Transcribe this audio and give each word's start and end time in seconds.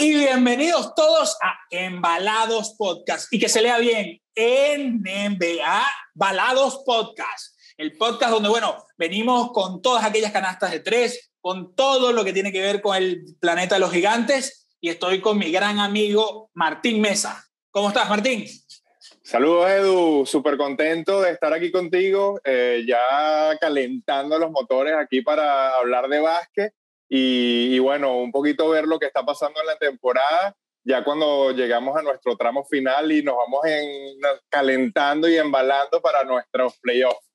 Y 0.00 0.14
bienvenidos 0.14 0.94
todos 0.94 1.36
a 1.42 1.58
Embalados 1.70 2.76
Podcast. 2.78 3.32
Y 3.32 3.40
que 3.40 3.48
se 3.48 3.60
lea 3.60 3.78
bien, 3.78 4.20
NBA 4.36 5.86
Balados 6.14 6.84
Podcast. 6.86 7.58
El 7.76 7.96
podcast 7.96 8.30
donde, 8.30 8.48
bueno, 8.48 8.76
venimos 8.96 9.50
con 9.50 9.82
todas 9.82 10.04
aquellas 10.04 10.30
canastas 10.30 10.70
de 10.70 10.78
tres, 10.78 11.32
con 11.40 11.74
todo 11.74 12.12
lo 12.12 12.24
que 12.24 12.32
tiene 12.32 12.52
que 12.52 12.60
ver 12.60 12.80
con 12.80 12.94
el 12.94 13.24
planeta 13.40 13.74
de 13.74 13.80
los 13.80 13.90
gigantes. 13.90 14.68
Y 14.80 14.88
estoy 14.88 15.20
con 15.20 15.36
mi 15.36 15.50
gran 15.50 15.80
amigo 15.80 16.48
Martín 16.54 17.00
Mesa. 17.00 17.44
¿Cómo 17.72 17.88
estás, 17.88 18.08
Martín? 18.08 18.46
Saludos, 19.24 19.68
Edu. 19.68 20.26
Súper 20.26 20.56
contento 20.56 21.22
de 21.22 21.32
estar 21.32 21.52
aquí 21.52 21.72
contigo, 21.72 22.40
eh, 22.44 22.84
ya 22.86 23.58
calentando 23.60 24.38
los 24.38 24.52
motores 24.52 24.94
aquí 24.94 25.22
para 25.22 25.74
hablar 25.74 26.06
de 26.06 26.20
básquet 26.20 26.72
y, 27.08 27.78
bueno, 27.78 28.16
un 28.18 28.30
poquito 28.30 28.68
ver 28.68 28.84
lo 28.84 28.98
que 28.98 29.06
está 29.06 29.24
pasando 29.24 29.60
en 29.60 29.66
la 29.66 29.76
temporada, 29.76 30.54
ya 30.84 31.02
cuando 31.02 31.52
llegamos 31.52 31.96
a 31.96 32.02
nuestro 32.02 32.36
tramo 32.36 32.64
final 32.64 33.10
y 33.10 33.22
nos 33.22 33.36
vamos 33.36 33.64
en, 33.66 34.18
calentando 34.48 35.28
y 35.28 35.36
embalando 35.36 36.00
para 36.00 36.24
nuestros 36.24 36.78
playoffs. 36.78 37.26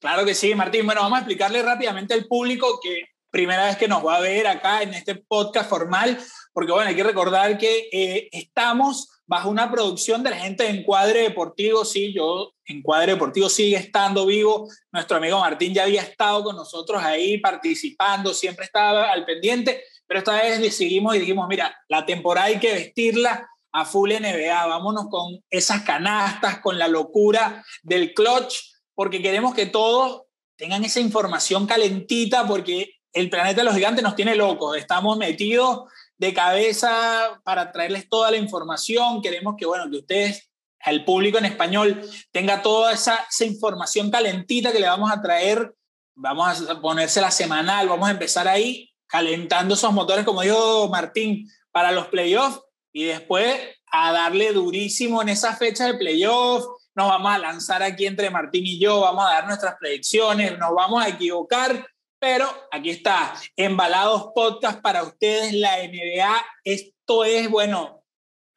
Claro 0.00 0.24
que 0.24 0.34
sí, 0.34 0.54
Martín. 0.54 0.86
Bueno, 0.86 1.02
vamos 1.02 1.18
a 1.18 1.20
explicarle 1.20 1.62
rápidamente 1.62 2.14
al 2.14 2.26
público 2.26 2.80
que 2.82 3.08
primera 3.30 3.66
vez 3.66 3.76
que 3.76 3.88
nos 3.88 4.04
va 4.04 4.16
a 4.16 4.20
ver 4.20 4.46
acá 4.46 4.82
en 4.82 4.94
este 4.94 5.14
podcast 5.14 5.68
formal, 5.68 6.18
porque 6.52 6.72
bueno, 6.72 6.88
hay 6.88 6.96
que 6.96 7.04
recordar 7.04 7.58
que 7.58 7.88
eh, 7.92 8.28
estamos 8.32 9.15
bajo 9.26 9.50
una 9.50 9.70
producción 9.70 10.22
de 10.22 10.30
la 10.30 10.36
gente 10.36 10.64
de 10.64 10.70
Encuadre 10.70 11.22
Deportivo. 11.22 11.84
Sí, 11.84 12.12
yo, 12.14 12.52
Encuadre 12.64 13.12
Deportivo 13.12 13.48
sigue 13.48 13.76
estando 13.76 14.26
vivo. 14.26 14.68
Nuestro 14.92 15.16
amigo 15.16 15.40
Martín 15.40 15.74
ya 15.74 15.84
había 15.84 16.02
estado 16.02 16.44
con 16.44 16.56
nosotros 16.56 17.02
ahí 17.02 17.38
participando, 17.38 18.32
siempre 18.32 18.64
estaba 18.64 19.10
al 19.10 19.24
pendiente, 19.24 19.82
pero 20.06 20.18
esta 20.18 20.40
vez 20.40 20.60
decidimos 20.60 21.16
y 21.16 21.20
dijimos, 21.20 21.46
mira, 21.48 21.76
la 21.88 22.06
temporada 22.06 22.46
hay 22.46 22.58
que 22.58 22.72
vestirla 22.72 23.48
a 23.72 23.84
full 23.84 24.10
NBA, 24.10 24.66
vámonos 24.66 25.08
con 25.10 25.44
esas 25.50 25.82
canastas, 25.82 26.60
con 26.60 26.78
la 26.78 26.88
locura 26.88 27.64
del 27.82 28.14
clutch, 28.14 28.54
porque 28.94 29.20
queremos 29.20 29.54
que 29.54 29.66
todos 29.66 30.22
tengan 30.56 30.84
esa 30.84 31.00
información 31.00 31.66
calentita, 31.66 32.46
porque 32.46 32.94
el 33.12 33.28
planeta 33.28 33.60
de 33.60 33.64
los 33.64 33.74
gigantes 33.74 34.02
nos 34.02 34.16
tiene 34.16 34.34
locos, 34.34 34.76
estamos 34.76 35.18
metidos 35.18 35.90
de 36.18 36.34
cabeza 36.34 37.40
para 37.44 37.72
traerles 37.72 38.08
toda 38.08 38.30
la 38.30 38.36
información. 38.36 39.20
Queremos 39.22 39.54
que, 39.58 39.66
bueno, 39.66 39.90
que 39.90 39.98
ustedes, 39.98 40.50
al 40.80 41.04
público 41.04 41.38
en 41.38 41.44
español, 41.46 42.02
tenga 42.30 42.62
toda 42.62 42.92
esa, 42.92 43.26
esa 43.28 43.44
información 43.44 44.10
calentita 44.10 44.72
que 44.72 44.80
le 44.80 44.88
vamos 44.88 45.10
a 45.10 45.20
traer. 45.20 45.74
Vamos 46.14 46.68
a 46.68 46.80
ponérsela 46.80 47.30
semanal, 47.30 47.88
vamos 47.88 48.08
a 48.08 48.12
empezar 48.12 48.48
ahí 48.48 48.90
calentando 49.06 49.74
esos 49.74 49.92
motores, 49.92 50.24
como 50.24 50.42
dijo 50.42 50.88
Martín, 50.88 51.48
para 51.70 51.92
los 51.92 52.06
playoffs 52.08 52.60
y 52.92 53.04
después 53.04 53.54
a 53.92 54.12
darle 54.12 54.52
durísimo 54.52 55.22
en 55.22 55.28
esa 55.28 55.54
fecha 55.56 55.86
de 55.86 55.94
playoffs. 55.94 56.66
Nos 56.94 57.08
vamos 57.08 57.32
a 57.32 57.38
lanzar 57.38 57.82
aquí 57.82 58.06
entre 58.06 58.30
Martín 58.30 58.64
y 58.64 58.80
yo, 58.80 59.00
vamos 59.00 59.26
a 59.26 59.34
dar 59.34 59.46
nuestras 59.46 59.76
predicciones, 59.78 60.58
nos 60.58 60.74
vamos 60.74 61.04
a 61.04 61.08
equivocar, 61.08 61.86
pero 62.18 62.46
aquí 62.70 62.90
está, 62.90 63.34
Embalados 63.56 64.30
Podcast 64.34 64.80
para 64.80 65.02
ustedes, 65.02 65.52
la 65.52 65.76
NBA. 65.78 66.44
Esto 66.64 67.24
es, 67.24 67.48
bueno, 67.50 68.02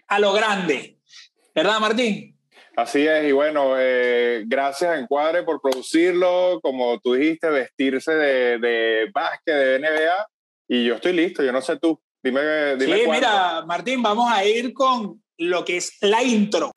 a 0.07 0.19
lo 0.19 0.33
grande. 0.33 0.97
¿Verdad, 1.53 1.79
Martín? 1.79 2.37
Así 2.75 3.05
es, 3.05 3.27
y 3.27 3.33
bueno, 3.33 3.73
eh, 3.77 4.43
gracias 4.47 4.91
a 4.91 4.97
Encuadre 4.97 5.43
por 5.43 5.61
producirlo, 5.61 6.59
como 6.61 6.97
tú 6.99 7.13
dijiste, 7.13 7.49
vestirse 7.49 8.13
de, 8.13 8.57
de 8.57 9.11
básquet, 9.13 9.53
de 9.53 9.79
NBA, 9.79 10.27
y 10.69 10.85
yo 10.85 10.95
estoy 10.95 11.11
listo, 11.11 11.43
yo 11.43 11.51
no 11.51 11.61
sé 11.61 11.77
tú, 11.77 12.01
dime, 12.23 12.77
dime 12.77 12.97
Sí, 12.99 13.09
mira, 13.09 13.65
Martín, 13.65 14.01
vamos 14.01 14.31
a 14.31 14.45
ir 14.45 14.71
con 14.73 15.21
lo 15.37 15.65
que 15.65 15.77
es 15.77 15.97
la 15.99 16.23
intro. 16.23 16.71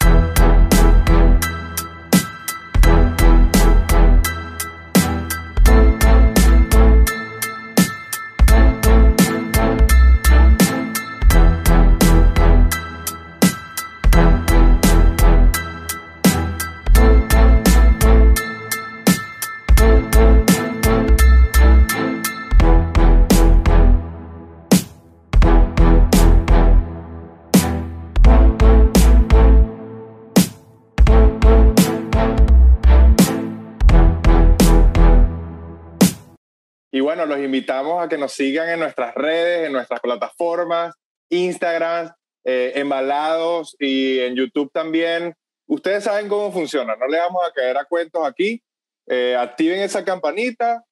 Bueno, 37.15 37.27
los 37.27 37.45
invitamos 37.45 38.03
a 38.03 38.09
que 38.09 38.17
nos 38.17 38.33
sigan 38.33 38.71
en 38.71 38.81
nuestras 38.81 39.15
redes, 39.15 39.67
en 39.67 39.73
nuestras 39.73 40.01
plataformas, 40.01 40.95
Instagram, 41.29 42.11
eh, 42.43 42.73
Embalados 42.77 43.77
y 43.79 44.21
en 44.21 44.35
YouTube 44.35 44.73
también. 44.73 45.35
Ustedes 45.67 46.05
saben 46.05 46.27
cómo 46.27 46.51
funciona, 46.51 46.97
no 46.97 47.07
le 47.07 47.19
vamos 47.19 47.43
a 47.47 47.53
caer 47.53 47.77
a 47.77 47.85
cuentos 47.85 48.27
aquí. 48.27 48.63
Eh, 49.07 49.37
activen 49.39 49.81
esa 49.81 50.03
campanita, 50.07 50.85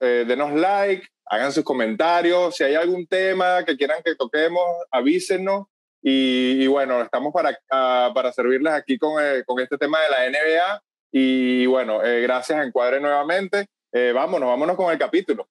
eh, 0.00 0.24
denos 0.26 0.52
like, 0.52 1.06
hagan 1.26 1.52
sus 1.52 1.62
comentarios. 1.62 2.56
Si 2.56 2.64
hay 2.64 2.74
algún 2.74 3.06
tema 3.06 3.64
que 3.64 3.76
quieran 3.76 4.02
que 4.04 4.16
toquemos, 4.16 4.64
avísenos. 4.90 5.66
Y, 6.02 6.66
bueno, 6.66 7.02
estamos 7.02 7.32
para, 7.32 7.56
ah, 7.70 8.10
para 8.12 8.32
servirles 8.32 8.72
aquí 8.72 8.98
con, 8.98 9.14
con, 9.46 9.60
este 9.60 9.78
tema 9.78 9.98
de 10.00 10.10
la 10.10 10.40
NBA. 10.40 10.82
Y 11.12 11.66
bueno, 11.66 12.00
gracias 12.00 12.66
Encuadre 12.66 13.00
nuevamente. 13.00 13.66
vámonos, 13.92 14.48
vámonos 14.48 14.74
con 14.74 14.90
el 14.90 14.98
capítulo. 14.98 15.46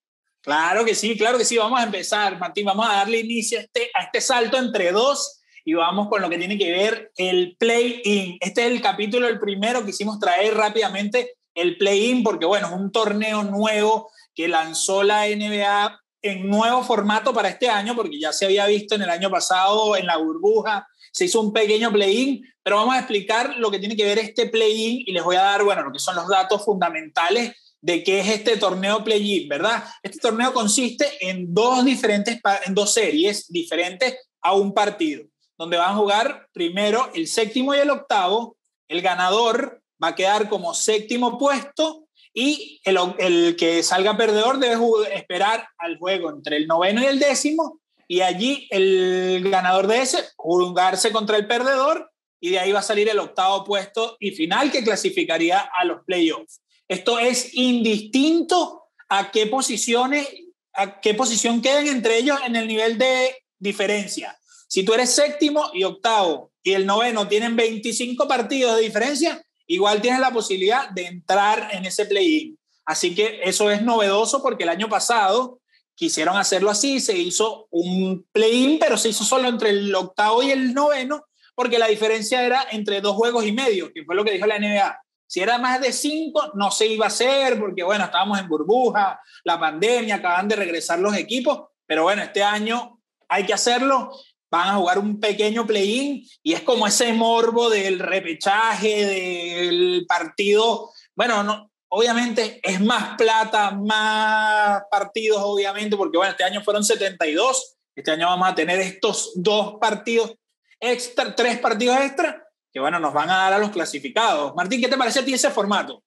Claro 0.47 0.85
que 0.85 0.95
sí, 0.95 1.17
claro 1.17 1.37
que 1.37 1.43
sí. 1.43 1.57
Vamos 1.57 1.77
a 1.77 1.83
empezar, 1.83 2.39
Martín. 2.39 2.63
Vamos 2.63 2.87
a 2.89 2.93
darle 2.93 3.19
inicio 3.19 3.59
a 3.59 3.63
este, 3.63 3.91
a 3.93 4.03
este 4.03 4.21
salto 4.21 4.57
entre 4.57 4.93
dos 4.93 5.41
y 5.65 5.73
vamos 5.73 6.07
con 6.07 6.21
lo 6.21 6.29
que 6.29 6.37
tiene 6.37 6.57
que 6.57 6.71
ver 6.71 7.11
el 7.17 7.57
play-in. 7.59 8.37
Este 8.39 8.65
es 8.65 8.71
el 8.71 8.81
capítulo, 8.81 9.27
el 9.27 9.41
primero 9.41 9.83
que 9.83 9.89
hicimos 9.89 10.21
traer 10.21 10.53
rápidamente 10.53 11.33
el 11.53 11.77
play-in, 11.77 12.23
porque 12.23 12.45
bueno, 12.45 12.67
es 12.67 12.73
un 12.73 12.93
torneo 12.93 13.43
nuevo 13.43 14.09
que 14.33 14.47
lanzó 14.47 15.03
la 15.03 15.27
NBA 15.27 15.99
en 16.21 16.47
nuevo 16.47 16.81
formato 16.81 17.33
para 17.33 17.49
este 17.49 17.67
año, 17.67 17.93
porque 17.93 18.17
ya 18.17 18.31
se 18.31 18.45
había 18.45 18.67
visto 18.67 18.95
en 18.95 19.01
el 19.01 19.09
año 19.09 19.29
pasado 19.29 19.97
en 19.97 20.05
la 20.05 20.15
burbuja, 20.15 20.87
se 21.11 21.25
hizo 21.25 21.41
un 21.41 21.51
pequeño 21.51 21.91
play-in, 21.91 22.41
pero 22.63 22.77
vamos 22.77 22.95
a 22.95 22.99
explicar 22.99 23.57
lo 23.57 23.69
que 23.69 23.79
tiene 23.79 23.97
que 23.97 24.05
ver 24.05 24.19
este 24.19 24.45
play-in 24.45 25.03
y 25.05 25.11
les 25.11 25.25
voy 25.25 25.35
a 25.35 25.41
dar, 25.41 25.65
bueno, 25.65 25.83
lo 25.83 25.91
que 25.91 25.99
son 25.99 26.15
los 26.15 26.29
datos 26.29 26.63
fundamentales 26.63 27.53
de 27.81 28.03
qué 28.03 28.19
es 28.19 28.29
este 28.29 28.57
torneo 28.57 29.03
play-in, 29.03 29.47
¿verdad? 29.47 29.83
Este 30.01 30.19
torneo 30.19 30.53
consiste 30.53 31.05
en 31.21 31.53
dos 31.53 31.85
diferentes, 31.85 32.39
en 32.65 32.73
dos 32.73 32.93
series 32.93 33.47
diferentes 33.47 34.15
a 34.41 34.53
un 34.53 34.73
partido, 34.73 35.23
donde 35.57 35.77
van 35.77 35.91
a 35.91 35.95
jugar 35.95 36.47
primero 36.53 37.09
el 37.13 37.27
séptimo 37.27 37.75
y 37.75 37.79
el 37.79 37.89
octavo, 37.89 38.57
el 38.88 39.01
ganador 39.01 39.81
va 40.01 40.09
a 40.09 40.15
quedar 40.15 40.49
como 40.49 40.73
séptimo 40.73 41.38
puesto 41.38 42.07
y 42.33 42.81
el, 42.83 43.55
que 43.55 43.81
salga 43.83 44.15
perdedor 44.15 44.59
debe 44.59 44.77
esperar 45.15 45.67
al 45.77 45.97
juego 45.97 46.29
entre 46.29 46.57
el 46.57 46.67
noveno 46.67 47.01
y 47.01 47.05
el 47.05 47.19
décimo 47.19 47.81
y 48.07 48.21
allí 48.21 48.67
el 48.69 49.49
ganador 49.49 49.88
de 49.88 50.01
ese 50.01 50.19
jugarse 50.35 51.11
contra 51.11 51.38
el 51.38 51.47
perdedor 51.47 52.11
y 52.39 52.51
de 52.51 52.59
ahí 52.59 52.71
va 52.71 52.79
a 52.79 52.83
salir 52.83 53.09
el 53.09 53.19
octavo 53.19 53.63
puesto 53.63 54.17
y 54.19 54.31
final 54.31 54.71
que 54.71 54.83
clasificaría 54.83 55.59
a 55.59 55.83
los 55.83 56.03
playoffs. 56.05 56.61
Esto 56.87 57.19
es 57.19 57.53
indistinto 57.53 58.83
a 59.09 59.31
qué 59.31 59.47
posiciones, 59.47 60.27
a 60.73 61.00
qué 61.01 61.13
posición 61.13 61.62
queden 61.62 61.88
entre 61.88 62.17
ellos 62.17 62.39
en 62.45 62.56
el 62.56 62.67
nivel 62.67 62.97
de 62.97 63.35
diferencia. 63.59 64.38
Si 64.67 64.83
tú 64.83 64.94
eres 64.94 65.13
séptimo 65.13 65.69
y 65.73 65.83
octavo 65.83 66.51
y 66.62 66.73
el 66.73 66.85
noveno 66.85 67.27
tienen 67.27 67.56
25 67.56 68.27
partidos 68.27 68.75
de 68.75 68.83
diferencia, 68.83 69.41
igual 69.65 70.01
tienes 70.01 70.19
la 70.19 70.31
posibilidad 70.31 70.89
de 70.89 71.06
entrar 71.06 71.69
en 71.71 71.85
ese 71.85 72.06
play-in. 72.06 72.57
Así 72.85 73.15
que 73.15 73.41
eso 73.44 73.69
es 73.69 73.81
novedoso 73.81 74.41
porque 74.41 74.63
el 74.63 74.69
año 74.69 74.88
pasado 74.88 75.59
quisieron 75.94 76.38
hacerlo 76.38 76.69
así, 76.69 77.00
se 77.00 77.17
hizo 77.17 77.67
un 77.71 78.25
play-in, 78.31 78.77
pero 78.79 78.97
se 78.97 79.09
hizo 79.09 79.23
solo 79.23 79.50
entre 79.50 79.71
el 79.71 79.94
octavo 79.94 80.44
y 80.44 80.51
el 80.51 80.73
noveno, 80.73 81.25
porque 81.56 81.79
la 81.79 81.88
diferencia 81.88 82.45
era 82.45 82.65
entre 82.71 83.01
dos 83.01 83.15
juegos 83.15 83.45
y 83.45 83.51
medio, 83.51 83.91
que 83.91 84.06
fue 84.06 84.15
lo 84.15 84.23
que 84.23 84.31
dijo 84.31 84.45
la 84.45 84.59
NBA. 84.59 85.01
Si 85.27 85.41
era 85.41 85.57
más 85.57 85.81
de 85.81 85.91
cinco, 85.91 86.51
no 86.56 86.71
se 86.71 86.88
iba 86.88 87.06
a 87.06 87.09
hacer 87.09 87.59
porque, 87.59 87.83
bueno, 87.83 88.06
estábamos 88.06 88.39
en 88.39 88.47
burbuja, 88.47 89.21
la 89.44 89.59
pandemia, 89.59 90.15
acaban 90.15 90.47
de 90.47 90.56
regresar 90.56 91.00
los 91.00 91.15
equipos, 91.15 91.68
pero 91.85 92.03
bueno, 92.03 92.24
este 92.24 92.44
año 92.44 93.01
hay 93.27 93.45
que 93.45 93.53
hacerlo. 93.53 94.12
Van 94.50 94.69
a 94.69 94.75
jugar 94.75 95.00
un 95.00 95.19
pequeño 95.19 95.68
play-in 95.68 96.25
y 96.41 96.53
es 96.53 96.62
como 96.62 96.88
ese 96.88 97.12
morbo 97.12 97.69
del 97.69 98.00
repechaje, 98.00 99.06
del 99.06 100.06
partido. 100.07 100.91
Bueno, 101.13 101.44
no, 101.44 101.69
obviamente 101.89 102.62
es 102.63 102.79
más 102.79 103.18
plata, 103.18 103.71
más 103.71 104.83
partidos, 104.89 105.41
obviamente, 105.44 105.97
porque 105.97 106.18
bueno, 106.18 106.31
este 106.31 106.45
año 106.45 106.63
fueron 106.63 106.83
72, 106.83 107.75
Este 107.94 108.12
año 108.12 108.27
vamos 108.27 108.47
a 108.47 108.56
tener 108.56 108.79
estos 108.79 109.33
dos 109.35 109.75
partidos 109.81 110.35
extra, 110.79 111.35
tres 111.35 111.59
partidos 111.59 111.97
extra, 111.97 112.46
que 112.77 112.81
bueno, 112.81 113.00
nos 113.00 113.12
van 113.12 113.27
a 113.31 113.38
dar 113.38 113.53
a 113.53 113.57
los 113.57 113.71
clasificados. 113.71 114.53
Martín, 114.53 114.79
¿qué 114.79 114.88
te 114.88 114.97
parece 114.97 115.21
a 115.21 115.25
ti 115.25 115.33
ese 115.33 115.50
formato? 115.50 116.03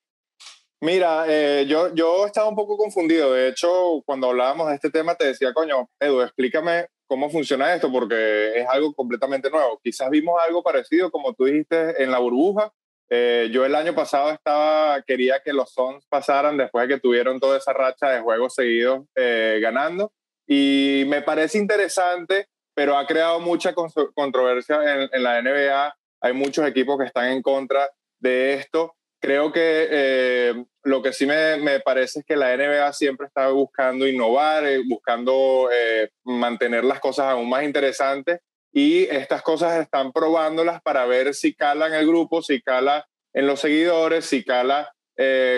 Mira, 0.81 1.25
eh, 1.27 1.67
yo, 1.67 1.93
yo 1.97 2.27
estaba 2.27 2.49
un 2.49 2.55
poco 2.55 2.77
confundido. 2.77 3.33
De 3.33 3.49
hecho, 3.49 4.01
cuando 4.07 4.29
hablábamos 4.29 4.69
de 4.69 4.77
este 4.77 4.89
tema, 4.89 5.17
te 5.17 5.27
decía, 5.27 5.53
coño, 5.53 5.91
Edu, 5.99 6.21
explícame 6.21 6.87
cómo 7.09 7.29
funciona 7.29 7.75
esto, 7.75 7.91
porque 7.91 8.53
es 8.55 8.69
algo 8.69 8.95
completamente 8.95 9.51
nuevo. 9.51 9.81
Quizás 9.83 10.11
vimos 10.11 10.41
algo 10.47 10.63
parecido, 10.63 11.11
como 11.11 11.35
tú 11.35 11.47
dijiste, 11.47 12.01
en 12.05 12.13
la 12.13 12.21
burbuja. 12.21 12.73
Eh, 13.11 13.51
yo 13.53 13.65
el 13.65 13.75
año 13.75 13.93
pasado 13.93 14.31
estaba, 14.31 15.03
quería 15.03 15.41
que 15.45 15.53
los 15.53 15.73
Suns 15.73 16.07
pasaran 16.09 16.57
después 16.57 16.87
de 16.87 16.95
que 16.95 17.01
tuvieron 17.01 17.41
toda 17.41 17.59
esa 17.59 17.73
racha 17.73 18.11
de 18.11 18.21
juegos 18.21 18.55
seguidos 18.55 19.07
eh, 19.17 19.59
ganando. 19.61 20.13
Y 20.47 21.03
me 21.09 21.21
parece 21.21 21.59
interesante, 21.59 22.47
pero 22.77 22.97
ha 22.97 23.09
creado 23.09 23.41
mucha 23.41 23.75
controversia 23.75 24.77
en, 24.85 25.11
en 25.13 25.23
la 25.25 25.43
NBA. 25.43 25.97
Hay 26.21 26.33
muchos 26.33 26.67
equipos 26.67 26.99
que 26.99 27.07
están 27.07 27.29
en 27.29 27.43
contra 27.43 27.89
de 28.19 28.55
esto 28.55 28.95
creo 29.21 29.53
que 29.53 29.89
eh, 29.91 30.65
lo 30.83 31.03
que 31.03 31.13
sí 31.13 31.27
me, 31.27 31.59
me, 31.59 31.81
parece 31.81 32.21
es 32.21 32.25
que 32.25 32.37
la 32.37 32.57
NBA 32.57 32.93
siempre 32.95 33.27
está 33.27 33.49
buscando 33.51 34.09
innovar, 34.09 34.67
eh, 34.67 34.81
buscando 34.89 35.69
eh, 35.73 36.11
mantener 36.25 36.85
las 36.85 36.99
cosas 37.01 37.27
aún 37.27 37.49
más 37.49 37.63
interesantes 37.65 38.41
y 38.73 39.05
estas 39.05 39.43
cosas 39.43 39.79
están 39.81 40.11
probándolas 40.13 40.81
para 40.81 41.05
ver 41.05 41.35
si 41.35 41.55
cala 41.55 41.87
en 41.87 41.95
el 41.95 42.07
grupo, 42.07 42.41
si 42.43 42.63
cala 42.63 43.07
en 43.33 43.47
los 43.47 43.61
seguidores, 43.61 44.25
si 44.25 44.43
cala 44.45 44.93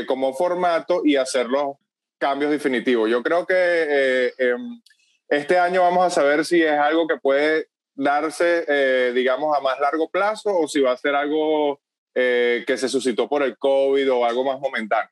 como 0.08 0.34
formato 0.34 1.02
y 1.04 1.14
hacer 1.14 1.46
los 1.46 1.76
cambios 2.18 2.50
definitivos. 2.50 3.08
Yo 3.08 3.22
creo 3.22 3.46
que 3.46 4.32
em, 4.36 4.82
este 5.28 5.56
año 5.56 5.82
vamos 5.82 6.04
a 6.04 6.10
saber 6.10 6.44
si 6.44 6.60
es 6.60 6.72
algo 6.72 7.06
que 7.06 7.16
puede 7.18 7.68
darse, 7.94 9.12
digamos, 9.12 9.56
a 9.56 9.60
más 9.60 9.78
largo 9.78 10.08
plazo 10.08 10.56
o 10.56 10.66
si 10.68 10.80
va 10.80 10.92
a 10.92 10.96
ser 10.96 11.14
algo 11.14 11.80
eh, 12.14 12.62
que 12.66 12.76
se 12.76 12.90
suscitó 12.90 13.26
por 13.26 13.42
el 13.42 13.56
COVID 13.56 14.12
o 14.12 14.26
algo 14.26 14.44
más 14.44 14.60
momentáneo. 14.60 15.10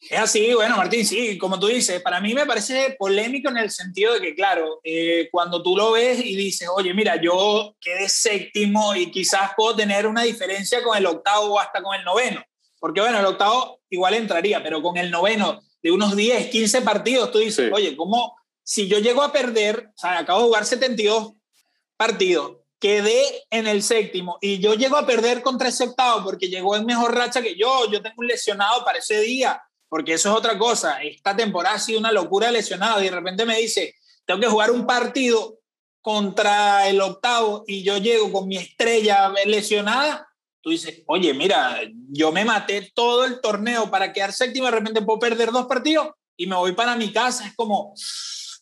Es 0.00 0.18
así, 0.18 0.54
bueno, 0.54 0.78
Martín, 0.78 1.04
sí, 1.04 1.36
como 1.36 1.60
tú 1.60 1.66
dices, 1.66 2.00
para 2.00 2.22
mí 2.22 2.32
me 2.32 2.46
parece 2.46 2.96
polémico 2.98 3.50
en 3.50 3.58
el 3.58 3.70
sentido 3.70 4.14
de 4.14 4.20
que, 4.22 4.34
claro, 4.34 4.80
eh, 4.82 5.28
cuando 5.30 5.62
tú 5.62 5.76
lo 5.76 5.92
ves 5.92 6.24
y 6.24 6.34
dices, 6.34 6.70
oye, 6.74 6.94
mira, 6.94 7.20
yo 7.20 7.76
quedé 7.78 8.08
séptimo 8.08 8.96
y 8.96 9.10
quizás 9.10 9.50
puedo 9.54 9.76
tener 9.76 10.06
una 10.06 10.22
diferencia 10.22 10.82
con 10.82 10.96
el 10.96 11.04
octavo 11.04 11.52
o 11.52 11.58
hasta 11.58 11.82
con 11.82 11.94
el 11.94 12.02
noveno, 12.02 12.42
porque 12.80 13.02
bueno, 13.02 13.20
el 13.20 13.26
octavo 13.26 13.82
igual 13.90 14.14
entraría, 14.14 14.62
pero 14.62 14.80
con 14.80 14.96
el 14.96 15.10
noveno 15.10 15.60
de 15.82 15.92
unos 15.92 16.16
10, 16.16 16.48
15 16.48 16.80
partidos, 16.80 17.30
tú 17.30 17.40
dices, 17.40 17.70
oye, 17.74 17.94
¿cómo 17.94 18.34
si 18.64 18.88
yo 18.88 19.00
llego 19.00 19.22
a 19.22 19.32
perder, 19.32 19.90
o 19.94 19.98
sea, 19.98 20.20
acabo 20.20 20.40
de 20.40 20.46
jugar 20.46 20.64
72 20.64 21.34
partidos, 22.02 22.56
quedé 22.80 23.44
en 23.48 23.68
el 23.68 23.80
séptimo 23.80 24.38
y 24.40 24.58
yo 24.58 24.74
llego 24.74 24.96
a 24.96 25.06
perder 25.06 25.40
contra 25.40 25.68
ese 25.68 25.84
octavo 25.84 26.24
porque 26.24 26.48
llegó 26.48 26.74
en 26.74 26.84
mejor 26.84 27.14
racha 27.14 27.40
que 27.40 27.54
yo, 27.54 27.88
yo 27.92 28.02
tengo 28.02 28.16
un 28.16 28.26
lesionado 28.26 28.84
para 28.84 28.98
ese 28.98 29.20
día, 29.20 29.62
porque 29.88 30.14
eso 30.14 30.30
es 30.30 30.36
otra 30.36 30.58
cosa, 30.58 31.00
esta 31.00 31.36
temporada 31.36 31.76
ha 31.76 31.78
sido 31.78 32.00
una 32.00 32.10
locura 32.10 32.50
lesionado 32.50 33.00
y 33.00 33.04
de 33.04 33.12
repente 33.12 33.46
me 33.46 33.56
dice, 33.56 33.94
tengo 34.26 34.40
que 34.40 34.48
jugar 34.48 34.72
un 34.72 34.84
partido 34.84 35.60
contra 36.00 36.88
el 36.88 37.00
octavo 37.00 37.62
y 37.68 37.84
yo 37.84 37.98
llego 37.98 38.32
con 38.32 38.48
mi 38.48 38.56
estrella 38.56 39.32
lesionada, 39.46 40.26
tú 40.60 40.70
dices, 40.70 41.04
oye, 41.06 41.32
mira, 41.34 41.82
yo 42.10 42.32
me 42.32 42.44
maté 42.44 42.90
todo 42.96 43.26
el 43.26 43.40
torneo 43.40 43.92
para 43.92 44.12
quedar 44.12 44.32
séptimo, 44.32 44.66
de 44.66 44.72
repente 44.72 45.02
puedo 45.02 45.20
perder 45.20 45.52
dos 45.52 45.66
partidos 45.66 46.08
y 46.36 46.48
me 46.48 46.56
voy 46.56 46.72
para 46.72 46.96
mi 46.96 47.12
casa, 47.12 47.46
es 47.46 47.54
como 47.54 47.94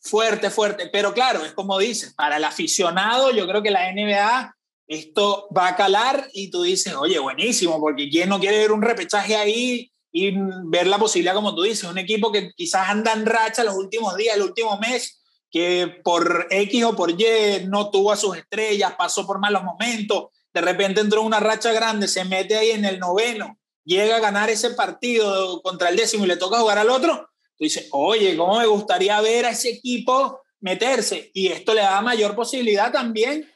fuerte, 0.00 0.50
fuerte. 0.50 0.88
Pero 0.92 1.12
claro, 1.12 1.44
es 1.44 1.52
como 1.52 1.78
dices, 1.78 2.14
para 2.14 2.38
el 2.38 2.44
aficionado, 2.44 3.30
yo 3.30 3.46
creo 3.46 3.62
que 3.62 3.70
la 3.70 3.92
NBA 3.92 4.54
esto 4.90 5.46
va 5.56 5.68
a 5.68 5.76
calar 5.76 6.28
y 6.32 6.50
tú 6.50 6.62
dices, 6.62 6.94
oye, 6.94 7.20
buenísimo, 7.20 7.78
porque 7.78 8.08
¿quién 8.10 8.28
no 8.28 8.40
quiere 8.40 8.58
ver 8.58 8.72
un 8.72 8.82
repechaje 8.82 9.36
ahí 9.36 9.92
y 10.10 10.32
ver 10.64 10.88
la 10.88 10.98
posibilidad, 10.98 11.34
como 11.34 11.54
tú 11.54 11.62
dices, 11.62 11.88
un 11.88 11.98
equipo 11.98 12.32
que 12.32 12.50
quizás 12.56 12.88
anda 12.88 13.12
en 13.12 13.24
racha 13.24 13.62
los 13.62 13.76
últimos 13.76 14.16
días, 14.16 14.34
el 14.34 14.42
último 14.42 14.76
mes, 14.78 15.22
que 15.48 16.00
por 16.02 16.48
X 16.50 16.84
o 16.84 16.96
por 16.96 17.12
Y 17.12 17.66
no 17.68 17.90
tuvo 17.90 18.10
a 18.10 18.16
sus 18.16 18.36
estrellas, 18.36 18.94
pasó 18.98 19.24
por 19.24 19.38
malos 19.38 19.62
momentos, 19.62 20.30
de 20.52 20.60
repente 20.60 21.00
entró 21.00 21.20
en 21.20 21.28
una 21.28 21.38
racha 21.38 21.72
grande, 21.72 22.08
se 22.08 22.24
mete 22.24 22.56
ahí 22.56 22.70
en 22.70 22.84
el 22.84 22.98
noveno, 22.98 23.60
llega 23.84 24.16
a 24.16 24.20
ganar 24.20 24.50
ese 24.50 24.70
partido 24.70 25.62
contra 25.62 25.90
el 25.90 25.96
décimo 25.96 26.24
y 26.24 26.28
le 26.28 26.36
toca 26.36 26.58
jugar 26.58 26.78
al 26.78 26.90
otro, 26.90 27.29
tú 27.60 27.64
dices, 27.64 27.88
oye, 27.90 28.38
¿cómo 28.38 28.58
me 28.58 28.64
gustaría 28.64 29.20
ver 29.20 29.44
a 29.44 29.50
ese 29.50 29.68
equipo 29.68 30.40
meterse? 30.60 31.30
Y 31.34 31.48
esto 31.48 31.74
le 31.74 31.82
da 31.82 32.00
mayor 32.00 32.34
posibilidad 32.34 32.90
también 32.90 33.46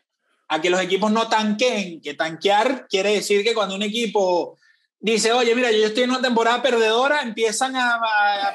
a 0.46 0.60
que 0.60 0.68
los 0.68 0.78
equipos 0.82 1.10
no 1.10 1.26
tanqueen, 1.26 2.02
que 2.02 2.12
tanquear 2.12 2.86
quiere 2.86 3.14
decir 3.14 3.42
que 3.42 3.54
cuando 3.54 3.74
un 3.74 3.82
equipo 3.82 4.58
dice, 5.00 5.32
oye, 5.32 5.54
mira, 5.54 5.72
yo 5.72 5.86
estoy 5.86 6.02
en 6.02 6.10
una 6.10 6.20
temporada 6.20 6.60
perdedora, 6.60 7.22
empiezan 7.22 7.76
a, 7.76 7.98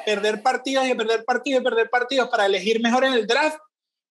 perder 0.06 0.44
partidos 0.44 0.86
y 0.86 0.92
a 0.92 0.96
perder 0.96 1.26
partidos 1.26 1.58
y 1.58 1.62
a 1.62 1.68
perder 1.68 1.90
partidos 1.90 2.30
para 2.30 2.46
elegir 2.46 2.80
mejor 2.80 3.06
en 3.06 3.14
el 3.14 3.26
draft. 3.26 3.58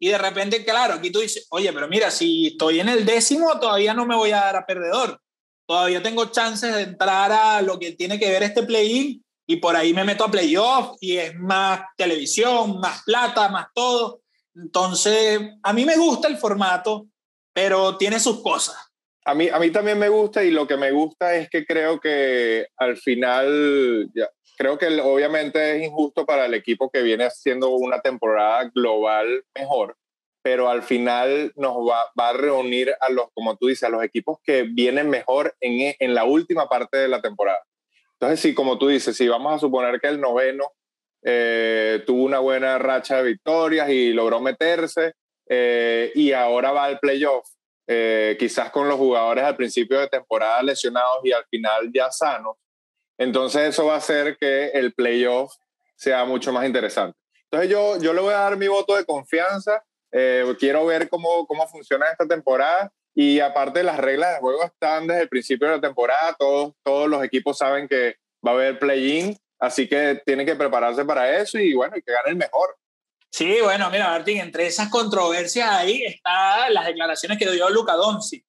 Y 0.01 0.09
de 0.09 0.19
repente, 0.19 0.65
claro, 0.65 0.95
aquí 0.95 1.13
tú 1.13 1.21
dices, 1.21 1.47
oye, 1.51 1.73
pero 1.73 1.87
mira, 1.87 2.11
si 2.11 2.49
estoy 2.49 2.81
en 2.81 2.89
el 2.89 3.07
décimo, 3.07 3.61
todavía 3.61 3.95
no 3.95 4.07
me 4.07 4.17
voy 4.17 4.33
a 4.33 4.41
dar 4.41 4.57
a 4.57 4.67
perdedor. 4.67 5.21
Todavía 5.69 6.03
tengo 6.03 6.33
chances 6.33 6.75
de 6.75 6.83
entrar 6.83 7.31
a 7.31 7.63
lo 7.63 7.79
que 7.79 7.93
tiene 7.93 8.19
que 8.19 8.29
ver 8.29 8.43
este 8.43 8.65
play-in 8.65 9.23
y 9.51 9.57
por 9.57 9.75
ahí 9.75 9.95
me 9.95 10.05
meto 10.05 10.25
a 10.25 10.31
playoff 10.31 10.99
y 11.01 11.17
es 11.17 11.35
más 11.35 11.81
televisión, 11.97 12.79
más 12.81 13.03
plata, 13.05 13.49
más 13.49 13.69
todo. 13.75 14.21
Entonces, 14.55 15.41
a 15.63 15.73
mí 15.73 15.87
me 15.87 15.97
gusta 15.97 16.29
el 16.29 16.37
formato, 16.37 17.07
pero 17.55 17.97
tiene 17.97 18.21
sus 18.21 18.43
cosas. 18.43 18.77
A 19.25 19.35
mí, 19.35 19.49
a 19.49 19.59
mí 19.59 19.71
también 19.71 19.99
me 19.99 20.11
gusta 20.11 20.45
y 20.45 20.51
lo 20.51 20.67
que 20.67 20.77
me 20.77 20.91
gusta 20.91 21.35
es 21.35 21.49
que 21.49 21.65
creo 21.65 21.99
que 21.99 22.67
al 22.77 22.99
final, 22.99 24.11
ya, 24.15 24.29
creo 24.59 24.77
que 24.77 24.87
obviamente 25.01 25.77
es 25.77 25.87
injusto 25.87 26.27
para 26.27 26.45
el 26.45 26.53
equipo 26.53 26.91
que 26.91 27.01
viene 27.01 27.25
haciendo 27.25 27.71
una 27.71 28.03
temporada 28.03 28.71
global 28.75 29.45
mejor, 29.55 29.97
pero 30.43 30.69
al 30.69 30.83
final 30.83 31.53
nos 31.57 31.75
va, 31.89 32.05
va, 32.21 32.29
a 32.31 32.33
reunir 32.35 32.93
a 33.01 33.11
los, 33.11 33.29
como 33.33 33.57
tú 33.57 33.69
dices, 33.69 33.85
a 33.85 33.89
los 33.89 34.05
equipos 34.05 34.41
que 34.45 34.65
vienen 34.65 35.09
mejor 35.09 35.57
en, 35.61 35.95
en 35.99 36.15
la 36.15 36.25
última 36.25 36.69
parte 36.69 36.99
de 36.99 37.09
la 37.09 37.23
temporada. 37.23 37.61
Entonces, 38.21 38.41
sí, 38.41 38.53
como 38.53 38.79
tú 38.79 38.89
dices, 38.89 39.17
si 39.17 39.29
vamos 39.29 39.55
a 39.55 39.59
suponer 39.61 40.01
que 40.01 40.09
el 40.09 40.21
noveno 40.21 40.73
eh, 41.23 42.03
tuvo 42.05 42.25
una 42.25 42.41
buena 42.41 42.77
racha 42.79 43.19
de 43.19 43.23
victorias 43.23 43.89
y 43.91 44.13
logró 44.13 44.41
meterse 44.41 45.15
eh, 45.49 46.11
y 46.17 46.33
ahora 46.33 46.73
va 46.73 46.85
al 46.85 46.99
playoff, 46.99 47.49
eh, 47.87 48.37
quizás 48.37 48.71
con 48.71 48.89
los 48.89 48.97
jugadores 48.97 49.45
al 49.45 49.57
principio 49.57 50.01
de 50.01 50.09
temporada 50.09 50.61
lesionados 50.63 51.21
y 51.23 51.33
al 51.33 51.45
final 51.47 51.91
ya 51.95 52.11
sanos, 52.11 52.57
entonces 53.17 53.69
eso 53.69 53.87
va 53.87 53.95
a 53.95 53.99
hacer 53.99 54.37
que 54.37 54.67
el 54.69 54.93
playoff 54.95 55.53
sea 55.95 56.25
mucho 56.25 56.53
más 56.53 56.67
interesante. 56.67 57.17
Entonces 57.45 57.71
yo, 57.71 57.99
yo 57.99 58.13
le 58.13 58.21
voy 58.21 58.35
a 58.35 58.39
dar 58.39 58.57
mi 58.57 58.67
voto 58.67 58.97
de 58.97 59.05
confianza, 59.05 59.83
quiero 60.59 60.87
ver 60.87 61.09
cómo, 61.09 61.47
cómo 61.47 61.69
funciona 61.69 62.07
esta 62.07 62.27
temporada 62.27 62.93
y 63.21 63.41
aparte 63.41 63.83
las 63.83 63.99
reglas 63.99 64.35
de 64.35 64.39
juego 64.39 64.63
están 64.63 65.09
desde 65.09 65.23
el 65.23 65.29
principio 65.29 65.67
de 65.67 65.75
la 65.75 65.81
temporada, 65.81 66.37
todos, 66.39 66.75
todos 66.85 67.09
los 67.09 67.25
equipos 67.25 67.59
saben 67.59 67.89
que 67.89 68.15
va 68.47 68.53
a 68.53 68.55
haber 68.55 68.79
play-in, 68.79 69.37
así 69.59 69.89
que 69.89 70.23
tienen 70.25 70.47
que 70.47 70.55
prepararse 70.55 71.05
para 71.05 71.37
eso 71.37 71.59
y 71.59 71.75
bueno, 71.75 71.97
y 71.97 72.03
que 72.03 72.13
gane 72.13 72.31
el 72.31 72.37
mejor. 72.37 72.77
Sí, 73.29 73.57
bueno, 73.61 73.91
mira 73.91 74.11
Martín, 74.11 74.39
entre 74.39 74.69
esas 74.69 74.89
controversias 74.89 75.69
ahí 75.69 76.05
están 76.05 76.73
las 76.73 76.87
declaraciones 76.87 77.39
que 77.39 77.51
dio 77.51 77.69
Luca 77.71 77.95
Donzi, 77.95 78.41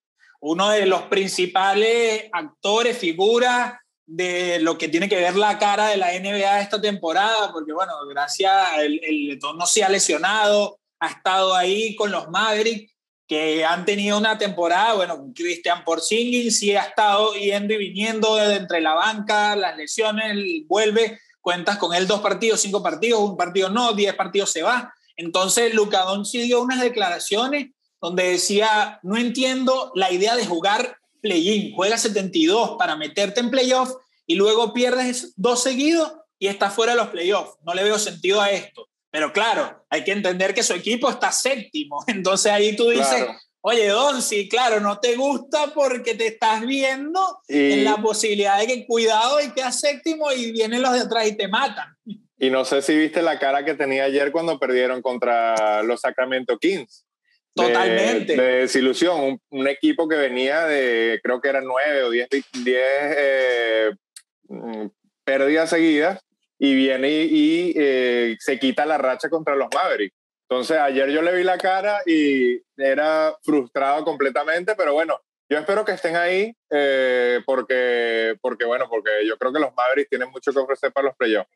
uno 0.42 0.70
de 0.70 0.86
los 0.86 1.02
principales 1.06 2.30
actores, 2.32 2.96
figuras 2.96 3.74
de 4.06 4.60
lo 4.60 4.78
que 4.78 4.88
tiene 4.88 5.10
que 5.10 5.16
ver 5.16 5.36
la 5.36 5.58
cara 5.58 5.88
de 5.88 5.98
la 5.98 6.12
NBA 6.12 6.62
esta 6.62 6.80
temporada, 6.80 7.52
porque 7.52 7.74
bueno, 7.74 7.94
gracias, 8.08 8.54
el, 8.78 9.00
el 9.04 9.40
no 9.40 9.66
se 9.66 9.84
ha 9.84 9.90
lesionado, 9.90 10.78
ha 11.00 11.08
estado 11.08 11.56
ahí 11.56 11.96
con 11.96 12.12
los 12.12 12.30
Mavericks 12.30 12.99
que 13.30 13.64
han 13.64 13.86
tenido 13.86 14.18
una 14.18 14.40
temporada, 14.40 14.96
bueno, 14.96 15.32
Christian 15.36 15.84
Porzingis 15.84 16.58
sí 16.58 16.76
ha 16.76 16.82
estado 16.82 17.36
yendo 17.36 17.76
y 17.76 17.78
viniendo 17.78 18.36
de 18.36 18.56
entre 18.56 18.82
la 18.82 18.96
banca, 18.96 19.56
las 19.56 19.78
lesiones, 19.78 20.36
vuelve, 20.66 21.20
cuentas 21.40 21.78
con 21.78 21.94
él 21.94 22.08
dos 22.08 22.22
partidos, 22.22 22.60
cinco 22.60 22.82
partidos, 22.82 23.22
un 23.22 23.38
partido 23.38 23.70
no, 23.70 23.94
diez 23.94 24.16
partidos 24.16 24.50
se 24.52 24.64
va. 24.64 24.92
Entonces, 25.16 25.76
Luca 25.76 26.02
Doncic 26.06 26.42
dio 26.42 26.60
unas 26.60 26.82
declaraciones 26.82 27.68
donde 28.02 28.24
decía, 28.32 29.00
no 29.04 29.16
entiendo 29.16 29.92
la 29.94 30.12
idea 30.12 30.36
de 30.36 30.48
jugar 30.48 30.98
play-in, 31.22 31.76
juega 31.76 32.00
72 32.00 32.78
para 32.80 32.96
meterte 32.96 33.42
en 33.42 33.52
playoff 33.52 33.92
y 34.26 34.36
luego 34.36 34.74
pierdes 34.74 35.34
dos 35.36 35.62
seguidos 35.62 36.14
y 36.40 36.48
estás 36.48 36.74
fuera 36.74 36.94
de 36.94 36.98
los 36.98 37.10
playoffs. 37.10 37.58
No 37.64 37.76
le 37.76 37.84
veo 37.84 38.00
sentido 38.00 38.42
a 38.42 38.50
esto. 38.50 38.90
Pero 39.12 39.34
claro, 39.34 39.86
hay 39.90 40.04
que 40.04 40.12
entender 40.12 40.54
que 40.54 40.64
su 40.64 40.74
equipo 40.74 41.10
está 41.10 41.32
séptimo. 41.32 42.04
Entonces 42.08 42.52
ahí 42.52 42.76
tú 42.76 42.90
dices, 42.90 43.26
oye, 43.62 43.88
Don, 43.88 44.22
sí, 44.22 44.48
claro, 44.48 44.80
no 44.80 45.00
te 45.00 45.16
gusta 45.16 45.74
porque 45.74 46.16
te 46.16 46.28
estás 46.28 46.66
viendo 46.66 47.42
en 47.48 47.84
la 47.84 47.98
posibilidad 47.98 48.60
de 48.60 48.68
que 48.68 48.86
cuidado 48.86 49.42
y 49.42 49.52
quedas 49.52 49.80
séptimo 49.80 50.32
y 50.32 50.52
vienen 50.52 50.82
los 50.82 50.94
de 50.94 51.02
atrás 51.02 51.28
y 51.28 51.36
te 51.36 51.48
matan. 51.48 51.88
Y 52.42 52.50
no 52.50 52.64
sé 52.64 52.82
si 52.82 52.96
viste 52.96 53.22
la 53.22 53.38
cara 53.38 53.66
que 53.66 53.74
tenía 53.74 54.06
ayer 54.06 54.32
cuando 54.32 54.58
perdieron 54.58 55.02
contra 55.02 55.84
los 55.84 56.00
Sacramento 56.00 56.58
Kings. 56.58 57.06
Totalmente. 57.54 58.38
De, 58.38 58.60
desilusión. 58.62 59.42
Un, 59.50 59.68
equipo 59.68 60.08
que 60.08 60.16
venía 60.16 60.64
de, 60.64 61.20
creo 61.22 61.42
que 61.42 61.50
eran 61.50 61.66
nueve 61.66 62.04
o 62.04 62.10
diez, 62.10 62.30
diez 62.64 63.94
mm, 64.48 64.86
pérdidas 65.26 65.70
seguidas 65.70 66.22
y 66.60 66.76
viene 66.76 67.10
y, 67.10 67.74
eh, 67.76 68.36
se 68.40 68.60
quita 68.60 68.86
la 68.86 68.98
racha 68.98 69.30
contra 69.30 69.56
los 69.56 69.70
Mavericks. 69.74 70.16
Entonces, 70.50 70.78
ayer 70.78 71.10
yo 71.10 71.22
le 71.22 71.34
vi 71.34 71.44
la 71.44 71.58
cara 71.58 72.02
y 72.06 72.62
era 72.76 73.36
frustrado 73.42 74.04
completamente, 74.04 74.76
pero 74.76 74.94
bueno, 74.94 75.20
yo 75.48 75.58
espero 75.58 75.86
que 75.86 75.94
estén 75.94 76.16
ahí 76.16 76.54
eh, 76.70 77.40
porque, 77.46 78.36
porque, 78.42 78.66
bueno, 78.66 78.88
porque 78.90 79.10
yo 79.26 79.38
creo 79.38 79.54
que 79.54 79.60
los 79.60 79.74
Mavericks 79.74 80.10
tienen 80.10 80.30
mucho 80.32 80.52
que 80.52 80.60
ofrecer 80.60 80.92
para 80.92 81.08
los 81.08 81.16
playoffs. 81.16 81.50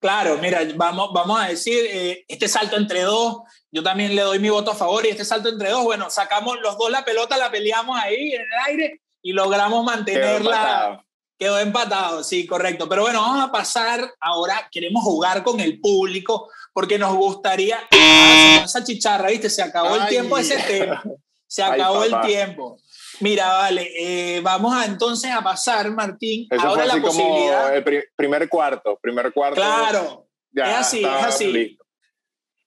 Claro, 0.00 0.38
mira, 0.38 0.60
vamos, 0.76 1.10
vamos 1.12 1.40
a 1.40 1.48
decir, 1.48 1.84
eh, 1.90 2.24
este 2.28 2.46
salto 2.46 2.76
entre 2.76 3.02
dos, 3.02 3.42
yo 3.72 3.82
también 3.82 4.14
le 4.14 4.22
doy 4.22 4.38
mi 4.38 4.48
voto 4.48 4.70
a 4.70 4.76
favor 4.76 5.04
y 5.04 5.08
este 5.08 5.24
salto 5.24 5.48
entre 5.48 5.70
dos, 5.70 5.82
bueno, 5.82 6.08
sacamos 6.08 6.60
los 6.60 6.78
dos 6.78 6.90
la 6.90 7.04
pelota, 7.04 7.36
la 7.36 7.50
peleamos 7.50 7.98
ahí 7.98 8.32
en 8.32 8.42
el 8.42 8.58
aire 8.66 9.00
y 9.20 9.32
logramos 9.32 9.84
mantenerla. 9.84 11.04
Quedó 11.38 11.58
empatado, 11.58 12.24
sí, 12.24 12.46
correcto. 12.46 12.88
Pero 12.88 13.02
bueno, 13.02 13.20
vamos 13.20 13.48
a 13.48 13.52
pasar 13.52 14.12
ahora, 14.20 14.68
queremos 14.72 15.04
jugar 15.04 15.44
con 15.44 15.60
el 15.60 15.80
público 15.80 16.50
porque 16.72 16.98
nos 16.98 17.14
gustaría... 17.14 17.78
Ah, 17.92 18.62
esa 18.64 18.82
chicharra, 18.82 19.28
¿viste? 19.28 19.48
Se 19.48 19.62
acabó 19.62 19.96
el 19.96 20.08
tiempo 20.08 20.36
de 20.36 20.42
ese 20.42 20.58
tema. 20.58 21.02
Se 21.46 21.62
acabó 21.64 22.04
el 22.04 22.20
tiempo. 22.22 22.78
Mira, 23.20 23.48
vale, 23.48 23.90
eh, 23.98 24.40
vamos 24.40 24.74
a 24.74 24.84
entonces 24.84 25.30
a 25.30 25.42
pasar, 25.42 25.90
Martín, 25.90 26.46
ahora 26.58 26.86
la 26.86 27.00
posibilidad. 27.00 27.74
el 27.74 28.04
primer 28.16 28.48
cuarto, 28.48 28.98
primer 29.00 29.32
cuarto. 29.32 29.56
Claro, 29.56 30.28
es 30.54 30.62
así, 30.62 31.04
es 31.04 31.24
así. 31.24 31.78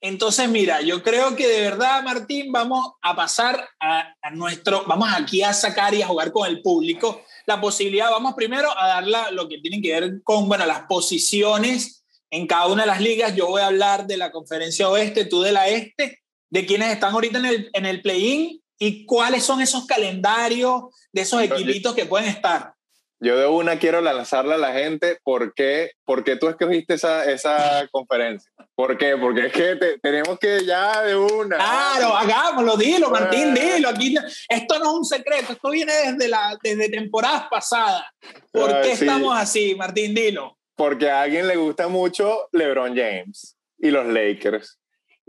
Entonces, 0.04 0.50
mira, 0.50 0.82
yo 0.82 1.04
creo 1.04 1.36
que 1.36 1.48
de 1.48 1.62
verdad, 1.62 2.02
Martín, 2.04 2.52
vamos 2.52 2.94
a 3.04 3.16
pasar 3.16 3.70
a, 3.80 4.16
nuestro, 4.34 4.84
vamos 4.88 5.08
aquí 5.16 5.44
a 5.44 5.54
sacar 5.54 5.94
y 5.94 6.02
a 6.02 6.08
jugar 6.08 6.32
con 6.32 6.50
el 6.50 6.62
público 6.64 7.22
la 7.46 7.62
posibilidad, 7.62 8.10
vamos 8.10 8.34
primero 8.36 8.70
a 8.76 8.88
dar 9.02 9.32
lo 9.32 9.48
que 9.48 9.60
tiene 9.60 9.82
que 9.82 10.00
ver 10.00 10.24
con, 10.24 10.48
bueno, 10.48 10.66
las 10.66 10.82
posiciones 10.82 12.04
en 12.32 12.48
cada 12.48 12.68
una 12.68 12.84
de 12.84 12.88
las 12.88 13.02
ligas. 13.02 13.36
Yo 13.36 13.48
voy 13.48 13.62
a 13.62 13.68
hablar 13.68 14.08
de 14.08 14.18
la 14.18 14.32
conferencia 14.32 14.90
oeste, 14.90 15.26
tú 15.26 15.42
de 15.42 15.52
la 15.52 15.68
este, 15.68 16.20
de 16.50 16.66
quienes 16.66 16.92
están 16.92 17.14
ahorita 17.14 17.38
en 17.38 17.46
el, 17.46 17.70
en 17.74 17.86
el 17.86 18.02
play-in 18.02 18.62
y 18.80 19.06
cuáles 19.06 19.44
son 19.44 19.62
esos 19.62 19.86
calendarios 19.86 20.84
de 21.12 21.22
esos 21.22 21.44
equipitos 21.44 21.94
que 21.94 22.06
pueden 22.06 22.30
estar. 22.30 22.74
Yo 23.20 23.38
de 23.38 23.46
una 23.46 23.78
quiero 23.78 24.02
lanzarle 24.02 24.56
a 24.56 24.58
la 24.58 24.74
gente 24.74 25.20
por 25.24 25.54
qué, 25.54 25.92
por 26.06 26.24
qué 26.24 26.38
tú 26.38 26.50
escogiste 26.50 26.96
esa, 26.96 27.24
esa 27.26 27.88
conferencia. 27.92 28.51
¿Por 28.76 28.98
qué? 28.98 29.18
Porque 29.18 29.48
es 29.48 29.54
que 29.54 30.00
tenemos 30.02 30.40
que 30.40 30.66
ya 30.66 31.04
de 31.04 31.16
una. 31.16 31.58
Claro, 31.58 32.16
hagámoslo, 32.16 32.78
dilo, 32.78 33.10
Martín, 33.10 33.54
dilo. 33.54 33.90
Aquí, 33.90 34.16
esto 34.50 34.80
no 34.80 34.86
es 34.86 34.92
un 34.92 35.06
secreto, 35.06 35.54
esto 35.54 35.70
viene 35.70 35.94
desde, 35.94 36.28
la, 36.28 36.58
desde 36.64 36.90
temporadas 36.90 37.48
pasadas. 37.50 38.04
¿Por 38.52 38.74
ah, 38.74 38.82
qué 38.82 38.94
estamos 38.94 39.38
así, 39.38 39.76
Martín? 39.76 40.16
Dilo. 40.16 40.58
Porque 40.76 41.10
a 41.10 41.22
alguien 41.22 41.48
le 41.48 41.58
gusta 41.58 41.88
mucho 41.88 42.48
LeBron 42.52 42.96
James 42.96 43.56
y 43.78 43.92
los 43.92 44.06
Lakers. 44.08 44.80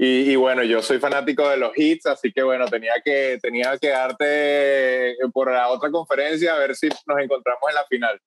Y, 0.05 0.35
bueno, 0.37 0.65
yo 0.65 0.83
soy 0.83 0.99
fanático 0.99 1.49
de 1.49 1.59
los 1.59 1.77
hits, 1.77 2.07
así 2.07 2.33
que 2.33 2.43
bueno, 2.43 2.67
tenía 2.67 2.95
que, 3.05 3.39
tenía 3.41 3.79
que 3.79 3.89
darte 3.89 5.15
por 5.33 5.53
la 5.53 5.69
otra 5.69 5.91
conferencia 5.91 6.55
a 6.55 6.59
ver 6.59 6.75
si 6.75 6.89
nos 6.89 7.21
encontramos 7.21 7.63
en 7.69 7.75
la 7.75 7.85
final. 7.85 8.21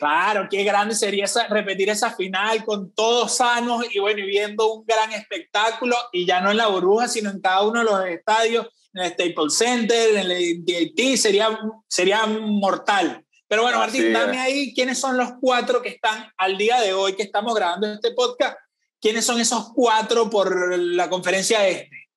Claro, 0.00 0.48
qué 0.50 0.64
grande 0.64 0.94
sería 0.94 1.26
esa, 1.26 1.46
repetir 1.48 1.90
esa 1.90 2.16
final 2.16 2.64
con 2.64 2.90
todos 2.94 3.36
sanos 3.36 3.84
y 3.94 3.98
bueno, 3.98 4.20
y 4.20 4.26
viendo 4.26 4.72
un 4.72 4.86
gran 4.86 5.12
espectáculo 5.12 5.94
y 6.10 6.24
ya 6.24 6.40
no 6.40 6.50
en 6.50 6.56
la 6.56 6.68
burbuja, 6.68 7.06
sino 7.06 7.28
en 7.30 7.40
cada 7.40 7.60
uno 7.62 7.80
de 7.80 7.84
los 7.84 8.06
estadios, 8.06 8.66
en 8.94 9.02
el 9.02 9.12
Staples 9.12 9.54
Center, 9.58 10.16
en 10.16 10.30
el 10.30 10.64
DIT, 10.64 11.16
sería, 11.18 11.56
sería 11.86 12.24
mortal. 12.26 13.22
Pero 13.46 13.62
bueno, 13.62 13.78
Martín, 13.78 14.10
dame 14.10 14.38
ahí 14.38 14.72
quiénes 14.74 14.98
son 14.98 15.18
los 15.18 15.32
cuatro 15.38 15.82
que 15.82 15.90
están 15.90 16.32
al 16.38 16.56
día 16.56 16.80
de 16.80 16.94
hoy 16.94 17.14
que 17.14 17.22
estamos 17.22 17.54
grabando 17.54 17.92
este 17.92 18.12
podcast 18.12 18.56
¿Quiénes 19.00 19.24
son 19.24 19.40
esos 19.40 19.72
cuatro 19.74 20.28
por 20.28 20.78
la 20.78 21.08
conferencia 21.08 21.66
este? 21.66 22.08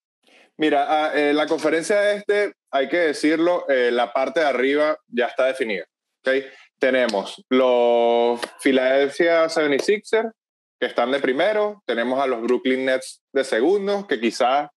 Mira, 0.58 0.86
ah, 0.88 1.12
eh, 1.16 1.34
la 1.34 1.48
conferencia 1.48 2.12
este, 2.12 2.54
hay 2.72 2.90
que 2.90 2.98
decirlo, 2.98 3.66
eh, 3.70 3.90
la 3.92 4.12
parte 4.12 4.42
de 4.42 4.48
arriba 4.48 4.98
ya 5.08 5.28
está 5.28 5.46
definida. 5.46 5.86
¿okay? 6.20 6.46
Tenemos 6.84 7.42
los 7.48 8.42
Philadelphia 8.62 9.46
76ers, 9.46 10.34
que 10.78 10.86
están 10.86 11.12
de 11.12 11.22
primero. 11.22 11.82
Tenemos 11.86 12.22
a 12.22 12.28
los 12.28 12.42
Brooklyn 12.42 12.84
Nets 12.84 13.24
de 13.32 13.46
segundo, 13.46 14.06
que 14.06 14.20
quizás 14.20 14.70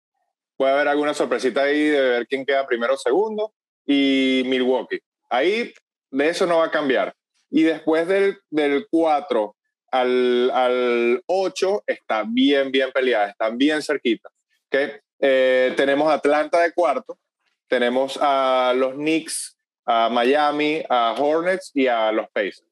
puede 0.59 0.75
haber 0.75 0.89
alguna 0.89 1.15
sorpresita 1.15 1.63
ahí 1.63 1.85
de 1.85 2.01
ver 2.03 2.27
quién 2.27 2.45
queda 2.45 2.67
primero 2.67 2.93
o 2.93 2.99
segundo. 2.99 3.55
Y 3.87 4.43
Milwaukee. 4.45 5.01
Ahí 5.31 5.73
de 6.11 6.29
eso 6.29 6.45
no 6.45 6.59
va 6.59 6.67
a 6.67 6.71
cambiar. 6.71 7.15
Y 7.49 7.63
después 7.63 8.07
del, 8.07 8.37
del 8.51 8.87
4 8.91 9.57
al, 9.91 10.51
al 10.51 11.23
8 11.25 11.85
está 11.87 12.25
bien, 12.29 12.71
bien 12.71 12.93
peleada, 12.93 13.31
están 13.31 13.57
bien 13.57 13.81
cerquita. 13.81 14.29
¿okay? 14.67 14.91
Eh, 15.21 15.73
tenemos 15.75 16.13
Atlanta 16.13 16.61
de 16.61 16.71
cuarto, 16.75 17.19
tenemos 17.67 18.19
a 18.21 18.75
los 18.77 18.93
Knicks, 18.93 19.54
a 19.87 20.09
Miami, 20.09 20.83
a 20.89 21.15
Hornets 21.19 21.71
y 21.75 21.87
a 21.87 22.13
los 22.13 22.29
Pacers. 22.31 22.65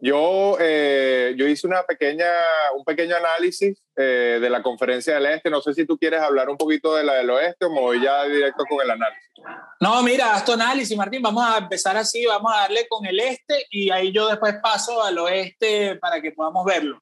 Yo, 0.00 0.56
eh, 0.60 1.34
yo 1.38 1.46
hice 1.46 1.66
una 1.66 1.82
pequeña, 1.84 2.26
un 2.76 2.84
pequeño 2.84 3.16
análisis 3.16 3.82
eh, 3.96 4.38
de 4.40 4.50
la 4.50 4.62
conferencia 4.62 5.14
del 5.14 5.26
Este. 5.26 5.48
No 5.48 5.60
sé 5.62 5.72
si 5.74 5.86
tú 5.86 5.96
quieres 5.96 6.20
hablar 6.20 6.50
un 6.50 6.56
poquito 6.56 6.94
de 6.94 7.04
la 7.04 7.14
del 7.14 7.30
Oeste 7.30 7.64
o 7.64 7.70
me 7.70 7.80
voy 7.80 8.02
ya 8.02 8.24
directo 8.24 8.64
con 8.68 8.82
el 8.82 8.90
análisis. 8.90 9.24
No, 9.80 10.02
mira, 10.02 10.34
haz 10.34 10.44
tu 10.44 10.52
análisis, 10.52 10.96
Martín. 10.96 11.22
Vamos 11.22 11.44
a 11.44 11.58
empezar 11.58 11.96
así, 11.96 12.26
vamos 12.26 12.52
a 12.54 12.60
darle 12.60 12.86
con 12.88 13.06
el 13.06 13.18
Este 13.20 13.66
y 13.70 13.90
ahí 13.90 14.12
yo 14.12 14.28
después 14.28 14.56
paso 14.62 15.02
al 15.02 15.18
Oeste 15.18 15.96
para 15.96 16.20
que 16.20 16.32
podamos 16.32 16.64
verlo. 16.64 17.00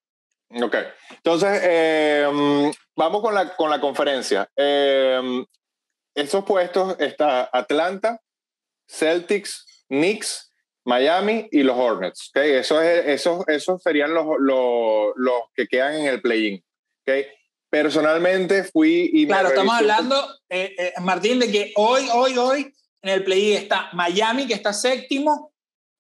Ok, 0.63 0.77
entonces 1.11 1.61
em, 1.65 2.73
vamos 2.95 3.23
con 3.23 3.35
la, 3.35 3.57
con 3.57 3.71
la 3.71 3.81
conferencia. 3.81 4.49
Eh, 4.55 5.45
estos 6.15 6.45
puestos 6.45 6.95
está 7.01 7.49
Atlanta, 7.53 8.21
Celtics, 8.87 9.85
Knicks, 9.89 10.51
Miami 10.85 11.49
y 11.51 11.63
los 11.63 11.77
Hornets. 11.77 12.31
¿okay? 12.31 12.53
Eso 12.53 12.81
es, 12.81 13.07
esos, 13.07 13.47
esos 13.49 13.83
serían 13.83 14.13
los, 14.15 14.27
los, 14.39 15.13
los, 15.17 15.43
que 15.55 15.67
quedan 15.67 15.95
en 15.95 16.07
el 16.07 16.21
play-in. 16.21 16.63
¿okay? 17.03 17.27
Personalmente 17.71 18.65
fui 18.65 19.11
y... 19.13 19.27
Claro, 19.27 19.49
estamos 19.49 19.75
hablando, 19.75 20.17
eh, 20.49 20.75
eh, 20.79 20.93
Martín, 21.01 21.41
de 21.41 21.51
que 21.51 21.73
hoy, 21.77 22.09
hoy, 22.13 22.39
hoy 22.39 22.75
en 23.03 23.11
el 23.11 23.25
play-in 23.25 23.57
está 23.57 23.91
Miami, 23.93 24.47
que 24.47 24.55
está 24.55 24.73
séptimo, 24.73 25.53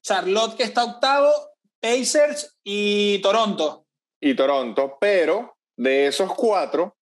Charlotte, 0.03 0.57
que 0.57 0.62
está 0.62 0.85
octavo, 0.85 1.33
Pacers 1.81 2.57
y 2.62 3.19
Toronto. 3.21 3.87
Y 4.21 4.35
Toronto, 4.35 4.97
pero 5.00 5.57
de 5.76 6.07
esos 6.07 6.33
cuatro, 6.35 6.97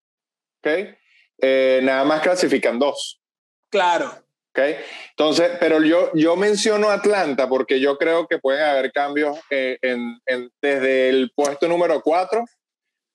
¿okay? 0.59 0.95
Eh, 1.41 1.79
nada 1.83 2.03
más 2.03 2.21
clasifican 2.21 2.77
dos. 2.77 3.21
Claro. 3.69 4.28
¿Okay? 4.59 4.75
Entonces, 5.11 5.51
pero 5.59 5.81
yo, 5.81 6.11
yo 6.13 6.35
menciono 6.35 6.89
Atlanta 6.89 7.47
porque 7.47 7.79
yo 7.79 7.97
creo 7.97 8.27
que 8.27 8.39
pueden 8.39 8.63
haber 8.63 8.91
cambios 8.91 9.37
eh, 9.49 9.77
en, 9.81 10.19
desde 10.61 11.09
el 11.09 11.31
puesto 11.35 11.67
número 11.67 12.01
4 12.01 12.43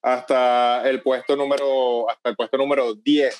hasta 0.03 0.87
el 0.87 1.01
puesto 1.01 1.35
número, 1.35 2.09
hasta 2.09 2.29
el 2.29 2.35
puesto 2.35 2.57
número 2.57 2.93
10. 2.93 3.35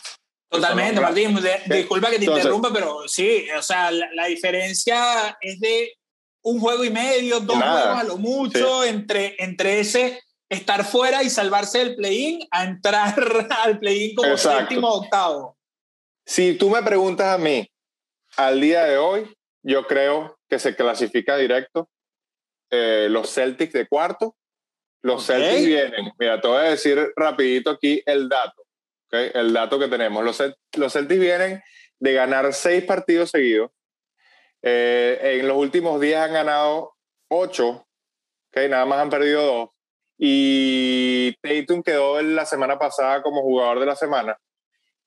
Totalmente, 0.50 1.00
Martín. 1.00 1.38
disculpa 1.68 2.10
que 2.10 2.20
te 2.20 2.26
interrumpa, 2.26 2.72
pero 2.74 3.08
sí, 3.08 3.46
o 3.58 3.62
sea, 3.62 3.92
la, 3.92 4.26
diferencia 4.26 5.38
es 5.42 5.60
de 5.60 5.94
un 6.44 6.60
juego 6.60 6.84
y 6.84 6.90
medio, 6.90 7.40
dos 7.40 7.58
juegos 7.58 8.00
a 8.00 8.04
lo 8.04 8.18
mucho, 8.18 8.84
entre, 8.84 9.36
entre 9.38 9.80
ese 9.80 10.22
estar 10.50 10.86
fuera 10.86 11.24
y 11.24 11.30
salvarse 11.30 11.80
del 11.80 11.96
play-in 11.96 12.48
a 12.52 12.64
entrar 12.64 13.16
al 13.64 13.80
play-in 13.80 14.16
como 14.16 14.38
séptimo 14.38 14.88
o 14.88 15.02
octavo. 15.02 15.58
Si 16.26 16.56
tú 16.56 16.70
me 16.70 16.82
preguntas 16.82 17.28
a 17.28 17.38
mí, 17.38 17.68
al 18.38 18.62
día 18.62 18.86
de 18.86 18.98
hoy, 18.98 19.36
yo 19.64 19.88
creo 19.88 20.38
que 20.50 20.60
se 20.60 20.76
clasifica 20.76 21.38
directo 21.38 21.90
eh, 22.70 23.08
los 23.10 23.34
Celtics 23.34 23.74
de 23.74 23.88
cuarto. 23.88 24.36
Los 25.02 25.26
Celtics 25.26 25.66
vienen, 25.66 26.12
mira, 26.20 26.42
te 26.42 26.48
voy 26.48 26.58
a 26.58 26.70
decir 26.70 27.14
rapidito 27.16 27.72
aquí 27.72 28.02
el 28.06 28.28
dato, 28.28 28.64
¿okay? 29.08 29.32
el 29.34 29.54
dato 29.54 29.80
que 29.80 29.88
tenemos. 29.88 30.24
Los, 30.24 30.42
los 30.78 30.94
Celtics 30.94 31.20
vienen 31.20 31.62
de 32.00 32.14
ganar 32.14 32.54
seis 32.54 32.84
partidos 32.84 33.32
seguidos. 33.32 33.72
Eh, 34.62 35.38
en 35.40 35.48
los 35.48 35.58
últimos 35.58 36.02
días 36.02 36.26
han 36.26 36.34
ganado 36.34 36.96
ocho, 37.28 37.88
¿okay? 38.50 38.68
nada 38.68 38.86
más 38.86 39.00
han 39.00 39.10
perdido 39.10 39.44
dos. 39.44 39.70
Y 40.18 41.36
Tatum 41.42 41.84
quedó 41.84 42.22
la 42.22 42.46
semana 42.46 42.80
pasada 42.80 43.22
como 43.22 43.42
jugador 43.42 43.80
de 43.80 43.86
la 43.86 43.96
semana. 43.96 44.38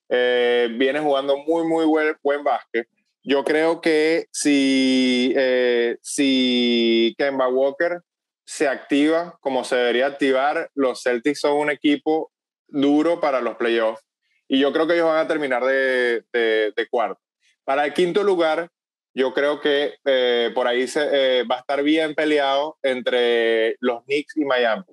Eh, 0.07 0.69
viene 0.71 0.99
jugando 0.99 1.37
muy, 1.37 1.67
muy 1.67 1.85
buen, 1.85 2.15
buen 2.23 2.43
básquet. 2.43 2.87
Yo 3.23 3.43
creo 3.43 3.81
que 3.81 4.27
si, 4.31 5.33
eh, 5.35 5.97
si 6.01 7.15
Kemba 7.17 7.47
Walker 7.47 8.01
se 8.45 8.67
activa 8.67 9.37
como 9.41 9.63
se 9.63 9.75
debería 9.75 10.07
activar, 10.07 10.69
los 10.73 11.03
Celtics 11.03 11.41
son 11.41 11.57
un 11.57 11.69
equipo 11.69 12.31
duro 12.67 13.19
para 13.19 13.41
los 13.41 13.57
playoffs. 13.57 14.03
y 14.47 14.59
yo 14.59 14.73
creo 14.73 14.87
que 14.87 14.93
ellos 14.93 15.05
van 15.05 15.23
a 15.23 15.27
terminar 15.27 15.63
de, 15.63 16.23
de, 16.33 16.87
cuarto. 16.89 17.21
Para 17.63 17.85
el 17.85 17.93
quinto 17.93 18.23
lugar, 18.23 18.71
yo 19.13 19.33
creo 19.33 19.61
que 19.61 19.95
eh, 20.05 20.51
por 20.55 20.67
ahí 20.67 20.87
se, 20.87 21.01
eh, 21.11 21.43
va 21.43 21.57
a 21.57 21.59
estar 21.59 21.83
bien 21.83 22.15
peleado 22.15 22.77
entre 22.81 23.75
los 23.79 24.03
Knicks 24.05 24.37
y 24.37 24.45
Miami. 24.45 24.83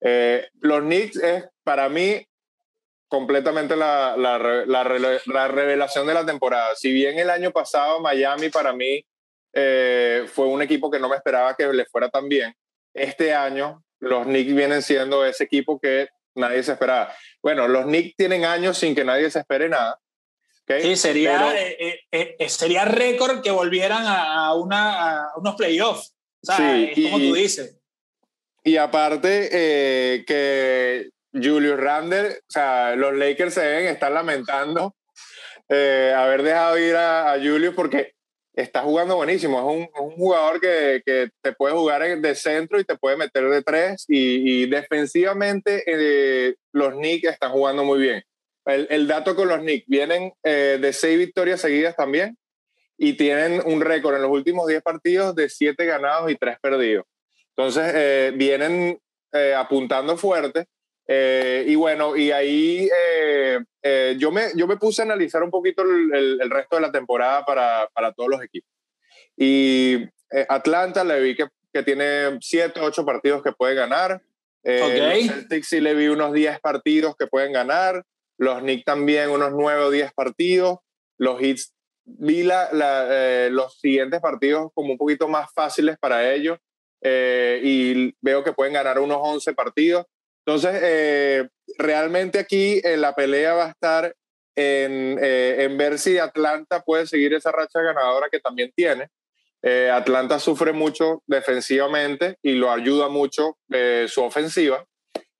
Eh, 0.00 0.48
los 0.60 0.80
Knicks 0.80 1.16
es 1.16 1.44
para 1.64 1.88
mí 1.88 2.26
completamente 3.14 3.76
la, 3.76 4.16
la, 4.16 4.38
la, 4.66 5.48
revelación 5.48 6.04
de 6.04 6.14
la 6.14 6.26
temporada. 6.26 6.74
Si 6.74 6.92
bien 6.92 7.16
el 7.16 7.30
año 7.30 7.52
pasado 7.52 8.00
Miami 8.00 8.48
para 8.48 8.72
mí 8.72 9.04
fue 9.52 10.46
un 10.46 10.62
equipo 10.62 10.90
que 10.90 10.98
no 10.98 11.08
me 11.08 11.14
esperaba 11.14 11.54
que 11.54 11.72
le 11.72 11.84
fuera 11.84 12.08
tan 12.08 12.28
bien, 12.28 12.52
este 12.92 13.32
año 13.32 13.84
los 14.00 14.24
Knicks 14.24 14.52
vienen 14.52 14.82
siendo 14.82 15.24
ese 15.24 15.44
equipo 15.44 15.78
que 15.78 16.08
nadie 16.34 16.62
se 16.64 16.72
esperaba. 16.72 17.14
Bueno, 17.40 17.68
los 17.68 17.84
Knicks 17.84 18.16
tienen 18.16 18.44
años 18.44 18.78
sin 18.78 18.96
que 18.96 19.04
nadie 19.04 19.30
se 19.30 19.38
espere 19.38 19.68
nada. 19.68 20.00
Sí, 20.66 20.96
sería, 20.96 21.54
eh, 21.54 22.00
eh, 22.10 22.36
eh, 22.38 22.48
sería 22.48 22.84
récord 22.84 23.42
que 23.42 23.50
volvieran 23.50 24.02
a, 24.06 24.54
una, 24.54 25.28
unos 25.36 25.54
playoffs. 25.56 26.16
sí, 26.42 27.10
como 27.10 27.18
tú 27.18 27.34
dices. 27.34 27.78
Y 28.64 28.78
aparte 28.78 30.24
que 30.26 31.10
Julius 31.34 31.78
Randle, 31.78 32.28
o 32.28 32.50
sea, 32.50 32.94
los 32.96 33.14
Lakers 33.14 33.54
se 33.54 33.60
deben 33.60 33.86
estar 33.86 34.10
lamentando 34.10 34.94
haber 35.68 36.42
dejado 36.42 36.78
ir 36.78 36.94
a, 36.94 37.32
a 37.32 37.38
Julius 37.38 37.74
porque 37.74 38.14
está 38.54 38.82
jugando 38.82 39.16
buenísimo. 39.16 39.58
Es 39.58 39.90
un, 39.98 40.10
jugador 40.12 40.60
que, 40.60 41.02
que, 41.04 41.30
te 41.42 41.52
puede 41.52 41.74
jugar 41.74 42.02
de 42.20 42.34
centro 42.34 42.78
y 42.78 42.84
te 42.84 42.96
puede 42.96 43.16
meter 43.16 43.48
de 43.48 43.62
tres. 43.62 44.04
Y, 44.08 44.66
defensivamente, 44.66 45.82
eh, 45.86 46.54
los 46.72 46.94
Knicks 46.94 47.30
están 47.30 47.52
jugando 47.52 47.84
muy 47.84 48.00
bien. 48.00 48.22
El, 48.66 49.06
dato 49.06 49.36
con 49.36 49.48
los 49.48 49.58
Knicks: 49.58 49.86
vienen 49.86 50.32
eh, 50.42 50.78
de 50.80 50.92
seis 50.92 51.18
victorias 51.18 51.60
seguidas 51.60 51.96
también. 51.96 52.36
Y 52.96 53.14
tienen 53.14 53.60
un 53.66 53.80
récord 53.80 54.14
en 54.14 54.22
los 54.22 54.30
últimos 54.30 54.68
diez 54.68 54.80
partidos 54.80 55.34
de 55.34 55.48
siete 55.48 55.84
ganados 55.84 56.30
y 56.30 56.36
tres 56.36 56.58
perdidos. 56.60 57.04
Entonces, 57.56 57.92
eh, 57.94 58.32
vienen 58.34 58.98
apuntando 59.56 60.16
fuerte. 60.16 60.66
Eh, 61.06 61.64
y 61.68 61.74
bueno, 61.74 62.16
y 62.16 62.30
ahí 62.30 62.88
eh, 62.88 63.58
eh, 63.82 64.16
yo, 64.18 64.30
me, 64.30 64.48
yo 64.54 64.66
me 64.66 64.78
puse 64.78 65.02
a 65.02 65.04
analizar 65.04 65.42
un 65.42 65.50
poquito 65.50 65.82
el, 65.82 66.40
el, 66.40 66.50
resto 66.50 66.76
de 66.76 66.82
la 66.82 66.92
temporada 66.92 67.44
para, 67.44 67.88
para, 67.92 68.12
todos 68.12 68.30
los 68.30 68.42
equipos. 68.42 68.70
Y 69.36 69.98
Atlanta 70.48 71.04
le 71.04 71.20
vi 71.20 71.36
que, 71.36 71.46
que 71.72 71.82
tiene 71.82 72.38
7, 72.40 72.80
8 72.80 73.04
partidos 73.04 73.42
que 73.42 73.52
puede 73.52 73.74
ganar. 73.74 74.22
Okay. 74.62 75.28
Celtics 75.28 75.68
sí 75.68 75.80
le 75.80 75.94
vi 75.94 76.08
unos 76.08 76.32
10 76.32 76.60
partidos 76.60 77.16
que 77.16 77.26
pueden 77.26 77.52
ganar. 77.52 78.04
Los 78.38 78.60
Knicks 78.60 78.84
también 78.84 79.28
unos 79.28 79.52
9 79.52 79.82
o 79.82 79.90
10 79.90 80.12
partidos. 80.14 80.78
Los 81.18 81.40
Hits 81.42 81.74
vi 82.04 82.44
la, 82.44 82.70
la, 82.72 83.50
los 83.50 83.78
siguientes 83.78 84.20
partidos 84.20 84.70
como 84.74 84.92
un 84.92 84.98
poquito 84.98 85.28
más 85.28 85.52
fáciles 85.52 85.98
para 85.98 86.32
ellos. 86.32 86.58
y 87.02 88.14
veo 88.22 88.42
que 88.42 88.54
pueden 88.54 88.72
ganar 88.72 88.98
unos 88.98 89.18
11 89.20 89.52
partidos 89.52 90.06
entonces, 90.46 90.78
eh, 90.82 91.48
realmente 91.78 92.38
aquí 92.38 92.80
eh, 92.84 92.98
la 92.98 93.14
pelea 93.14 93.54
va 93.54 93.66
a 93.66 93.70
estar 93.70 94.14
en, 94.54 95.18
eh, 95.20 95.64
en, 95.64 95.78
ver 95.78 95.98
si 95.98 96.18
Atlanta 96.18 96.82
puede 96.82 97.06
seguir 97.06 97.32
esa 97.32 97.50
racha 97.50 97.80
ganadora 97.80 98.28
que 98.30 98.40
también 98.40 98.70
tiene. 98.74 99.08
Atlanta 99.90 100.38
sufre 100.38 100.74
mucho 100.74 101.22
defensivamente 101.26 102.36
y 102.42 102.52
lo 102.52 102.70
ayuda 102.70 103.08
mucho 103.08 103.56
su 104.06 104.22
ofensiva. 104.22 104.84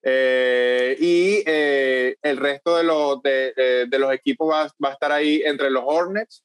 y 0.02 1.42
el 1.46 2.36
resto 2.38 2.78
de, 2.78 2.84
los 2.84 3.22
de, 3.22 3.84
de 3.86 3.98
los 3.98 4.10
equipos 4.14 4.50
va, 4.50 4.62
va, 4.82 4.88
a 4.88 4.92
estar 4.94 5.12
ahí 5.12 5.42
entre 5.44 5.68
los 5.68 5.84
Hornets 5.84 6.42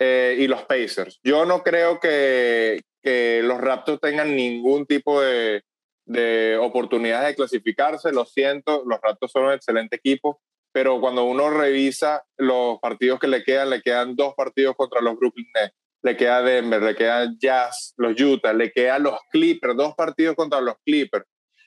y 0.00 0.46
los 0.46 0.62
Pacers. 0.62 1.20
Yo 1.22 1.44
no 1.44 1.62
creo 1.62 2.00
que, 2.00 2.80
que 3.02 3.42
los 3.44 3.60
Raptors 3.60 4.00
tengan 4.00 4.34
ningún 4.34 4.86
tipo 4.86 5.20
de, 5.20 5.62
de 6.04 6.56
oportunidades 6.60 7.28
de 7.28 7.34
clasificarse. 7.34 8.12
Lo 8.12 8.24
siento, 8.24 8.82
los 8.86 9.00
Raptors 9.00 9.32
son 9.32 9.44
un 9.44 9.52
excelente 9.52 9.96
equipo, 9.96 10.40
pero 10.72 11.00
cuando 11.00 11.24
uno 11.24 11.50
revisa 11.50 12.24
los 12.36 12.78
partidos 12.80 13.20
que 13.20 13.28
le 13.28 13.44
quedan, 13.44 13.70
le 13.70 13.82
quedan 13.82 14.16
dos 14.16 14.34
partidos 14.34 14.74
contra 14.76 15.00
los 15.00 15.16
Brooklyn 15.18 15.46
Nets, 15.54 15.74
le 16.02 16.16
queda 16.16 16.42
Denver, 16.42 16.82
le 16.82 16.96
quedan 16.96 17.36
Jazz, 17.38 17.94
los 17.96 18.20
Utah, 18.20 18.52
le 18.52 18.72
quedan 18.72 19.04
los 19.04 19.18
Clippers, 19.30 19.76
dos 19.76 19.94
partidos 19.94 20.34
contra 20.34 20.60
los 20.60 20.74
Clippers. 20.84 21.24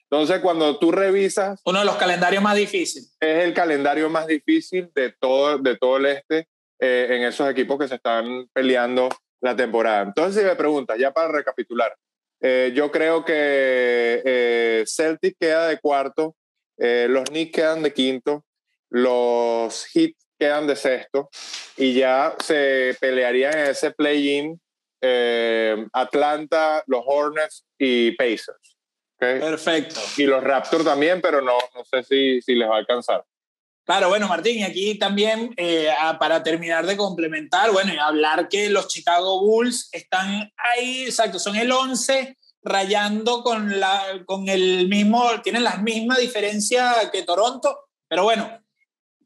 Entonces, 0.10 0.40
cuando 0.40 0.78
tú 0.78 0.92
revisas... 0.92 1.62
Uno 1.66 1.80
de 1.80 1.86
los 1.86 1.96
calendarios 1.96 2.44
más 2.44 2.56
difíciles. 2.56 3.16
Es 3.20 3.44
el 3.44 3.54
calendario 3.54 4.10
más 4.10 4.28
difícil 4.28 4.90
de 4.94 5.14
todo, 5.20 5.58
de 5.58 5.78
todo 5.78 5.98
el 5.98 6.06
este 6.06 6.48
eh, 6.80 7.08
en 7.10 7.24
esos 7.24 7.50
equipos 7.50 7.80
que 7.80 7.88
se 7.88 7.96
están 7.96 8.48
peleando 8.54 9.10
la 9.42 9.56
temporada. 9.56 10.02
Entonces, 10.02 10.42
si 10.42 10.48
me 10.48 10.56
preguntas, 10.56 10.98
ya 11.00 11.12
para 11.12 11.32
recapitular, 11.32 11.96
eh, 12.42 12.72
yo 12.76 12.92
creo 12.92 13.24
que 13.24 14.22
eh, 14.24 14.84
Celtic 14.88 15.38
queda 15.40 15.68
de 15.68 15.80
cuarto, 15.80 16.36
eh, 16.78 17.08
los 17.10 17.26
Knicks 17.26 17.54
quedan 17.54 17.84
de 17.84 17.94
quinto, 17.94 18.46
los 18.90 19.86
Heat 19.94 20.12
quedan 20.38 20.68
de 20.68 20.76
sexto 20.76 21.30
y 21.78 21.94
ya 21.94 22.36
se 22.40 22.96
pelearían 23.00 23.58
en 23.58 23.68
ese 23.68 23.92
play-in 23.92 24.60
Atlanta, 25.94 26.84
los 26.88 27.04
Hornets 27.06 27.64
y 27.78 28.12
Pacers. 28.14 28.76
Perfecto. 29.18 30.00
Y 30.18 30.24
los 30.24 30.44
Raptors 30.44 30.84
también, 30.84 31.22
pero 31.22 31.42
no, 31.42 31.58
no 31.76 31.86
sé 31.86 32.04
si, 32.04 32.42
si 32.42 32.56
les 32.56 32.68
va 32.68 32.76
a 32.76 32.80
alcanzar. 32.80 33.24
Claro, 33.86 34.10
bueno, 34.10 34.28
Martín, 34.28 34.58
y 34.58 34.64
aquí 34.64 34.96
también 34.98 35.54
eh, 35.58 35.90
para 36.20 36.42
terminar 36.42 36.88
de 36.88 36.98
complementar, 36.98 37.72
bueno, 37.72 37.94
y 37.94 37.98
hablar 37.98 38.50
que 38.50 38.68
los 38.70 38.88
Chicago 38.88 39.42
Bulls 39.42 39.90
están 39.92 40.52
ahí, 40.58 41.04
exacto, 41.04 41.38
son 41.38 41.56
el 41.56 41.72
11 41.72 42.36
rayando 42.64 43.44
con, 43.44 43.80
la, 43.80 44.24
con 44.26 44.50
el 44.50 44.88
mismo, 44.88 45.30
tienen 45.44 45.64
la 45.64 45.78
misma 45.78 46.18
diferencia 46.18 47.12
que 47.14 47.22
Toronto, 47.22 47.78
pero 48.08 48.24
bueno, 48.24 48.60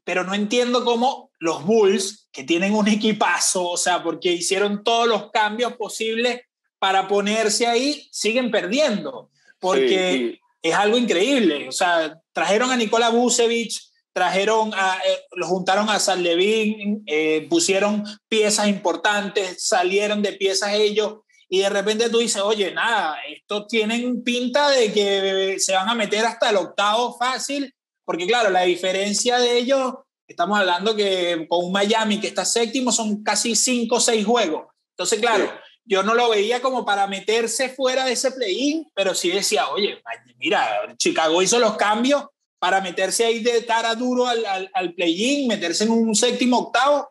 pero 0.04 0.24
no 0.24 0.34
entiendo 0.34 0.84
cómo 0.84 1.30
los 1.38 1.64
Bulls, 1.64 2.28
que 2.30 2.44
tienen 2.44 2.74
un 2.74 2.86
equipazo, 2.86 3.66
o 3.66 3.76
sea, 3.78 4.02
porque 4.02 4.30
hicieron 4.30 4.84
todos 4.84 5.08
los 5.08 5.30
cambios 5.30 5.72
posibles 5.78 6.42
para 6.78 7.08
ponerse 7.08 7.66
ahí, 7.66 8.08
siguen 8.12 8.50
perdiendo, 8.50 9.30
porque 9.58 10.38
es 10.60 10.74
algo 10.74 10.98
increíble, 10.98 11.66
o 11.66 11.72
sea, 11.72 12.20
trajeron 12.34 12.70
a 12.70 12.76
Nikola 12.76 13.08
Vucevic, 13.08 13.89
trajeron 14.12 14.72
a, 14.74 14.98
eh, 15.06 15.18
lo 15.32 15.46
juntaron 15.46 15.88
a 15.88 15.98
San 15.98 16.22
Levin, 16.22 17.02
eh, 17.06 17.46
pusieron 17.48 18.04
piezas 18.28 18.68
importantes, 18.68 19.66
salieron 19.66 20.22
de 20.22 20.32
piezas 20.32 20.74
ellos 20.74 21.20
y 21.48 21.60
de 21.60 21.68
repente 21.68 22.10
tú 22.10 22.18
dices, 22.18 22.42
oye, 22.42 22.72
nada, 22.72 23.18
estos 23.28 23.66
tienen 23.66 24.22
pinta 24.22 24.70
de 24.70 24.92
que 24.92 25.56
se 25.58 25.74
van 25.74 25.88
a 25.88 25.94
meter 25.94 26.24
hasta 26.24 26.50
el 26.50 26.56
octavo 26.56 27.16
fácil, 27.18 27.74
porque 28.04 28.26
claro, 28.26 28.50
la 28.50 28.62
diferencia 28.62 29.38
de 29.38 29.58
ellos, 29.58 29.94
estamos 30.28 30.58
hablando 30.58 30.94
que 30.94 31.46
con 31.48 31.64
un 31.64 31.72
Miami 31.72 32.20
que 32.20 32.28
está 32.28 32.44
séptimo 32.44 32.92
son 32.92 33.24
casi 33.24 33.56
cinco 33.56 33.96
o 33.96 34.00
seis 34.00 34.24
juegos. 34.24 34.66
Entonces, 34.92 35.18
claro, 35.18 35.50
yo 35.84 36.04
no 36.04 36.14
lo 36.14 36.30
veía 36.30 36.62
como 36.62 36.84
para 36.84 37.08
meterse 37.08 37.68
fuera 37.68 38.04
de 38.04 38.12
ese 38.12 38.30
play-in, 38.30 38.88
pero 38.94 39.12
sí 39.14 39.30
decía, 39.30 39.68
oye, 39.70 40.00
mira, 40.36 40.94
Chicago 40.98 41.42
hizo 41.42 41.58
los 41.58 41.76
cambios 41.76 42.26
para 42.60 42.80
meterse 42.82 43.24
ahí 43.24 43.40
de 43.40 43.64
cara 43.64 43.94
duro 43.94 44.26
al, 44.26 44.70
al, 44.72 44.92
play-in, 44.92 45.48
meterse 45.48 45.84
en 45.84 45.90
un 45.90 46.14
séptimo, 46.14 46.58
octavo, 46.58 47.08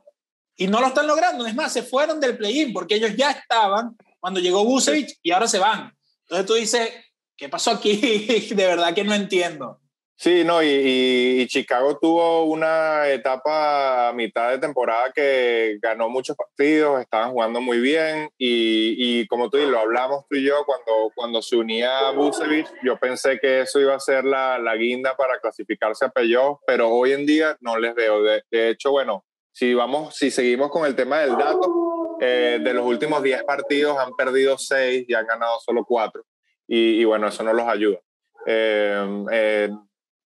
y 0.56 0.68
no 0.68 0.80
lo 0.80 0.88
están 0.88 1.08
logrando. 1.08 1.46
Es 1.48 1.56
más, 1.56 1.74
se 1.74 1.82
fueron 1.82 2.20
del 2.20 2.38
play-in 2.38 2.72
porque 2.72 2.96
ellos 2.96 3.16
ya 3.18 3.32
estaban 3.32 3.98
cuando 4.20 4.40
llegó 4.40 4.64
Vucevic 4.64 5.18
y 5.24 5.32
ahora 5.32 5.48
se 5.48 5.58
van. 5.58 5.98
Entonces 6.22 6.46
tú 6.46 6.54
dices, 6.54 6.90
¿qué 7.36 7.50
pasó 7.50 7.72
aquí? 7.72 7.96
de 8.50 8.66
verdad 8.68 8.94
que 8.94 9.04
no 9.04 9.16
entiendo. 9.16 9.82
Sí, 10.22 10.44
no, 10.44 10.62
y, 10.62 11.48
Chicago 11.48 11.98
tuvo 11.98 12.44
una 12.44 13.08
etapa 13.08 14.10
a 14.10 14.14
mitad 14.14 14.50
de 14.50 14.58
temporada 14.58 15.14
que 15.16 15.80
ganó 15.82 16.10
muchos 16.10 16.36
partidos, 16.36 17.00
estaban 17.00 17.32
jugando 17.32 17.62
muy 17.62 17.80
bien 17.80 18.30
y, 18.38 19.26
como 19.30 19.50
tú 19.50 19.56
dices, 19.56 19.72
lo 19.72 19.80
hablamos 19.80 20.26
tú 20.30 20.36
y 20.36 20.44
yo 20.44 20.66
cuando, 20.66 21.14
cuando 21.16 21.42
se 21.42 21.56
unía 21.56 22.10
a 22.10 22.12
Vucevic, 22.12 22.68
yo 22.84 22.98
pensé 22.98 23.40
que 23.40 23.62
eso 23.62 23.80
iba 23.80 23.96
a 23.96 24.00
ser 24.02 24.26
la, 24.26 24.60
la 24.60 24.76
guinda 24.76 25.16
para 25.16 25.40
clasificarse 25.40 26.04
a 26.04 26.10
playoff, 26.10 26.60
pero 26.68 26.90
hoy 26.90 27.14
en 27.14 27.26
día 27.26 27.56
no 27.62 27.78
les 27.78 27.96
veo. 27.96 28.22
De, 28.22 28.44
hecho, 28.52 28.92
bueno, 28.92 29.24
si, 29.54 29.74
vamos, 29.74 30.18
si 30.18 30.32
seguimos 30.32 30.70
con 30.70 30.86
el 30.86 30.98
tema 30.98 31.20
del 31.20 31.38
dato, 31.38 32.18
eh, 32.20 32.60
de 32.62 32.74
los 32.74 32.86
últimos 32.86 33.24
10 33.24 33.46
partidos 33.46 33.98
han 33.98 34.14
perdido 34.18 34.58
6 34.58 35.06
y 35.08 35.14
han 35.14 35.26
ganado 35.26 35.62
solo 35.62 35.86
4 35.86 36.22
y, 36.68 37.00
y 37.00 37.06
bueno, 37.06 37.30
eso 37.30 37.42
no 37.42 37.54
los 37.54 37.70
ayuda. 37.70 38.00
Eh, 38.46 39.26
eh, 39.32 39.70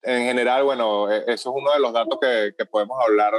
en 0.04 0.26
general, 0.26 0.64
bueno, 0.64 1.12
e, 1.12 1.20
eso 1.28 1.50
es 1.50 1.56
uno 1.56 1.72
de 1.72 1.80
los 1.80 1.94
datos 1.94 2.20
que, 2.22 2.54
que 2.58 2.66
podemos 2.66 2.98
hablar 3.02 3.34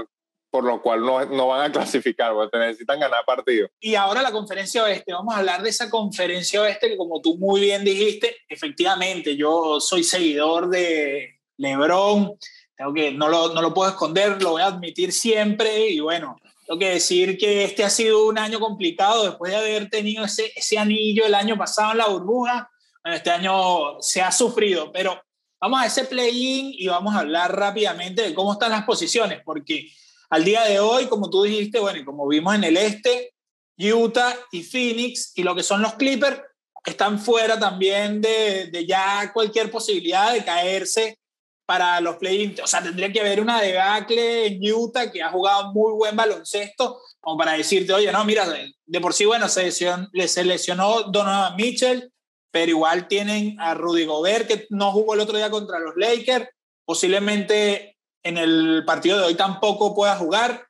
por 0.54 0.62
lo 0.62 0.80
cual 0.80 1.00
no, 1.00 1.24
no 1.24 1.48
van 1.48 1.68
a 1.68 1.72
clasificar, 1.72 2.32
porque 2.32 2.56
necesitan 2.56 3.00
ganar 3.00 3.24
partidos. 3.26 3.72
Y 3.80 3.96
ahora 3.96 4.22
la 4.22 4.30
conferencia 4.30 4.84
oeste, 4.84 5.12
vamos 5.12 5.34
a 5.34 5.38
hablar 5.38 5.64
de 5.64 5.70
esa 5.70 5.90
conferencia 5.90 6.62
oeste 6.62 6.90
que 6.90 6.96
como 6.96 7.20
tú 7.20 7.36
muy 7.38 7.60
bien 7.60 7.82
dijiste, 7.82 8.36
efectivamente, 8.48 9.36
yo 9.36 9.80
soy 9.80 10.04
seguidor 10.04 10.68
de 10.68 11.40
Lebron, 11.56 12.38
tengo 12.76 12.94
que, 12.94 13.10
no, 13.10 13.28
lo, 13.28 13.52
no 13.52 13.62
lo 13.62 13.74
puedo 13.74 13.90
esconder, 13.90 14.40
lo 14.40 14.52
voy 14.52 14.62
a 14.62 14.66
admitir 14.66 15.10
siempre 15.10 15.88
y 15.88 15.98
bueno, 15.98 16.36
tengo 16.64 16.78
que 16.78 16.90
decir 16.90 17.36
que 17.36 17.64
este 17.64 17.82
ha 17.82 17.90
sido 17.90 18.24
un 18.24 18.38
año 18.38 18.60
complicado 18.60 19.24
después 19.24 19.50
de 19.50 19.58
haber 19.58 19.90
tenido 19.90 20.24
ese, 20.24 20.52
ese 20.54 20.78
anillo 20.78 21.26
el 21.26 21.34
año 21.34 21.58
pasado 21.58 21.90
en 21.90 21.98
la 21.98 22.06
burbuja. 22.06 22.70
este 23.02 23.32
año 23.32 24.00
se 24.00 24.22
ha 24.22 24.30
sufrido, 24.30 24.92
pero 24.92 25.20
vamos 25.64 25.80
a 25.80 25.86
ese 25.86 26.04
play-in 26.04 26.74
y 26.76 26.88
vamos 26.88 27.14
a 27.14 27.20
hablar 27.20 27.56
rápidamente 27.56 28.20
de 28.20 28.34
cómo 28.34 28.52
están 28.52 28.70
las 28.70 28.84
posiciones, 28.84 29.40
porque 29.46 29.90
al 30.28 30.44
día 30.44 30.62
de 30.64 30.78
hoy, 30.78 31.06
como 31.06 31.30
tú 31.30 31.42
dijiste, 31.42 31.80
bueno, 31.80 31.98
y 31.98 32.04
como 32.04 32.28
vimos 32.28 32.54
en 32.54 32.64
el 32.64 32.76
este, 32.76 33.32
Utah 33.78 34.36
y 34.52 34.62
Phoenix 34.62 35.32
y 35.34 35.42
lo 35.42 35.54
que 35.54 35.62
son 35.62 35.80
los 35.80 35.94
Clippers 35.94 36.38
están 36.84 37.18
fuera 37.18 37.58
también 37.58 38.20
de, 38.20 38.66
de 38.66 38.86
ya 38.86 39.32
cualquier 39.32 39.70
posibilidad 39.70 40.34
de 40.34 40.44
caerse 40.44 41.18
para 41.64 41.98
los 42.02 42.16
play 42.16 42.54
O 42.62 42.66
sea, 42.66 42.82
tendría 42.82 43.10
que 43.10 43.20
haber 43.20 43.40
una 43.40 43.62
debacle 43.62 44.48
en 44.48 44.70
Utah 44.70 45.10
que 45.10 45.22
ha 45.22 45.30
jugado 45.30 45.72
muy 45.72 45.94
buen 45.94 46.14
baloncesto, 46.14 47.00
como 47.20 47.38
para 47.38 47.52
decirte, 47.54 47.94
oye, 47.94 48.12
no, 48.12 48.22
mira, 48.26 48.46
de 48.84 49.00
por 49.00 49.14
sí, 49.14 49.24
bueno, 49.24 49.48
se 49.48 49.64
lesionó, 50.12 51.00
se 51.04 51.10
Donovan 51.10 51.56
Mitchell, 51.56 52.12
pero 52.54 52.70
igual 52.70 53.08
tienen 53.08 53.58
a 53.58 53.74
Rudy 53.74 54.04
Gobert, 54.04 54.46
que 54.46 54.68
no 54.70 54.92
jugó 54.92 55.14
el 55.14 55.20
otro 55.20 55.36
día 55.36 55.50
contra 55.50 55.80
los 55.80 55.96
Lakers, 55.96 56.48
posiblemente 56.84 57.98
en 58.22 58.38
el 58.38 58.84
partido 58.86 59.18
de 59.18 59.24
hoy 59.24 59.34
tampoco 59.34 59.92
pueda 59.92 60.14
jugar, 60.14 60.68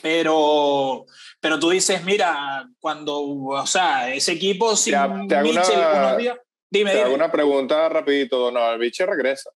pero, 0.00 1.04
pero 1.40 1.58
tú 1.58 1.70
dices, 1.70 2.04
mira, 2.04 2.64
cuando, 2.78 3.20
o 3.20 3.66
sea, 3.66 4.14
ese 4.14 4.32
equipo 4.32 4.76
sin 4.76 4.94
Mitchell 5.26 5.78
unos 5.78 6.16
días... 6.16 6.38
Dime, 6.70 6.92
te 6.92 7.02
hago 7.02 7.14
una 7.14 7.32
pregunta 7.32 7.88
rapidito, 7.88 8.38
Donovan 8.38 8.78
Mitchell 8.78 9.08
regresa 9.08 9.50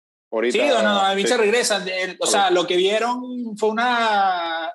sí, 0.50 0.58
no, 0.58 0.82
no, 0.82 1.00
a 1.00 1.14
mí 1.14 1.26
se 1.26 1.36
regresa. 1.36 1.84
O 2.18 2.26
sea, 2.26 2.50
lo 2.50 2.66
que 2.66 2.76
vieron 2.76 3.56
fue 3.56 3.68
una, 3.68 4.72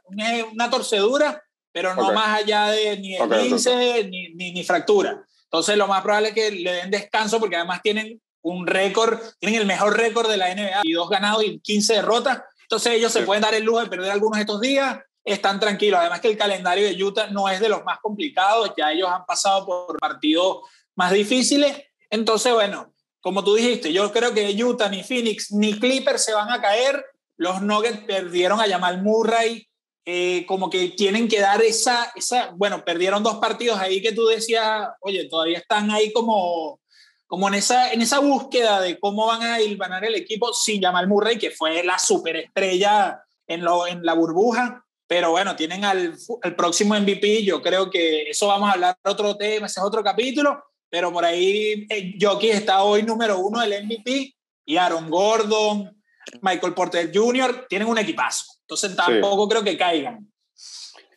una, 0.53 0.69
torcedura, 0.69 1.43
pero 1.71 1.95
no 1.95 2.13
más 2.13 2.41
allá 2.41 2.67
de 2.67 2.97
ni 2.97 3.15
el 3.15 3.29
15 3.29 4.03
ni, 4.05 4.51
ni, 4.51 4.63
fractura. 4.63 5.25
Entonces, 5.51 5.77
lo 5.77 5.88
más 5.88 6.01
probable 6.01 6.29
es 6.29 6.36
que 6.36 6.51
le 6.51 6.73
den 6.73 6.91
descanso 6.91 7.39
porque 7.39 7.55
además 7.55 7.81
tienen 7.81 8.21
un 8.41 8.67
récord, 8.67 9.19
tienen 9.39 9.62
el 9.62 9.67
mejor 9.67 9.97
récord 9.97 10.29
de 10.29 10.38
la 10.38 10.53
NBA 10.53 10.81
y 10.83 10.91
dos 10.91 11.10
ganados 11.10 11.43
y 11.43 11.60
15 11.60 11.95
derrotas. 11.95 12.41
Entonces, 12.62 12.93
ellos 12.93 13.12
se 13.12 13.23
pueden 13.23 13.41
dar 13.41 13.53
el 13.53 13.63
lujo 13.63 13.79
de 13.79 13.88
perder 13.88 14.12
algunos 14.12 14.38
de 14.38 14.41
estos 14.41 14.60
días. 14.60 14.99
Están 15.23 15.60
tranquilos. 15.60 15.99
Además, 15.99 16.19
que 16.19 16.29
el 16.29 16.38
calendario 16.38 16.86
de 16.88 17.01
Utah 17.01 17.27
no 17.27 17.47
es 17.49 17.60
de 17.60 17.69
los 17.69 17.83
más 17.83 17.99
complicados. 17.99 18.71
Ya 18.77 18.91
ellos 18.91 19.10
han 19.10 19.25
pasado 19.25 19.65
por 19.65 19.97
partidos 19.97 20.60
más 20.95 21.12
difíciles. 21.12 21.77
Entonces, 22.10 22.53
bueno, 22.53 22.93
como 23.21 23.43
tú 23.43 23.55
dijiste, 23.55 23.91
yo 23.91 24.12
creo 24.12 24.33
que 24.33 24.63
Utah, 24.63 24.89
ni 24.89 25.03
Phoenix, 25.03 25.51
ni 25.51 25.77
Clippers 25.79 26.23
se 26.23 26.33
van 26.33 26.51
a 26.51 26.62
caer. 26.62 27.05
Los 27.38 27.62
Nuggets 27.62 28.05
perdieron 28.05 28.60
a 28.60 28.67
Jamal 28.67 29.01
Murray. 29.01 29.67
Eh, 30.09 30.45
como 30.45 30.69
que 30.69 30.87
tienen 30.89 31.27
que 31.27 31.41
dar 31.41 31.61
esa, 31.61 32.13
esa, 32.15 32.51
bueno, 32.55 32.85
perdieron 32.85 33.23
dos 33.23 33.39
partidos 33.39 33.77
ahí 33.77 34.01
que 34.01 34.13
tú 34.13 34.25
decías, 34.25 34.87
oye, 35.01 35.25
todavía 35.25 35.57
están 35.57 35.91
ahí 35.91 36.13
como, 36.13 36.79
como 37.25 37.49
en, 37.49 37.55
esa, 37.55 37.91
en 37.91 38.01
esa 38.01 38.19
búsqueda 38.19 38.79
de 38.79 38.97
cómo 38.99 39.25
van 39.25 39.43
a 39.43 39.57
ganar 39.77 40.05
el 40.05 40.15
equipo 40.15 40.53
sin 40.53 40.81
Jamal 40.81 41.09
Murray, 41.09 41.37
que 41.37 41.51
fue 41.51 41.83
la 41.83 41.99
superestrella 41.99 43.21
en, 43.47 43.65
lo, 43.65 43.85
en 43.85 44.05
la 44.05 44.13
burbuja. 44.13 44.85
Pero 45.07 45.31
bueno, 45.31 45.57
tienen 45.57 45.83
al, 45.83 46.15
al 46.41 46.55
próximo 46.55 46.97
MVP. 46.97 47.43
Yo 47.43 47.61
creo 47.61 47.89
que 47.89 48.29
eso 48.29 48.47
vamos 48.47 48.69
a 48.69 48.73
hablar 48.73 48.97
otro 49.03 49.35
tema, 49.35 49.67
ese 49.67 49.81
es 49.81 49.85
otro 49.85 50.03
capítulo 50.03 50.63
pero 50.89 51.11
por 51.11 51.25
ahí 51.25 51.85
eh, 51.89 52.15
Jokic 52.19 52.53
está 52.53 52.83
hoy 52.83 53.03
número 53.03 53.39
uno 53.39 53.59
del 53.61 53.85
MVP 53.85 54.35
y 54.65 54.77
Aaron 54.77 55.09
Gordon, 55.09 55.96
Michael 56.41 56.73
Porter 56.73 57.11
Jr. 57.13 57.67
tienen 57.69 57.87
un 57.87 57.97
equipazo. 57.97 58.45
Entonces 58.61 58.95
tampoco 58.95 59.47
creo 59.47 59.63
que 59.63 59.77
caigan. 59.77 60.31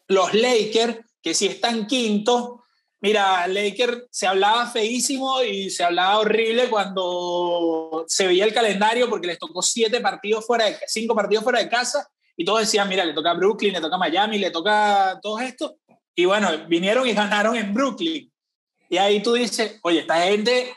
Los 0.07 0.35
Lakers, 0.35 0.99
que 1.23 1.35
si 1.35 1.47
están 1.47 1.87
quintos, 1.87 2.61
mira, 3.01 3.47
Lakers 3.47 4.05
se 4.11 4.27
hablaba 4.27 4.67
feísimo 4.67 5.43
y 5.43 5.71
se 5.71 5.85
hablaba 5.85 6.19
horrible 6.19 6.69
cuando 6.69 8.05
se 8.09 8.27
veía 8.27 8.45
el 8.45 8.55
calendario 8.55 9.09
porque 9.09 9.27
les 9.27 9.39
tocó 9.39 9.63
siete 9.63 10.01
partidos 10.01 10.47
fuera 10.47 10.67
de, 10.67 10.79
cinco 10.87 11.15
partidos 11.15 11.45
fuera 11.45 11.61
de 11.61 11.69
casa 11.69 12.09
y 12.37 12.45
todos 12.45 12.61
decían, 12.61 12.89
mira, 12.89 13.05
le 13.05 13.13
toca 13.13 13.33
a 13.33 13.35
Brooklyn, 13.35 13.73
le 13.73 13.81
toca 13.81 13.97
a 13.97 13.99
Miami, 13.99 14.39
le 14.39 14.51
toca 14.51 15.11
a 15.11 15.21
todo 15.21 15.39
esto. 15.41 15.77
Y 16.15 16.25
bueno, 16.25 16.49
vinieron 16.69 17.07
y 17.07 17.13
ganaron 17.13 17.57
en 17.57 17.75
Brooklyn. 17.75 18.33
Y 18.89 18.97
ahí 18.97 19.23
tú 19.23 19.35
dices, 19.35 19.79
oye, 19.83 20.01
esta 20.01 20.23
gente 20.23 20.75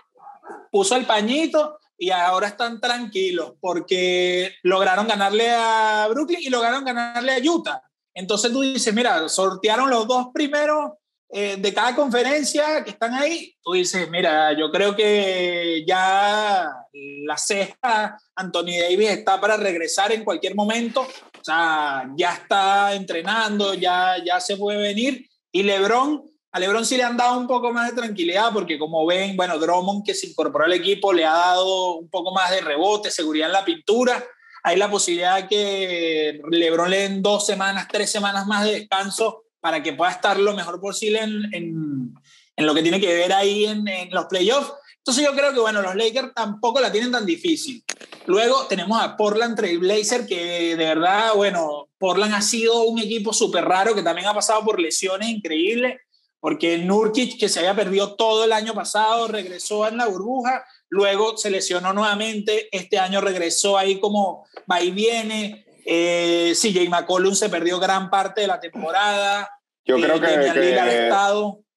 puso 0.71 0.95
el 0.95 1.05
pañito 1.05 1.79
y 2.03 2.11
ahora 2.11 2.49
están 2.49 2.81
tranquilos 2.81 3.53
porque 3.61 4.55
lograron 4.63 5.07
ganarle 5.07 5.49
a 5.51 6.05
Brooklyn 6.09 6.41
y 6.41 6.49
lograron 6.49 6.83
ganarle 6.83 7.31
a 7.31 7.39
Utah. 7.39 7.81
Entonces 8.13 8.51
tú 8.51 8.59
dices, 8.59 8.93
mira, 8.93 9.29
sortearon 9.29 9.89
los 9.89 10.05
dos 10.05 10.27
primeros 10.33 10.91
eh, 11.29 11.55
de 11.57 11.73
cada 11.73 11.95
conferencia 11.95 12.83
que 12.83 12.89
están 12.89 13.13
ahí. 13.13 13.55
Tú 13.63 13.71
dices, 13.71 14.09
mira, 14.09 14.51
yo 14.51 14.69
creo 14.69 14.93
que 14.97 15.85
ya 15.87 16.69
la 16.91 17.37
ceja, 17.37 18.17
Anthony 18.35 18.81
Davis 18.81 19.11
está 19.11 19.39
para 19.39 19.55
regresar 19.55 20.11
en 20.11 20.25
cualquier 20.25 20.55
momento. 20.55 21.03
O 21.03 21.43
sea, 21.43 22.11
ya 22.17 22.33
está 22.33 22.93
entrenando, 22.95 23.75
ya, 23.75 24.17
ya 24.21 24.41
se 24.41 24.57
puede 24.57 24.79
venir. 24.79 25.25
Y 25.53 25.63
LeBron 25.63 26.21
a 26.53 26.59
LeBron 26.59 26.85
sí 26.85 26.97
le 26.97 27.03
han 27.03 27.17
dado 27.17 27.39
un 27.39 27.47
poco 27.47 27.73
más 27.73 27.89
de 27.89 27.99
tranquilidad 27.99 28.51
porque 28.53 28.77
como 28.77 29.07
ven, 29.07 29.35
bueno, 29.35 29.57
Drummond 29.57 30.05
que 30.05 30.13
se 30.13 30.27
incorporó 30.27 30.65
al 30.65 30.73
equipo 30.73 31.11
le 31.11 31.25
ha 31.25 31.33
dado 31.33 31.95
un 31.95 32.09
poco 32.09 32.31
más 32.31 32.51
de 32.51 32.61
rebote, 32.61 33.09
seguridad 33.09 33.47
en 33.47 33.53
la 33.53 33.65
pintura. 33.65 34.23
Hay 34.61 34.77
la 34.77 34.89
posibilidad 34.89 35.47
que 35.47 36.39
LeBron 36.51 36.91
le 36.91 36.99
den 36.99 37.23
dos 37.23 37.47
semanas, 37.47 37.87
tres 37.91 38.11
semanas 38.11 38.45
más 38.45 38.65
de 38.65 38.73
descanso 38.73 39.45
para 39.59 39.81
que 39.81 39.93
pueda 39.93 40.11
estar 40.11 40.39
lo 40.39 40.53
mejor 40.53 40.79
posible 40.79 41.21
en, 41.21 41.49
en, 41.51 42.65
lo 42.65 42.75
que 42.75 42.83
tiene 42.83 43.01
que 43.01 43.15
ver 43.15 43.33
ahí 43.33 43.65
en, 43.65 43.85
los 44.11 44.25
playoffs. 44.25 44.73
Entonces 44.97 45.25
yo 45.25 45.33
creo 45.35 45.53
que, 45.53 45.59
bueno, 45.59 45.81
los 45.81 45.95
Lakers 45.95 46.35
tampoco 46.35 46.79
la 46.79 46.91
tienen 46.91 47.11
tan 47.11 47.25
difícil. 47.25 47.83
Luego 48.27 48.67
tenemos 48.67 49.01
a 49.01 49.17
Portland 49.17 49.57
Trailblazer, 49.57 50.27
que 50.27 50.75
de 50.77 50.85
verdad, 50.85 51.33
bueno, 51.35 51.89
Portland 51.97 52.35
ha 52.35 52.41
sido 52.41 52.83
un 52.83 52.99
equipo 52.99 53.33
súper 53.33 53.65
raro, 53.65 53.95
que 53.95 54.03
también 54.03 54.27
ha 54.27 54.33
pasado 54.35 54.63
por 54.63 54.79
lesiones 54.79 55.29
increíbles 55.29 55.99
porque 56.43 56.77
Nurkic, 56.77 57.39
que 57.39 57.47
se 57.47 57.59
había 57.59 57.73
perdido 57.73 58.17
todo 58.17 58.43
el 58.43 58.51
año 58.51 58.73
pasado, 58.73 59.29
regresó 59.29 59.87
en 59.87 59.95
la 59.95 60.07
burbuja, 60.07 60.65
luego 60.89 61.37
se 61.37 61.49
lesionó 61.49 61.93
nuevamente, 61.93 62.67
este 62.73 62.99
año 62.99 63.21
regresó 63.21 63.77
ahí 63.77 63.97
como 64.01 64.45
va 64.69 64.81
y 64.81 64.91
viene, 64.91 65.65
eh, 65.85 66.51
CJ 66.53 66.89
McCollum 66.89 67.33
se 67.33 67.47
perdió 67.47 67.79
gran 67.79 68.09
parte 68.09 68.41
de 68.41 68.47
la 68.47 68.59
temporada. 68.59 69.49
Yo 69.85 69.95
creo 69.95 70.19
que, 70.19 70.27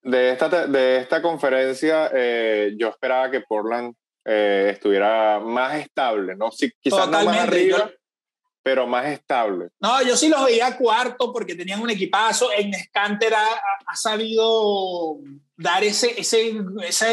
de, 0.01 0.31
esta, 0.31 0.67
de 0.67 0.97
esta 0.97 1.21
conferencia 1.21 2.11
eh, 2.13 2.73
yo 2.77 2.89
esperaba 2.89 3.31
que 3.31 3.39
Portland 3.39 3.95
eh, 4.25 4.71
estuviera 4.73 5.39
más 5.39 5.75
estable, 5.75 6.35
¿no? 6.35 6.51
Si, 6.51 6.69
quizás 6.81 7.07
no 7.07 7.23
más 7.23 7.37
arriba, 7.37 7.89
pero 8.67 8.85
más 8.85 9.05
estable. 9.05 9.69
No, 9.79 10.01
yo 10.01 10.17
sí 10.17 10.27
los 10.27 10.43
veía 10.43 10.75
cuarto 10.75 11.31
porque 11.31 11.55
tenían 11.55 11.81
un 11.81 11.89
equipazo. 11.89 12.49
En 12.51 12.73
Scanter 12.73 13.33
ha, 13.33 13.47
ha, 13.85 13.95
sabido 13.95 15.19
dar 15.55 15.85
ese, 15.85 16.19
ese, 16.19 16.53
esa 16.85 17.05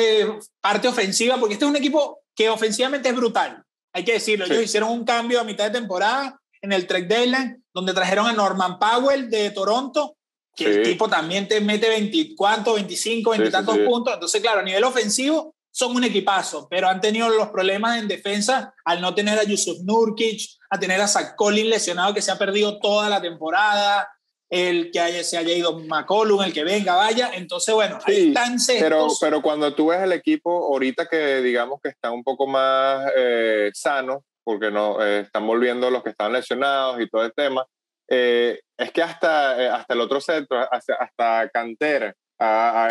parte 0.61 0.88
ofensiva, 0.88 1.38
porque 1.38 1.53
este 1.53 1.64
es 1.64 1.71
un 1.71 1.77
equipo 1.77 2.23
que 2.35 2.49
ofensivamente 2.49 3.09
es 3.09 3.14
brutal. 3.14 3.62
Hay 3.93 4.05
que 4.05 4.14
decirlo. 4.14 4.47
Ellos 4.47 4.64
hicieron 4.64 4.90
un 4.90 5.05
cambio 5.05 5.40
a 5.40 5.45
mitad 5.45 5.67
de 5.67 5.79
temporada 5.79 6.40
en 6.61 6.73
el 6.73 6.88
Trek 6.88 7.07
Deadline, 7.07 7.62
donde 7.73 7.95
trajeron 7.95 8.27
a 8.27 8.33
Norman 8.33 8.77
Powell 8.81 9.31
de 9.31 9.53
Toronto, 9.53 10.17
que 10.57 10.64
el 10.64 10.83
tipo 10.83 11.09
también 11.09 11.47
te 11.47 11.61
mete 11.61 11.88
24, 11.88 12.75
25, 12.75 13.31
20 13.31 13.51
tantos 13.53 13.79
puntos. 13.79 14.12
Entonces, 14.12 14.40
claro, 14.40 14.59
a 14.59 14.64
nivel 14.64 14.83
ofensivo 14.83 15.54
son 15.74 15.96
un 15.96 16.04
equipazo, 16.04 16.68
pero 16.70 16.88
han 16.88 17.00
tenido 17.00 17.28
los 17.28 17.48
problemas 17.48 17.98
en 17.98 18.06
defensa 18.06 18.72
al 18.84 19.00
no 19.00 19.12
tener 19.12 19.37
a 19.37 19.42
Yusuf 19.42 19.78
Nurkic, 19.82 20.40
a 20.70 20.78
tener 20.78 21.00
a 21.00 21.08
Zach 21.08 21.34
Collins 21.34 21.68
lesionado 21.68 22.14
que 22.14 22.22
se 22.22 22.30
ha 22.30 22.38
perdido 22.38 22.78
toda 22.78 23.08
la 23.08 23.20
temporada, 23.20 24.08
el 24.48 24.92
que 24.92 25.00
haya, 25.00 25.24
se 25.24 25.37
haya 25.37 25.52
ido 25.52 25.76
McCollum, 25.80 26.42
el 26.42 26.52
que 26.52 26.62
venga, 26.62 26.94
vaya. 26.94 27.32
Entonces, 27.34 27.74
bueno, 27.74 27.98
ahí 28.04 28.28
están 28.28 28.56
pero, 28.78 29.08
pero 29.20 29.42
cuando 29.42 29.74
tú 29.74 29.88
ves 29.88 30.00
el 30.00 30.12
equipo 30.12 30.48
ahorita 30.72 31.06
que 31.06 31.42
digamos 31.42 31.80
que 31.82 31.88
está 31.88 32.12
un 32.12 32.22
poco 32.22 32.46
más 32.46 33.10
eh, 33.16 33.72
sano, 33.74 34.22
porque 34.44 34.70
no 34.70 35.04
eh, 35.04 35.20
están 35.22 35.44
volviendo 35.44 35.90
los 35.90 36.04
que 36.04 36.10
están 36.10 36.32
lesionados 36.32 37.00
y 37.00 37.08
todo 37.08 37.24
el 37.24 37.32
tema, 37.32 37.66
eh, 38.08 38.60
es 38.78 38.92
que 38.92 39.02
hasta, 39.02 39.74
hasta 39.74 39.92
el 39.92 40.00
otro 40.00 40.20
centro, 40.20 40.56
hasta, 40.70 40.94
hasta 40.94 41.48
Cantera, 41.48 42.14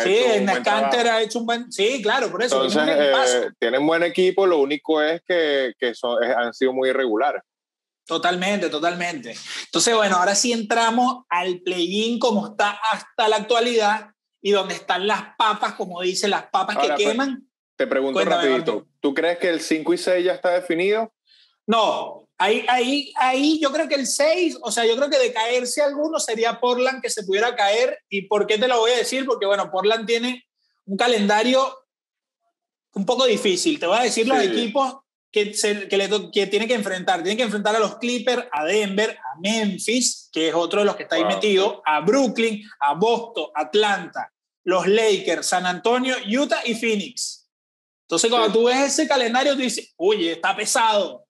sí, 0.00 0.16
en 0.16 0.48
Scanter 0.48 1.08
ha 1.08 1.22
hecho 1.22 1.38
un 1.38 1.46
buen. 1.46 1.70
Sí, 1.72 2.00
claro, 2.02 2.30
por 2.30 2.42
eso. 2.42 2.64
Entonces, 2.64 2.96
eh, 2.96 3.50
tienen 3.58 3.86
buen 3.86 4.02
equipo, 4.02 4.46
lo 4.46 4.58
único 4.58 5.02
es 5.02 5.22
que, 5.26 5.72
que 5.78 5.94
son, 5.94 6.22
han 6.22 6.52
sido 6.54 6.72
muy 6.72 6.88
irregulares. 6.88 7.42
Totalmente, 8.06 8.68
totalmente. 8.68 9.34
Entonces, 9.64 9.94
bueno, 9.94 10.16
ahora 10.16 10.34
sí 10.34 10.52
entramos 10.52 11.24
al 11.28 11.60
play-in 11.60 12.18
como 12.18 12.48
está 12.48 12.78
hasta 12.92 13.28
la 13.28 13.36
actualidad 13.36 14.10
y 14.42 14.50
donde 14.50 14.74
están 14.74 15.06
las 15.06 15.34
papas, 15.38 15.74
como 15.74 16.02
dicen, 16.02 16.30
las 16.30 16.44
papas 16.50 16.76
que 16.76 16.88
pues, 16.88 16.98
queman. 16.98 17.48
Te 17.76 17.86
pregunto 17.86 18.22
rapidito, 18.24 18.86
¿tú 19.00 19.14
crees 19.14 19.38
que 19.38 19.48
el 19.48 19.60
5 19.60 19.94
y 19.94 19.98
6 19.98 20.24
ya 20.24 20.32
está 20.32 20.50
definido? 20.50 21.12
No, 21.66 22.23
ahí, 22.38 22.64
ahí, 22.68 23.12
ahí 23.16 23.60
yo 23.60 23.72
creo 23.72 23.88
que 23.88 23.94
el 23.94 24.06
6, 24.06 24.58
o 24.60 24.70
sea, 24.70 24.84
yo 24.86 24.96
creo 24.96 25.10
que 25.10 25.18
de 25.18 25.32
caerse 25.32 25.82
alguno 25.82 26.18
sería 26.18 26.60
Portland 26.60 27.02
que 27.02 27.10
se 27.10 27.24
pudiera 27.24 27.54
caer. 27.54 27.98
¿Y 28.08 28.22
por 28.22 28.46
qué 28.46 28.58
te 28.58 28.68
lo 28.68 28.78
voy 28.78 28.92
a 28.92 28.98
decir? 28.98 29.24
Porque, 29.26 29.46
bueno, 29.46 29.70
Portland 29.70 30.06
tiene 30.06 30.44
un 30.86 30.96
calendario 30.96 31.78
un 32.94 33.06
poco 33.06 33.26
difícil. 33.26 33.78
Te 33.78 33.86
voy 33.86 33.98
a 33.98 34.02
decir 34.02 34.26
los 34.26 34.42
equipos 34.42 34.96
que, 35.30 35.52
que, 35.88 35.96
le, 35.96 36.08
que, 36.32 36.46
tiene 36.46 36.68
que 36.68 36.74
enfrentar. 36.74 37.22
Tiene 37.22 37.36
que 37.36 37.42
enfrentar 37.42 37.74
a 37.74 37.80
los 37.80 37.98
Clippers, 37.98 38.46
a 38.52 38.64
Denver, 38.64 39.10
a 39.10 39.40
Memphis, 39.40 40.28
que 40.32 40.48
es 40.48 40.54
otro 40.54 40.80
de 40.80 40.86
los 40.86 40.96
que 40.96 41.04
está 41.04 41.16
ahí 41.16 41.24
metido, 41.24 41.82
a 41.84 42.00
Brooklyn, 42.00 42.62
a 42.80 42.94
Boston, 42.94 43.46
Atlanta, 43.54 44.32
los 44.64 44.86
Lakers, 44.86 45.46
San 45.46 45.66
Antonio, 45.66 46.14
Utah 46.26 46.62
y 46.64 46.74
Phoenix. 46.74 47.50
Entonces, 48.04 48.30
cuando 48.30 48.52
tú 48.52 48.64
ves 48.64 48.76
ese 48.76 49.08
calendario, 49.08 49.54
tú 49.54 49.62
dices, 49.62 49.92
oye, 49.96 50.32
está 50.32 50.54
pesado. 50.54 51.23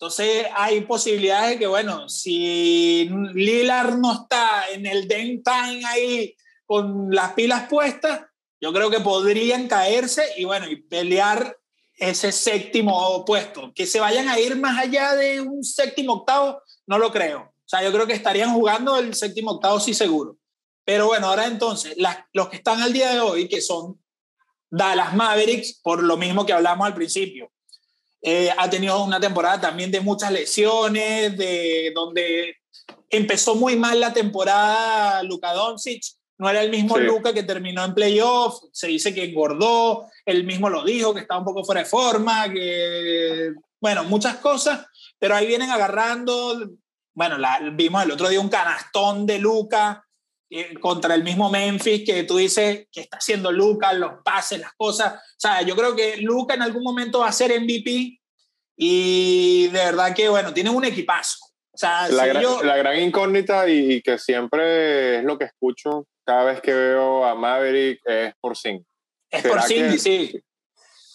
Entonces, 0.00 0.46
hay 0.54 0.80
posibilidades 0.80 1.50
de 1.50 1.58
que, 1.58 1.66
bueno, 1.66 2.08
si 2.08 3.06
Lillard 3.34 3.98
no 3.98 4.14
está 4.14 4.70
en 4.72 4.86
el 4.86 5.06
den 5.06 5.42
ahí 5.86 6.34
con 6.64 7.10
las 7.10 7.34
pilas 7.34 7.68
puestas, 7.68 8.22
yo 8.62 8.72
creo 8.72 8.88
que 8.88 9.00
podrían 9.00 9.68
caerse 9.68 10.24
y, 10.38 10.46
bueno, 10.46 10.70
y 10.70 10.76
pelear 10.76 11.54
ese 11.98 12.32
séptimo 12.32 13.22
puesto. 13.26 13.72
Que 13.74 13.84
se 13.84 14.00
vayan 14.00 14.30
a 14.30 14.40
ir 14.40 14.56
más 14.56 14.78
allá 14.78 15.14
de 15.16 15.42
un 15.42 15.62
séptimo 15.62 16.14
octavo, 16.14 16.62
no 16.86 16.96
lo 16.96 17.12
creo. 17.12 17.40
O 17.40 17.68
sea, 17.68 17.82
yo 17.82 17.92
creo 17.92 18.06
que 18.06 18.14
estarían 18.14 18.54
jugando 18.54 18.96
el 18.96 19.14
séptimo 19.14 19.50
octavo, 19.50 19.80
sí, 19.80 19.92
seguro. 19.92 20.38
Pero 20.82 21.08
bueno, 21.08 21.26
ahora 21.26 21.44
entonces, 21.44 21.94
los 22.32 22.48
que 22.48 22.56
están 22.56 22.80
al 22.80 22.94
día 22.94 23.10
de 23.10 23.20
hoy, 23.20 23.48
que 23.48 23.60
son 23.60 24.02
Dallas 24.70 25.14
Mavericks, 25.14 25.78
por 25.82 26.02
lo 26.02 26.16
mismo 26.16 26.46
que 26.46 26.54
hablamos 26.54 26.86
al 26.86 26.94
principio, 26.94 27.52
eh, 28.22 28.50
ha 28.56 28.68
tenido 28.68 29.02
una 29.02 29.20
temporada 29.20 29.60
también 29.60 29.90
de 29.90 30.00
muchas 30.00 30.30
lesiones, 30.32 31.36
de 31.36 31.92
donde 31.94 32.56
empezó 33.08 33.54
muy 33.54 33.76
mal 33.76 33.98
la 33.98 34.12
temporada 34.12 35.22
Luka 35.22 35.52
Doncic, 35.52 36.02
no 36.38 36.48
era 36.48 36.62
el 36.62 36.70
mismo 36.70 36.96
Luca 36.96 37.34
que 37.34 37.42
terminó 37.42 37.84
en 37.84 37.94
playoff, 37.94 38.62
se 38.72 38.86
dice 38.86 39.12
que 39.12 39.24
engordó, 39.24 40.06
él 40.24 40.44
mismo 40.44 40.70
lo 40.70 40.84
dijo, 40.84 41.12
que 41.12 41.20
estaba 41.20 41.40
un 41.40 41.44
poco 41.44 41.64
fuera 41.64 41.82
de 41.82 41.86
forma, 41.86 42.50
que, 42.50 43.52
bueno, 43.80 44.04
muchas 44.04 44.36
cosas, 44.36 44.86
pero 45.18 45.34
ahí 45.34 45.46
vienen 45.46 45.70
agarrando, 45.70 46.70
bueno, 47.14 47.36
la, 47.36 47.60
vimos 47.72 48.04
el 48.04 48.10
otro 48.10 48.28
día 48.28 48.40
un 48.40 48.48
canastón 48.48 49.26
de 49.26 49.38
Luca 49.38 50.02
eh, 50.02 50.09
contra 50.80 51.14
el 51.14 51.22
mismo 51.22 51.50
Memphis, 51.50 52.04
que 52.04 52.24
tú 52.24 52.36
dices 52.36 52.88
que 52.90 53.02
está 53.02 53.18
haciendo 53.18 53.52
Luca, 53.52 53.92
los 53.92 54.22
pases, 54.24 54.60
las 54.60 54.72
cosas, 54.74 55.14
o 55.14 55.40
sea, 55.40 55.62
yo 55.62 55.76
creo 55.76 55.94
que 55.94 56.16
Luca 56.18 56.54
en 56.54 56.62
algún 56.62 56.82
momento 56.82 57.20
va 57.20 57.28
a 57.28 57.32
ser 57.32 57.58
MVP 57.60 58.20
y 58.76 59.68
de 59.68 59.78
verdad 59.78 60.14
que, 60.14 60.28
bueno, 60.28 60.52
tiene 60.52 60.70
un 60.70 60.84
equipazo. 60.84 61.38
O 61.72 61.78
sea, 61.78 62.08
la, 62.08 62.26
gran, 62.26 62.44
la 62.62 62.76
gran 62.76 62.98
incógnita 63.00 63.68
y, 63.68 63.92
y 63.92 64.02
que 64.02 64.18
siempre 64.18 65.18
es 65.18 65.24
lo 65.24 65.38
que 65.38 65.44
escucho 65.44 66.06
cada 66.24 66.44
vez 66.44 66.60
que 66.60 66.72
veo 66.72 67.24
a 67.24 67.34
Maverick 67.34 68.00
es 68.04 68.34
por 68.40 68.56
sí. 68.56 68.80
Es 69.30 69.44
por 69.44 69.62
sí, 69.62 69.98
sí. 69.98 70.40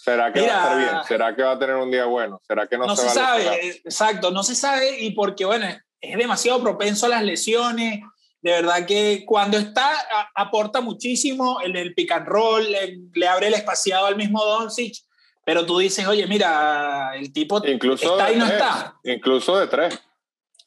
¿Será 0.06 0.32
que 0.32 0.42
va 0.42 0.46
a 0.46 0.50
estar 0.50 0.78
bien? 0.78 1.04
¿Será 1.08 1.36
que 1.36 1.44
va 1.44 1.52
a 1.52 1.60
tener 1.60 1.76
un 1.76 1.90
día 1.90 2.06
bueno? 2.06 2.42
¿Será 2.46 2.68
que 2.68 2.78
no, 2.78 2.86
no 2.86 2.96
se, 2.96 3.10
sabe? 3.10 3.80
Exacto, 3.84 4.30
no 4.30 4.44
se 4.44 4.56
sabe 4.56 5.00
y 5.00 5.12
porque, 5.12 5.46
bueno, 5.46 5.68
es 6.00 6.18
demasiado 6.18 6.62
propenso 6.62 7.06
a 7.06 7.10
las 7.10 7.24
lesiones. 7.24 8.02
De 8.46 8.52
verdad 8.52 8.86
que 8.86 9.24
cuando 9.26 9.58
está, 9.58 9.92
aporta 10.36 10.80
muchísimo 10.80 11.60
en 11.64 11.76
el 11.76 11.96
pick 11.96 12.12
and 12.12 12.28
roll, 12.28 12.64
le, 13.16 13.28
abre 13.28 13.48
el 13.48 13.56
espaciado 13.56 14.06
al 14.06 14.18
mismo 14.18 14.46
Doncic, 14.46 14.98
pero 15.44 15.66
tú 15.66 15.80
dices, 15.80 16.06
oye, 16.06 16.28
mira, 16.28 17.14
el 17.16 17.34
tipo 17.34 17.60
incluso 17.66 18.12
está 18.12 18.32
y 18.32 18.36
no 18.36 18.46
está. 18.46 19.00
Incluso 19.04 19.58
de 19.58 19.66
tres. 19.66 20.00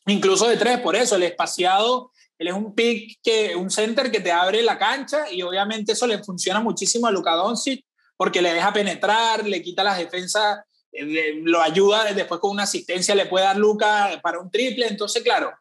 Incluso 0.06 0.48
de 0.48 0.56
tres, 0.56 0.80
por 0.80 0.96
eso, 0.96 1.14
el 1.14 1.22
espaciado 1.22 2.10
él 2.36 2.48
es 2.48 2.54
un 2.54 2.74
pick, 2.74 3.20
que, 3.22 3.54
un 3.54 3.70
center 3.70 4.10
que 4.10 4.18
te 4.18 4.32
abre 4.32 4.60
la 4.64 4.76
cancha 4.76 5.30
y 5.30 5.42
obviamente 5.42 5.92
eso 5.92 6.08
le 6.08 6.18
funciona 6.18 6.58
muchísimo 6.58 7.06
a 7.06 7.12
Luka 7.12 7.34
Doncic 7.34 7.84
porque 8.16 8.42
le 8.42 8.54
deja 8.54 8.72
penetrar, 8.72 9.46
le 9.46 9.62
quita 9.62 9.84
las 9.84 9.98
defensas, 9.98 10.64
eh, 10.90 11.40
lo 11.44 11.62
ayuda 11.62 12.12
después 12.12 12.40
con 12.40 12.50
una 12.50 12.64
asistencia, 12.64 13.14
le 13.14 13.26
puede 13.26 13.44
dar 13.44 13.56
Luka 13.56 14.18
para 14.20 14.40
un 14.40 14.50
triple. 14.50 14.88
Entonces, 14.88 15.22
claro, 15.22 15.52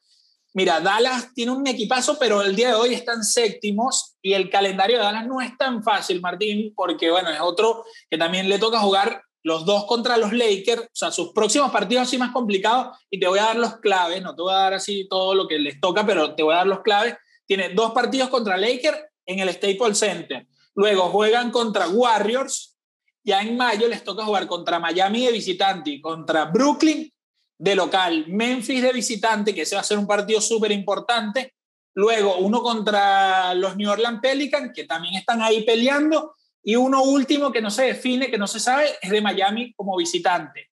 mira, 0.58 0.80
Dallas 0.80 1.36
tiene 1.36 1.52
un 1.52 1.68
equipazo, 1.68 2.18
pero 2.18 2.42
el 2.42 2.56
día 2.56 2.70
de 2.70 2.74
hoy 2.74 2.96
están 2.96 3.24
séptimos 3.24 4.16
y 4.24 4.34
el 4.34 4.50
calendario 4.50 4.98
de 4.98 5.04
Dallas 5.04 5.28
no 5.28 5.40
es 5.40 5.56
tan 5.56 5.84
fácil, 5.84 6.20
Martín, 6.20 6.74
porque 6.76 7.12
bueno, 7.12 7.30
es 7.30 7.40
otro 7.40 7.86
que 8.10 8.18
también 8.18 8.50
le 8.50 8.58
toca 8.58 8.80
jugar 8.80 9.22
los 9.44 9.66
dos 9.66 9.86
contra 9.86 10.18
los 10.18 10.34
Lakers, 10.34 10.82
o 10.82 10.96
sea, 10.96 11.12
sus 11.12 11.32
próximos 11.32 11.70
partidos 11.70 12.08
así 12.08 12.18
más 12.18 12.32
complicados, 12.32 12.98
y 13.12 13.20
te 13.20 13.28
voy 13.28 13.38
a 13.38 13.44
dar 13.44 13.58
los 13.58 13.78
claves, 13.78 14.24
no 14.24 14.36
te 14.36 14.42
voy 14.42 14.52
a 14.52 14.58
dar 14.58 14.74
así 14.74 15.08
todo 15.08 15.36
lo 15.36 15.48
que 15.48 15.60
les 15.60 15.80
toca, 15.80 16.04
pero 16.08 16.34
te 16.34 16.42
voy 16.42 16.56
a 16.56 16.58
dar 16.58 16.68
los 16.68 16.82
claves. 16.82 17.16
Tiene 17.46 17.70
dos 17.70 17.92
partidos 17.92 18.30
contra 18.30 18.58
Lakers 18.58 18.98
en 19.28 19.38
el 19.38 19.54
Staples 19.54 20.00
Center. 20.00 20.48
Luego 20.74 21.10
juegan 21.10 21.52
contra 21.52 21.88
Warriors. 21.88 22.76
Ya 23.24 23.44
en 23.44 23.56
mayo 23.58 23.88
les 23.88 24.04
toca 24.04 24.26
jugar 24.26 24.48
contra 24.48 24.80
Miami 24.80 25.28
de 25.28 25.34
visitante 25.34 25.92
y 25.92 26.02
contra 26.02 26.46
Brooklyn 26.46 27.14
de 27.58 27.76
local. 27.76 28.26
Memphis 28.28 28.82
de 28.82 28.94
visitante, 28.94 29.54
que 29.54 29.64
ese 29.64 29.76
va 29.76 29.82
a 29.82 29.86
ser 29.86 29.98
un 29.98 30.08
partido 30.08 30.42
súper 30.42 30.72
importante. 30.72 31.56
Luego 31.94 32.38
uno 32.38 32.62
contra 32.62 33.54
los 33.56 33.76
New 33.76 33.90
Orleans 33.90 34.20
Pelicans, 34.22 34.72
que 34.74 34.84
también 34.84 35.16
están 35.16 35.42
ahí 35.42 35.64
peleando. 35.64 36.36
Y 36.64 36.76
uno 36.76 37.04
último 37.04 37.52
que 37.52 37.62
no 37.62 37.72
se 37.72 37.86
define, 37.86 38.30
que 38.30 38.38
no 38.38 38.48
se 38.48 38.60
sabe, 38.60 38.98
es 39.02 39.10
de 39.10 39.22
Miami 39.22 39.74
como 39.74 39.96
visitante. 39.98 40.70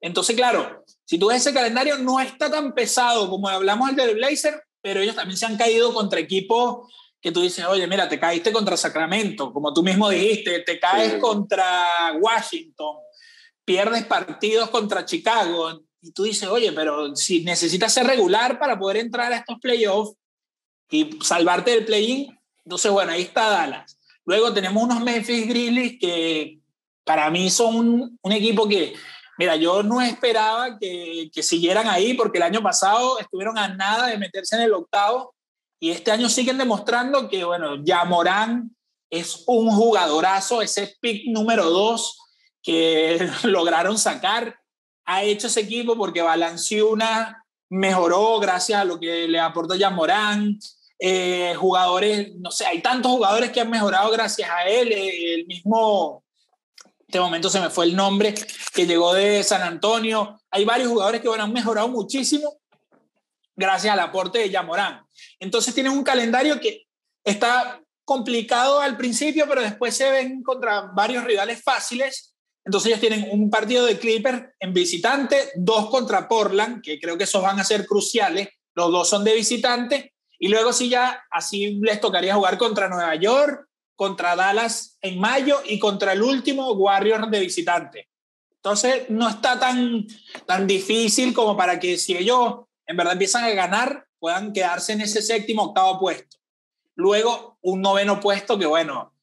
Entonces, 0.00 0.36
claro, 0.36 0.84
si 1.04 1.18
tú 1.18 1.28
ves 1.28 1.38
ese 1.38 1.54
calendario, 1.54 1.98
no 1.98 2.20
está 2.20 2.50
tan 2.50 2.74
pesado 2.74 3.28
como 3.28 3.48
hablamos 3.48 3.90
el 3.90 3.96
del 3.96 4.14
Blazer, 4.14 4.62
pero 4.80 5.00
ellos 5.00 5.16
también 5.16 5.36
se 5.36 5.46
han 5.46 5.56
caído 5.56 5.92
contra 5.92 6.20
equipos 6.20 6.86
que 7.20 7.32
tú 7.32 7.40
dices, 7.40 7.64
oye, 7.64 7.86
mira, 7.86 8.08
te 8.08 8.20
caíste 8.20 8.52
contra 8.52 8.76
Sacramento, 8.76 9.52
como 9.52 9.72
tú 9.74 9.82
mismo 9.82 10.08
dijiste, 10.08 10.60
te 10.60 10.78
caes 10.78 11.14
contra 11.14 12.12
Washington, 12.20 12.96
pierdes 13.64 14.04
partidos 14.04 14.70
contra 14.70 15.04
Chicago, 15.04 15.80
y 16.00 16.12
tú 16.12 16.24
dices, 16.24 16.48
oye, 16.48 16.72
pero 16.72 17.14
si 17.16 17.44
necesitas 17.44 17.92
ser 17.92 18.06
regular 18.06 18.58
para 18.58 18.78
poder 18.78 18.98
entrar 18.98 19.32
a 19.32 19.38
estos 19.38 19.58
playoffs 19.60 20.16
y 20.90 21.18
salvarte 21.22 21.72
del 21.72 21.84
play-in, 21.84 22.38
entonces, 22.64 22.90
bueno, 22.90 23.12
ahí 23.12 23.22
está 23.22 23.48
Dallas. 23.48 23.98
Luego 24.24 24.52
tenemos 24.52 24.82
unos 24.82 25.00
Memphis 25.00 25.48
Grizzlies 25.48 25.98
que 25.98 26.58
para 27.04 27.30
mí 27.30 27.48
son 27.48 27.76
un, 27.76 28.18
un 28.20 28.32
equipo 28.32 28.68
que, 28.68 28.94
mira, 29.38 29.56
yo 29.56 29.82
no 29.82 30.02
esperaba 30.02 30.78
que, 30.78 31.30
que, 31.32 31.42
siguieran 31.42 31.88
ahí 31.88 32.12
porque 32.12 32.36
el 32.36 32.44
año 32.44 32.62
pasado 32.62 33.18
estuvieron 33.18 33.56
a 33.56 33.68
nada 33.68 34.08
de 34.08 34.18
meterse 34.18 34.56
en 34.56 34.62
el 34.62 34.74
octavo 34.74 35.34
y 35.80 35.90
este 35.90 36.10
año 36.10 36.28
siguen 36.28 36.58
demostrando 36.58 37.28
que, 37.28 37.44
bueno, 37.44 37.82
ya 37.82 38.04
Morán 38.04 38.76
es 39.10 39.44
un 39.46 39.70
jugadorazo, 39.70 40.60
ese 40.60 40.94
pick 41.00 41.22
número 41.28 41.70
dos 41.70 42.18
que 42.62 43.30
lograron 43.44 43.96
sacar, 43.96 44.57
ha 45.08 45.22
hecho 45.22 45.46
ese 45.46 45.60
equipo 45.60 45.96
porque 45.96 46.20
Balanciuna 46.20 47.42
mejoró 47.70 48.38
gracias 48.38 48.80
a 48.80 48.84
lo 48.84 49.00
que 49.00 49.26
le 49.26 49.40
aportó 49.40 49.74
ya 49.74 49.88
Morán. 49.88 50.58
Eh, 50.98 51.54
jugadores, 51.56 52.34
no 52.36 52.50
sé, 52.50 52.66
hay 52.66 52.82
tantos 52.82 53.12
jugadores 53.12 53.50
que 53.50 53.60
han 53.60 53.70
mejorado 53.70 54.10
gracias 54.10 54.50
a 54.50 54.64
él, 54.64 54.92
eh, 54.92 55.34
el 55.34 55.46
mismo, 55.46 56.24
este 56.98 57.20
momento 57.20 57.48
se 57.48 57.60
me 57.60 57.70
fue 57.70 57.86
el 57.86 57.94
nombre, 57.94 58.34
que 58.74 58.84
llegó 58.84 59.14
de 59.14 59.44
San 59.44 59.62
Antonio, 59.62 60.40
hay 60.50 60.64
varios 60.64 60.88
jugadores 60.88 61.20
que 61.20 61.28
bueno, 61.28 61.44
han 61.44 61.52
mejorado 61.52 61.88
muchísimo 61.88 62.58
gracias 63.56 63.92
al 63.92 64.00
aporte 64.00 64.40
de 64.40 64.50
Yamorán. 64.50 65.06
Entonces 65.38 65.72
tienen 65.72 65.92
un 65.92 66.02
calendario 66.02 66.60
que 66.60 66.86
está 67.24 67.80
complicado 68.04 68.80
al 68.80 68.96
principio, 68.96 69.46
pero 69.48 69.62
después 69.62 69.96
se 69.96 70.10
ven 70.10 70.42
contra 70.42 70.82
varios 70.82 71.24
rivales 71.24 71.62
fáciles. 71.62 72.34
Entonces 72.68 72.88
ellos 72.88 73.00
tienen 73.00 73.26
un 73.30 73.48
partido 73.48 73.86
de 73.86 73.98
Clippers 73.98 74.42
en 74.60 74.74
visitante, 74.74 75.52
dos 75.56 75.88
contra 75.88 76.28
Portland, 76.28 76.82
que 76.82 77.00
creo 77.00 77.16
que 77.16 77.24
esos 77.24 77.42
van 77.42 77.58
a 77.58 77.64
ser 77.64 77.86
cruciales. 77.86 78.46
Los 78.74 78.92
dos 78.92 79.08
son 79.08 79.24
de 79.24 79.34
visitante 79.34 80.12
y 80.38 80.48
luego 80.48 80.74
sí 80.74 80.90
ya 80.90 81.24
así 81.30 81.80
les 81.80 81.98
tocaría 81.98 82.34
jugar 82.34 82.58
contra 82.58 82.90
Nueva 82.90 83.14
York, 83.14 83.66
contra 83.96 84.36
Dallas 84.36 84.98
en 85.00 85.18
mayo 85.18 85.62
y 85.64 85.78
contra 85.78 86.12
el 86.12 86.22
último 86.22 86.72
Warriors 86.72 87.30
de 87.30 87.40
visitante. 87.40 88.08
Entonces 88.56 89.08
no 89.08 89.30
está 89.30 89.58
tan, 89.58 90.06
tan 90.44 90.66
difícil 90.66 91.32
como 91.32 91.56
para 91.56 91.80
que 91.80 91.96
si 91.96 92.18
ellos 92.18 92.66
en 92.84 92.98
verdad 92.98 93.14
empiezan 93.14 93.44
a 93.44 93.48
ganar, 93.48 94.08
puedan 94.18 94.52
quedarse 94.52 94.92
en 94.92 95.00
ese 95.00 95.22
séptimo, 95.22 95.62
octavo 95.62 95.98
puesto. 95.98 96.36
Luego 96.96 97.56
un 97.62 97.80
noveno 97.80 98.20
puesto 98.20 98.58
que 98.58 98.66
bueno, 98.66 99.14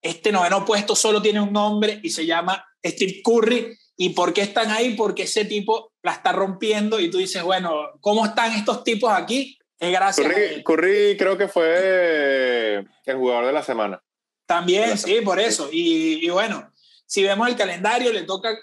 este 0.00 0.32
noveno 0.32 0.64
puesto 0.64 0.96
solo 0.96 1.20
tiene 1.20 1.42
un 1.42 1.52
nombre 1.52 2.00
y 2.02 2.08
se 2.08 2.24
llama 2.24 2.64
Steve 2.84 3.20
Curry. 3.24 3.76
¿Y 3.96 4.10
por 4.10 4.32
qué 4.32 4.42
están 4.42 4.70
ahí? 4.70 4.94
Porque 4.94 5.24
ese 5.24 5.44
tipo 5.44 5.92
la 6.02 6.12
está 6.12 6.32
rompiendo 6.32 7.00
y 7.00 7.10
tú 7.10 7.18
dices, 7.18 7.42
bueno, 7.42 7.74
¿cómo 8.00 8.24
están 8.24 8.52
estos 8.52 8.84
tipos 8.84 9.10
aquí? 9.12 9.58
gracias. 9.80 10.26
Curry, 10.64 11.16
creo 11.16 11.38
que 11.38 11.48
fue 11.48 12.84
el 13.04 13.16
jugador 13.16 13.46
de 13.46 13.52
la 13.52 13.62
semana. 13.62 14.02
También, 14.46 14.96
sí, 14.96 15.20
por 15.20 15.38
eso. 15.38 15.68
Y, 15.70 16.24
y, 16.24 16.30
bueno, 16.30 16.72
si 17.06 17.22
vemos 17.22 17.48
el 17.48 17.56
calendario, 17.56 18.12
le 18.12 18.22
toca 18.22 18.56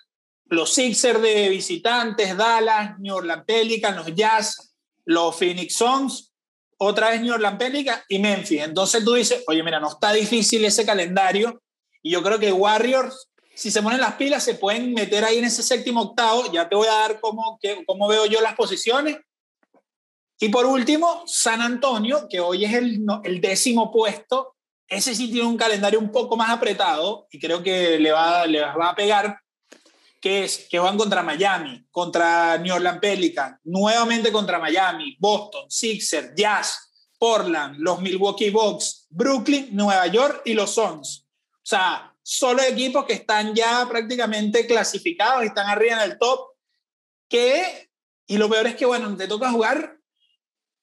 los 0.45 0.73
Sixers 0.73 1.21
de 1.21 1.49
visitantes, 1.49 2.35
Dallas, 2.35 2.99
New 2.99 3.15
Orleans 3.15 3.43
Pelicans, 3.45 3.97
los 3.97 4.15
Jazz, 4.15 4.75
los 5.05 5.35
Phoenix 5.35 5.75
Suns, 5.75 6.33
otra 6.77 7.11
vez 7.11 7.21
New 7.21 7.33
Orleans 7.33 7.57
Pelicans 7.57 8.03
y 8.09 8.19
Memphis. 8.19 8.61
Entonces 8.61 9.03
tú 9.03 9.13
dices, 9.13 9.43
oye, 9.47 9.63
mira, 9.63 9.79
no 9.79 9.89
está 9.89 10.13
difícil 10.13 10.65
ese 10.65 10.85
calendario 10.85 11.61
y 12.01 12.11
yo 12.11 12.21
creo 12.21 12.39
que 12.39 12.51
Warriors, 12.51 13.29
si 13.55 13.71
se 13.71 13.81
ponen 13.81 14.01
las 14.01 14.15
pilas, 14.15 14.43
se 14.43 14.55
pueden 14.55 14.93
meter 14.93 15.23
ahí 15.23 15.37
en 15.37 15.45
ese 15.45 15.63
séptimo 15.63 16.01
octavo. 16.01 16.51
Ya 16.51 16.67
te 16.67 16.75
voy 16.75 16.87
a 16.87 16.93
dar 16.93 17.19
cómo, 17.19 17.59
cómo 17.85 18.07
veo 18.07 18.25
yo 18.25 18.41
las 18.41 18.55
posiciones. 18.55 19.17
Y 20.39 20.49
por 20.49 20.65
último, 20.65 21.23
San 21.25 21.61
Antonio, 21.61 22.27
que 22.29 22.39
hoy 22.39 22.65
es 22.65 22.73
el, 22.73 23.05
el 23.23 23.41
décimo 23.41 23.91
puesto. 23.91 24.55
Ese 24.87 25.15
sí 25.15 25.31
tiene 25.31 25.47
un 25.47 25.57
calendario 25.57 25.99
un 25.99 26.11
poco 26.11 26.35
más 26.35 26.49
apretado 26.49 27.27
y 27.31 27.39
creo 27.39 27.63
que 27.63 27.97
le 27.97 28.11
va, 28.11 28.45
le 28.45 28.61
va 28.61 28.89
a 28.89 28.95
pegar 28.95 29.39
que 30.25 30.43
es 30.43 30.67
que 30.69 30.79
van 30.79 30.97
contra 30.97 31.21
Miami, 31.21 31.85
contra 31.91 32.57
New 32.57 32.73
Orleans 32.73 32.99
Pelicans, 32.99 33.59
nuevamente 33.63 34.31
contra 34.31 34.57
Miami, 34.57 35.15
Boston, 35.19 35.69
Sixers, 35.69 36.33
Jazz, 36.35 36.91
Portland, 37.19 37.75
los 37.77 38.01
Milwaukee 38.01 38.49
Bucks, 38.49 39.05
Brooklyn, 39.11 39.69
Nueva 39.71 40.07
York 40.07 40.41
y 40.45 40.55
los 40.55 40.71
Suns. 40.73 41.27
O 41.27 41.59
sea, 41.61 42.14
solo 42.27 42.63
equipos 42.63 43.05
que 43.05 43.13
están 43.13 43.53
ya 43.53 43.85
prácticamente 43.87 44.65
clasificados 44.65 45.43
y 45.43 45.47
están 45.47 45.69
arriba 45.69 46.03
en 46.03 46.11
el 46.11 46.17
top. 46.17 46.39
Que, 47.29 47.89
y 48.25 48.37
lo 48.37 48.49
peor 48.49 48.65
es 48.65 48.75
que, 48.75 48.85
bueno, 48.85 49.15
te 49.15 49.27
toca 49.27 49.51
jugar 49.51 49.97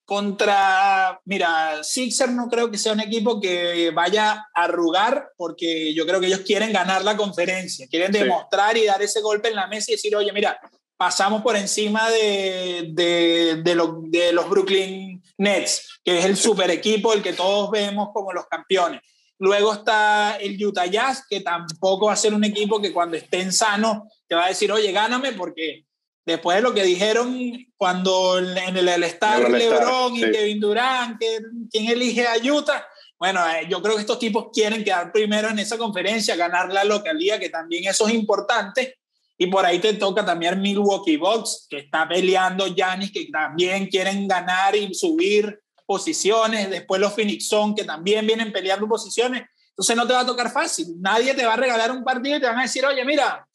contra, 0.04 1.20
mira, 1.24 1.82
Sixer 1.82 2.30
no 2.30 2.48
creo 2.48 2.70
que 2.70 2.78
sea 2.78 2.92
un 2.92 3.00
equipo 3.00 3.40
que 3.40 3.90
vaya 3.90 4.46
a 4.54 4.64
arrugar 4.64 5.30
porque 5.36 5.92
yo 5.94 6.06
creo 6.06 6.20
que 6.20 6.26
ellos 6.26 6.42
quieren 6.46 6.72
ganar 6.72 7.04
la 7.04 7.16
conferencia, 7.16 7.88
quieren 7.88 8.12
demostrar 8.12 8.76
y 8.76 8.84
dar 8.84 9.02
ese 9.02 9.20
golpe 9.20 9.48
en 9.48 9.56
la 9.56 9.66
mesa 9.66 9.90
y 9.90 9.94
decir, 9.94 10.14
oye, 10.14 10.32
mira, 10.32 10.60
pasamos 10.96 11.42
por 11.42 11.56
encima 11.56 12.08
de, 12.10 12.90
de, 12.90 13.62
de, 13.64 13.76
de 14.06 14.32
los 14.32 14.48
Brooklyn 14.48 15.20
Nets, 15.38 16.00
que 16.04 16.18
es 16.18 16.24
el 16.24 16.36
super 16.36 16.70
equipo, 16.70 17.12
el 17.12 17.22
que 17.22 17.32
todos 17.32 17.70
vemos 17.70 18.10
como 18.12 18.32
los 18.32 18.46
campeones. 18.46 19.00
Luego 19.42 19.72
está 19.72 20.36
el 20.36 20.64
Utah 20.64 20.86
Jazz, 20.86 21.26
que 21.28 21.40
tampoco 21.40 22.06
va 22.06 22.12
a 22.12 22.16
ser 22.16 22.32
un 22.32 22.44
equipo 22.44 22.80
que 22.80 22.92
cuando 22.92 23.16
estén 23.16 23.52
sanos 23.52 24.02
te 24.28 24.36
va 24.36 24.44
a 24.44 24.50
decir, 24.50 24.70
oye, 24.70 24.92
gáname, 24.92 25.32
porque 25.32 25.84
después 26.24 26.58
de 26.58 26.62
lo 26.62 26.72
que 26.72 26.84
dijeron 26.84 27.52
cuando 27.76 28.38
en 28.38 28.76
el, 28.76 28.88
el 28.88 29.02
Star 29.02 29.50
LeBron 29.50 30.14
y 30.14 30.30
Kevin 30.30 30.60
Durant, 30.60 31.18
que, 31.18 31.40
¿quién 31.72 31.88
elige 31.88 32.24
a 32.24 32.36
Utah? 32.36 32.86
Bueno, 33.18 33.40
eh, 33.50 33.66
yo 33.68 33.82
creo 33.82 33.96
que 33.96 34.02
estos 34.02 34.20
tipos 34.20 34.50
quieren 34.52 34.84
quedar 34.84 35.10
primero 35.10 35.48
en 35.48 35.58
esa 35.58 35.76
conferencia, 35.76 36.36
ganar 36.36 36.72
la 36.72 36.84
localía, 36.84 37.40
que 37.40 37.48
también 37.48 37.88
eso 37.88 38.06
es 38.06 38.14
importante. 38.14 38.96
Y 39.38 39.48
por 39.48 39.66
ahí 39.66 39.80
te 39.80 39.94
toca 39.94 40.24
también 40.24 40.60
Milwaukee 40.60 41.16
Bucks, 41.16 41.66
que 41.68 41.78
está 41.78 42.06
peleando 42.06 42.72
Giannis, 42.72 43.10
que 43.10 43.26
también 43.26 43.88
quieren 43.88 44.28
ganar 44.28 44.76
y 44.76 44.94
subir 44.94 45.61
posiciones. 45.86 46.70
Después 46.70 47.00
los 47.00 47.14
Phoenix 47.14 47.48
Sun, 47.48 47.74
que 47.74 47.84
también 47.84 48.26
vienen 48.26 48.52
peleando 48.52 48.88
posiciones. 48.88 49.44
Entonces 49.70 49.96
no 49.96 50.06
te 50.06 50.12
va 50.12 50.20
a 50.20 50.26
tocar 50.26 50.50
fácil. 50.50 50.86
Nadie 51.00 51.34
te 51.34 51.46
va 51.46 51.54
a 51.54 51.56
regalar 51.56 51.90
un 51.90 52.04
partido 52.04 52.36
y 52.36 52.40
te 52.40 52.46
van 52.46 52.58
a 52.58 52.62
decir, 52.62 52.84
oye, 52.84 53.04
mira, 53.04 53.46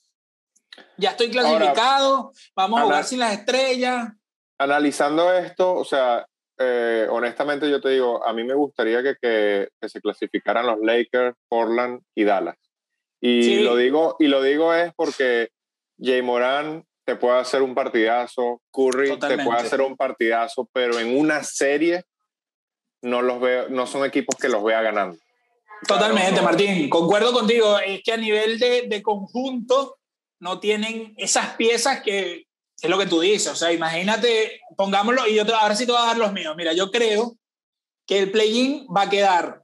ya 0.97 1.11
estoy 1.11 1.29
clasificado, 1.29 2.31
vamos 2.55 2.79
a 2.79 2.83
jugar 2.83 3.03
sin 3.03 3.19
las 3.19 3.33
estrellas. 3.33 4.09
Analizando 4.57 5.31
esto, 5.33 5.73
o 5.73 5.85
sea, 5.85 6.25
eh, 6.57 7.07
honestamente 7.09 7.69
yo 7.69 7.79
te 7.79 7.89
digo, 7.89 8.25
a 8.25 8.33
mí 8.33 8.43
me 8.43 8.55
gustaría 8.55 9.03
que, 9.03 9.15
que, 9.21 9.89
se 9.89 10.01
clasificaran 10.01 10.65
los 10.65 10.79
Lakers, 10.81 11.35
Portland 11.47 12.01
y 12.15 12.23
Dallas. 12.23 12.57
Y, 13.21 13.59
lo 13.61 13.75
digo, 13.75 14.15
y 14.19 14.27
lo 14.27 14.41
digo 14.41 14.73
es 14.73 14.91
porque 14.95 15.49
Jay 15.99 16.21
Moran 16.21 16.83
te 17.05 17.15
puede 17.15 17.39
hacer 17.39 17.61
un 17.61 17.73
partidazo, 17.73 18.61
Curry 18.71 19.17
te 19.17 19.37
puede 19.37 19.59
hacer 19.59 19.81
un 19.81 19.95
partidazo, 19.95 20.69
pero 20.73 20.99
en 20.99 21.17
una 21.17 21.43
serie 21.43 22.03
no, 23.01 23.21
los 23.21 23.39
veo, 23.39 23.69
no 23.69 23.87
son 23.87 24.05
equipos 24.05 24.35
que 24.39 24.49
los 24.49 24.63
vea 24.63 24.81
ganando. 24.81 25.17
Totalmente, 25.87 26.41
Martín. 26.41 26.89
Concuerdo 26.89 27.31
contigo. 27.31 27.77
Es 27.79 28.01
que 28.03 28.13
a 28.13 28.17
nivel 28.17 28.57
de, 28.59 28.87
de 28.87 29.03
conjunto, 29.03 29.97
no 30.39 30.59
tienen 30.59 31.13
esas 31.17 31.55
piezas 31.55 32.01
que 32.01 32.47
es 32.81 32.89
lo 32.89 32.97
que 32.97 33.07
tú 33.07 33.19
dices. 33.19 33.51
O 33.51 33.55
sea, 33.55 33.71
imagínate, 33.71 34.61
pongámoslo, 34.75 35.27
y 35.27 35.35
yo 35.35 35.43
ahora 35.55 35.75
sí 35.75 35.85
te 35.85 35.91
voy 35.91 36.01
a 36.01 36.05
dar 36.05 36.17
los 36.17 36.33
míos. 36.33 36.55
Mira, 36.55 36.73
yo 36.73 36.91
creo 36.91 37.37
que 38.05 38.19
el 38.19 38.31
play-in 38.31 38.87
va 38.95 39.03
a 39.03 39.09
quedar 39.09 39.63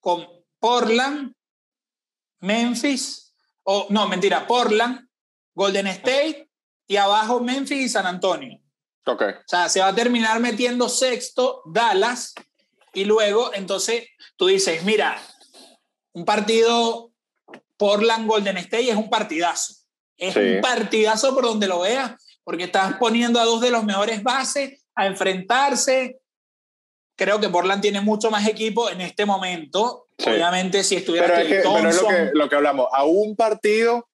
con 0.00 0.26
Portland, 0.58 1.34
Memphis, 2.40 3.34
o 3.62 3.86
no, 3.90 4.08
mentira, 4.08 4.46
Portland, 4.46 5.08
Golden 5.54 5.86
State 5.88 6.48
y 6.86 6.96
abajo 6.96 7.40
Memphis 7.40 7.86
y 7.86 7.88
San 7.88 8.06
Antonio. 8.06 8.58
Okay. 9.04 9.30
O 9.30 9.42
sea, 9.46 9.68
se 9.68 9.80
va 9.80 9.88
a 9.88 9.94
terminar 9.94 10.38
metiendo 10.40 10.88
sexto 10.88 11.62
Dallas 11.66 12.34
y 12.92 13.04
luego, 13.04 13.52
entonces, 13.54 14.06
tú 14.36 14.48
dices, 14.48 14.84
mira, 14.84 15.20
un 16.12 16.24
partido 16.24 17.12
Portland 17.76 18.28
Golden 18.28 18.58
State 18.58 18.90
es 18.90 18.96
un 18.96 19.10
partidazo. 19.10 19.74
Es 20.16 20.36
un 20.36 20.60
partidazo 20.60 21.34
por 21.34 21.44
donde 21.44 21.66
lo 21.66 21.80
veas, 21.80 22.12
porque 22.44 22.64
estás 22.64 22.94
poniendo 22.98 23.40
a 23.40 23.44
dos 23.44 23.60
de 23.60 23.70
los 23.70 23.84
mejores 23.84 24.22
bases 24.22 24.84
a 24.94 25.06
enfrentarse. 25.06 26.20
Creo 27.16 27.40
que 27.40 27.48
Portland 27.48 27.82
tiene 27.82 28.00
mucho 28.00 28.30
más 28.30 28.46
equipo 28.46 28.88
en 28.88 29.00
este 29.00 29.26
momento. 29.26 30.06
Obviamente, 30.24 30.84
si 30.84 30.96
estuviera 30.96 31.26
pero, 31.26 31.38
es, 31.40 31.48
que, 31.48 31.68
pero 31.68 31.88
es 31.88 32.02
lo 32.02 32.08
que, 32.08 32.30
lo 32.34 32.48
que 32.48 32.56
hablamos, 32.56 32.86
a 32.92 33.04
un 33.04 33.34
partido. 33.34 34.08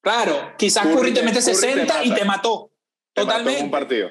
Claro, 0.00 0.54
quizás 0.56 0.86
Curry, 0.86 1.12
te 1.12 1.22
mete 1.22 1.42
60 1.42 2.04
y 2.04 2.14
te 2.14 2.24
mató. 2.24 2.70
Totalmente. 3.12 3.64
un 3.64 3.70
partido. 3.70 4.10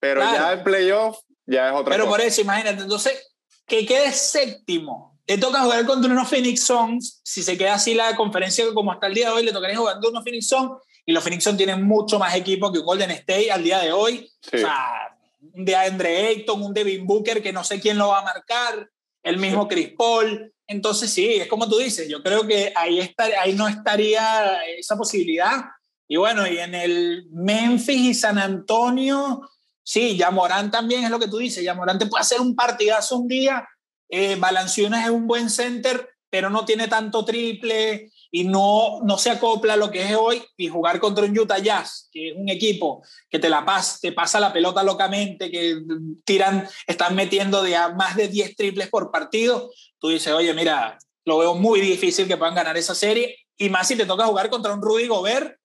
Pero 0.00 0.20
ya 0.20 0.52
en 0.52 0.64
playoff 0.64 1.18
ya 1.46 1.68
es 1.68 1.74
otra 1.74 1.94
Pero 1.94 2.08
por 2.08 2.20
eso, 2.20 2.40
imagínate, 2.40 2.82
entonces, 2.82 3.31
que 3.66 3.86
quede 3.86 4.12
séptimo 4.12 5.12
le 5.32 5.38
toca 5.38 5.62
jugar 5.62 5.86
contra 5.86 6.12
unos 6.12 6.28
Phoenix 6.28 6.64
Suns. 6.64 7.20
Si 7.24 7.42
se 7.42 7.56
queda 7.56 7.74
así 7.74 7.94
la 7.94 8.14
conferencia 8.16 8.66
como 8.74 8.92
hasta 8.92 9.06
el 9.06 9.14
día 9.14 9.28
de 9.28 9.32
hoy, 9.32 9.44
le 9.44 9.52
tocaría 9.52 9.78
jugar 9.78 9.94
contra 9.94 10.10
unos 10.10 10.24
Phoenix 10.24 10.46
Suns. 10.46 10.72
Y 11.06 11.12
los 11.12 11.24
Phoenix 11.24 11.44
Suns 11.44 11.56
tienen 11.56 11.82
mucho 11.82 12.18
más 12.18 12.34
equipo 12.34 12.70
que 12.70 12.80
Golden 12.80 13.10
State 13.12 13.50
al 13.50 13.64
día 13.64 13.78
de 13.78 13.92
hoy. 13.92 14.30
O 14.52 14.58
sea, 14.58 15.16
un 15.54 15.64
de 15.64 15.74
Andre 15.74 16.26
Ayton, 16.28 16.62
un 16.62 16.74
Devin 16.74 17.06
Booker 17.06 17.42
que 17.42 17.50
no 17.50 17.64
sé 17.64 17.80
quién 17.80 17.96
lo 17.96 18.08
va 18.08 18.18
a 18.18 18.24
marcar, 18.24 18.90
el 19.22 19.38
mismo 19.38 19.66
Chris 19.68 19.94
Paul. 19.96 20.52
Entonces, 20.66 21.10
sí, 21.10 21.36
es 21.36 21.48
como 21.48 21.66
tú 21.66 21.78
dices, 21.78 22.08
yo 22.08 22.22
creo 22.22 22.46
que 22.46 22.72
ahí, 22.76 23.00
está, 23.00 23.24
ahí 23.40 23.54
no 23.54 23.66
estaría 23.68 24.62
esa 24.78 24.96
posibilidad. 24.96 25.62
Y 26.08 26.16
bueno, 26.16 26.46
y 26.46 26.58
en 26.58 26.74
el 26.74 27.26
Memphis 27.30 28.00
y 28.00 28.14
San 28.14 28.36
Antonio, 28.36 29.48
sí, 29.82 30.16
ya 30.16 30.30
Morán 30.30 30.70
también 30.70 31.04
es 31.04 31.10
lo 31.10 31.18
que 31.18 31.28
tú 31.28 31.38
dices, 31.38 31.64
ya 31.64 31.74
Morán 31.74 31.98
te 31.98 32.06
puede 32.06 32.22
hacer 32.22 32.40
un 32.40 32.54
partidazo 32.54 33.18
un 33.18 33.28
día 33.28 33.68
eh, 34.12 34.38
es 34.38 35.10
un 35.10 35.26
buen 35.26 35.48
center, 35.48 36.10
pero 36.28 36.50
no 36.50 36.66
tiene 36.66 36.86
tanto 36.86 37.24
triple 37.24 38.10
y 38.30 38.44
no, 38.44 39.00
no 39.04 39.16
se 39.16 39.30
acopla 39.30 39.72
a 39.72 39.76
lo 39.76 39.90
que 39.90 40.02
es 40.02 40.14
hoy 40.14 40.42
y 40.56 40.68
jugar 40.68 41.00
contra 41.00 41.24
un 41.24 41.38
Utah 41.38 41.58
Jazz, 41.58 42.10
que 42.12 42.30
es 42.30 42.36
un 42.36 42.50
equipo 42.50 43.02
que 43.30 43.38
te 43.38 43.48
la 43.48 43.64
pasa, 43.64 43.98
te 44.02 44.12
pasa 44.12 44.38
la 44.38 44.52
pelota 44.52 44.82
locamente, 44.82 45.50
que 45.50 45.78
tiran, 46.24 46.68
están 46.86 47.14
metiendo 47.14 47.64
más 47.96 48.16
de 48.16 48.28
10 48.28 48.54
triples 48.54 48.90
por 48.90 49.10
partido, 49.10 49.70
tú 49.98 50.08
dices, 50.08 50.32
oye, 50.32 50.52
mira, 50.52 50.98
lo 51.24 51.38
veo 51.38 51.54
muy 51.54 51.80
difícil 51.80 52.28
que 52.28 52.36
puedan 52.36 52.54
ganar 52.54 52.76
esa 52.76 52.94
serie 52.94 53.38
y 53.56 53.70
más 53.70 53.88
si 53.88 53.96
te 53.96 54.04
toca 54.04 54.26
jugar 54.26 54.50
contra 54.50 54.74
un 54.74 54.82
Rudy 54.82 55.06
Gobert, 55.06 55.56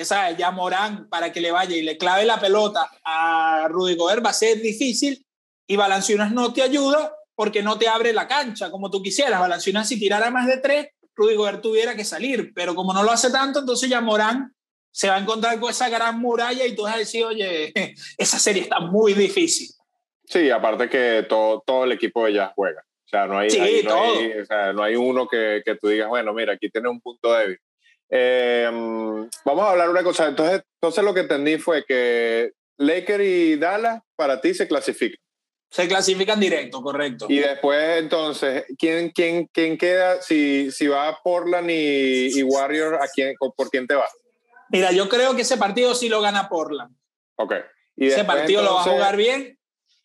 que 0.00 0.06
sabes, 0.06 0.38
ya 0.38 0.50
Morán 0.50 1.10
para 1.10 1.30
que 1.30 1.42
le 1.42 1.52
vaya 1.52 1.76
y 1.76 1.82
le 1.82 1.98
clave 1.98 2.24
la 2.24 2.40
pelota 2.40 2.90
a 3.04 3.68
Rudy 3.68 3.96
Gobert 3.96 4.24
va 4.24 4.30
a 4.30 4.32
ser 4.32 4.58
difícil 4.58 5.26
y 5.66 5.76
Valanciunas 5.76 6.32
no 6.32 6.54
te 6.54 6.62
ayuda 6.62 7.14
porque 7.34 7.62
no 7.62 7.78
te 7.78 7.86
abre 7.86 8.14
la 8.14 8.26
cancha 8.26 8.70
como 8.70 8.90
tú 8.90 9.02
quisieras. 9.02 9.38
Valanciunas 9.38 9.86
si 9.86 10.00
tirara 10.00 10.30
más 10.30 10.46
de 10.46 10.56
tres, 10.56 10.88
Rudy 11.14 11.34
Gobert 11.34 11.60
tuviera 11.60 11.94
que 11.94 12.04
salir, 12.04 12.50
pero 12.54 12.74
como 12.74 12.94
no 12.94 13.02
lo 13.02 13.10
hace 13.10 13.30
tanto, 13.30 13.58
entonces 13.58 13.90
ya 13.90 14.00
Morán 14.00 14.54
se 14.90 15.10
va 15.10 15.16
a 15.16 15.20
encontrar 15.20 15.60
con 15.60 15.68
esa 15.68 15.90
gran 15.90 16.18
muralla 16.18 16.64
y 16.64 16.74
tú 16.74 16.84
vas 16.84 16.94
a 16.94 16.98
decir, 16.98 17.22
oye, 17.22 17.70
esa 18.16 18.38
serie 18.38 18.62
está 18.62 18.80
muy 18.80 19.12
difícil. 19.12 19.68
Sí, 20.24 20.48
aparte 20.48 20.88
que 20.88 21.26
todo, 21.28 21.62
todo 21.66 21.84
el 21.84 21.92
equipo 21.92 22.24
de 22.24 22.42
juega. 22.56 22.80
O 23.04 23.08
sea, 23.10 23.26
no 23.26 23.36
hay, 23.36 23.48
no, 23.84 24.02
hay 24.02 24.32
o 24.32 24.46
sea, 24.46 24.72
no 24.72 24.82
hay 24.82 24.96
uno 24.96 25.28
que, 25.28 25.60
que, 25.62 25.74
tú 25.74 25.88
digas, 25.88 26.08
bueno, 26.08 26.32
mira, 26.32 26.54
aquí 26.54 26.70
tiene 26.70 26.88
un 26.88 27.02
punto 27.02 27.34
débil. 27.34 27.58
Em, 28.10 29.28
vamos 29.44 29.64
a 29.64 29.70
hablar 29.70 29.88
una 29.88 30.02
cosa. 30.02 30.26
Entonces, 30.26 30.62
entonces 30.80 31.04
lo 31.04 31.14
que 31.14 31.20
entendí 31.20 31.58
fue 31.58 31.84
que 31.86 32.52
Laker 32.78 33.20
y 33.20 33.56
Dallas 33.56 34.02
para 34.16 34.40
ti 34.40 34.52
se 34.54 34.66
clasifican. 34.66 35.18
Se 35.70 35.86
clasifican 35.86 36.40
directo, 36.40 36.82
correcto. 36.82 37.26
Y 37.28 37.38
después, 37.38 37.98
entonces, 37.98 38.64
¿quién, 38.76 39.10
quién, 39.10 39.48
quién 39.52 39.78
queda? 39.78 40.20
Si, 40.20 40.72
si 40.72 40.88
va 40.88 41.16
Portland 41.22 41.70
y, 41.70 42.36
y 42.36 42.42
Warriors, 42.42 43.00
¿a 43.00 43.06
quién, 43.06 43.36
¿por 43.38 43.70
quién 43.70 43.86
te 43.86 43.94
va? 43.94 44.06
Mira, 44.70 44.90
yo 44.90 45.08
creo 45.08 45.36
que 45.36 45.42
ese 45.42 45.56
partido 45.56 45.94
sí 45.94 46.08
lo 46.08 46.20
gana 46.20 46.48
Portland. 46.48 46.94
Ok. 47.36 47.54
Y 47.96 48.06
ese 48.06 48.24
partido 48.24 48.62
lo 48.62 48.74
va 48.74 48.80
a 48.80 48.84
jugar 48.84 49.16
bien. 49.16 49.58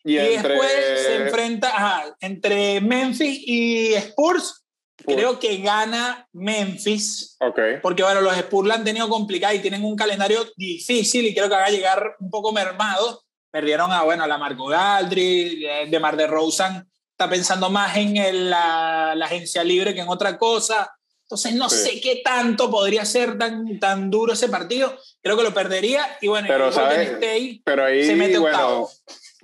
Y, 0.04 0.14
después 0.14 0.70
se 0.70 1.16
enfrenta 1.16 2.16
entre 2.20 2.80
Memphis 2.80 3.40
y 3.44 3.94
Spurs. 3.94 4.55
Creo 5.04 5.38
que 5.38 5.58
gana 5.58 6.26
Memphis. 6.32 7.36
Ok. 7.40 7.58
Porque, 7.82 8.02
bueno, 8.02 8.20
los 8.20 8.36
Spurs 8.36 8.68
la 8.68 8.74
han 8.74 8.84
tenido 8.84 9.08
complicada 9.08 9.54
y 9.54 9.60
tienen 9.60 9.84
un 9.84 9.96
calendario 9.96 10.46
difícil 10.56 11.26
y 11.26 11.34
creo 11.34 11.48
que 11.48 11.54
va 11.54 11.64
a 11.64 11.70
llegar 11.70 12.16
un 12.18 12.30
poco 12.30 12.52
mermado. 12.52 13.22
Perdieron 13.50 13.92
a, 13.92 14.02
bueno, 14.02 14.24
a 14.24 14.26
la 14.26 14.38
Marco 14.38 14.66
Galdri, 14.66 15.66
eh, 15.66 15.86
de 15.88 16.00
Mar 16.00 16.16
de 16.16 16.26
Rosen 16.26 16.86
está 17.16 17.30
pensando 17.30 17.70
más 17.70 17.96
en 17.96 18.18
el, 18.18 18.50
la, 18.50 19.14
la, 19.16 19.24
agencia 19.24 19.64
libre 19.64 19.94
que 19.94 20.02
en 20.02 20.08
otra 20.08 20.36
cosa. 20.36 20.94
Entonces 21.22 21.54
no 21.54 21.70
sí. 21.70 21.76
sé 21.76 22.00
qué 22.00 22.20
tanto 22.22 22.70
podría 22.70 23.06
ser 23.06 23.38
tan, 23.38 23.80
tan 23.80 24.10
duro 24.10 24.34
ese 24.34 24.50
partido. 24.50 24.96
Creo 25.22 25.36
que 25.36 25.42
lo 25.42 25.54
perdería 25.54 26.06
y 26.20 26.28
bueno, 26.28 26.46
pero, 26.46 26.70
¿sabes? 26.70 27.08
State 27.08 27.62
pero 27.64 27.86
ahí, 27.86 28.04
se 28.06 28.14
mete 28.16 28.36
bueno, 28.36 28.86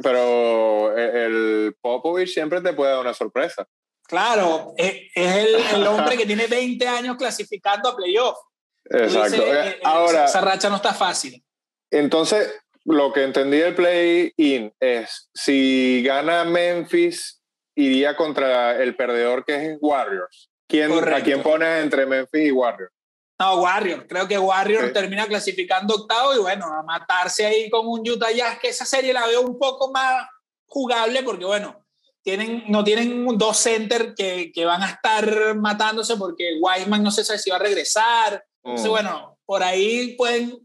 pero 0.03 0.97
el 0.97 1.75
Popovich 1.81 2.29
siempre 2.29 2.61
te 2.61 2.75
puede 2.75 2.93
dar 2.93 3.01
una 3.01 3.15
sorpresa. 3.15 3.67
Claro, 4.07 4.75
es, 4.77 5.11
es 5.15 5.37
el, 5.37 5.55
el, 5.75 5.87
hombre 5.87 6.17
que 6.17 6.27
tiene 6.27 6.47
20 6.47 6.87
años 6.87 7.17
clasificando 7.17 7.89
a 7.89 7.97
playoff. 7.97 8.37
Exacto. 8.85 9.43
Dice, 9.43 9.69
eh, 9.69 9.81
Ahora, 9.85 10.25
esa 10.27 10.41
racha 10.41 10.69
no 10.69 10.77
está 10.77 10.93
fácil. 10.93 11.43
Entonces, 11.91 12.53
lo 12.85 13.13
que 13.13 13.23
entendí 13.23 13.59
del 13.59 13.75
play-in 13.75 14.75
es, 14.81 15.31
si 15.33 16.03
gana 16.05 16.45
Memphis, 16.45 17.41
iría 17.75 18.17
contra 18.17 18.83
el 18.83 18.97
perdedor 18.97 19.45
que 19.45 19.55
es 19.55 19.79
Warriors. 19.81 20.51
¿Quién, 20.69 20.91
Correcto. 20.91 21.21
¿A 21.21 21.23
quién 21.23 21.43
pones 21.43 21.83
entre 21.83 22.07
Memphis 22.07 22.49
y 22.49 22.51
Warriors? 22.51 22.93
No, 23.39 23.57
Warriors. 23.61 24.05
Creo 24.09 24.29
que 24.29 24.39
Warriors 24.39 24.89
Sí. 24.89 24.93
termina 24.93 25.27
clasificando 25.27 25.95
octavo 25.95 26.35
y 26.35 26.39
bueno, 26.39 26.67
a 26.67 26.83
matarse 26.83 27.45
ahí 27.45 27.69
con 27.71 27.87
un 27.87 28.09
Utah 28.09 28.31
Jazz, 28.31 28.59
que 28.59 28.69
esa 28.69 28.85
serie 28.85 29.13
la 29.13 29.27
veo 29.27 29.43
un 29.43 29.59
poco 29.59 29.91
más 29.91 30.27
jugable 30.67 31.23
porque 31.23 31.45
bueno, 31.45 31.82
tienen, 32.23 32.64
no 32.68 32.85
tienen 32.85 33.27
dos 33.37 33.57
centers 33.59 34.14
que, 34.16 34.53
que 34.53 34.64
van 34.64 34.83
a 34.83 34.91
estar 34.91 35.55
matándose 35.57 36.16
porque 36.16 36.59
Wiseman 36.61 37.03
no 37.03 37.11
se 37.11 37.25
sabe 37.25 37.39
si 37.39 37.51
va 37.51 37.57
a 37.57 37.61
regresar. 37.61 38.45
Entonces, 38.62 38.87
Mm. 38.89 38.91
bueno, 38.91 39.39
por 39.45 39.62
ahí 39.62 40.14
pueden 40.16 40.59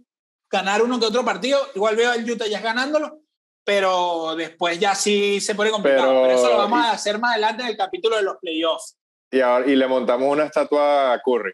ganar 0.52 0.82
uno 0.84 1.00
que 1.00 1.06
otro 1.08 1.26
partido. 1.26 1.60
Igual 1.76 1.96
veo 1.96 2.12
al 2.12 2.30
Utah 2.30 2.46
Jazz 2.48 2.62
ganándolo, 2.64 3.20
pero 3.66 4.36
después 4.36 4.80
ya 4.80 4.94
sí 4.96 5.42
se 5.42 5.56
pone 5.56 5.72
complicado. 5.72 6.08
Pero- 6.10 6.22
Pero, 6.24 6.38
eso 6.40 6.50
lo 6.52 6.58
vamos 6.58 6.80
a 6.86 6.92
hacer 6.92 7.20
más 7.20 7.32
adelante 7.34 7.64
en 7.64 7.70
el 7.70 7.78
capítulo 7.78 8.16
de 8.18 8.24
los 8.24 8.38
playoffs. 8.40 8.96
Y, 9.32 9.42
ahora, 9.42 9.68
y 9.70 9.76
le 9.76 9.88
montamos 9.88 10.32
una 10.32 10.46
estatua 10.46 11.12
a 11.14 11.22
Curry. 11.22 11.52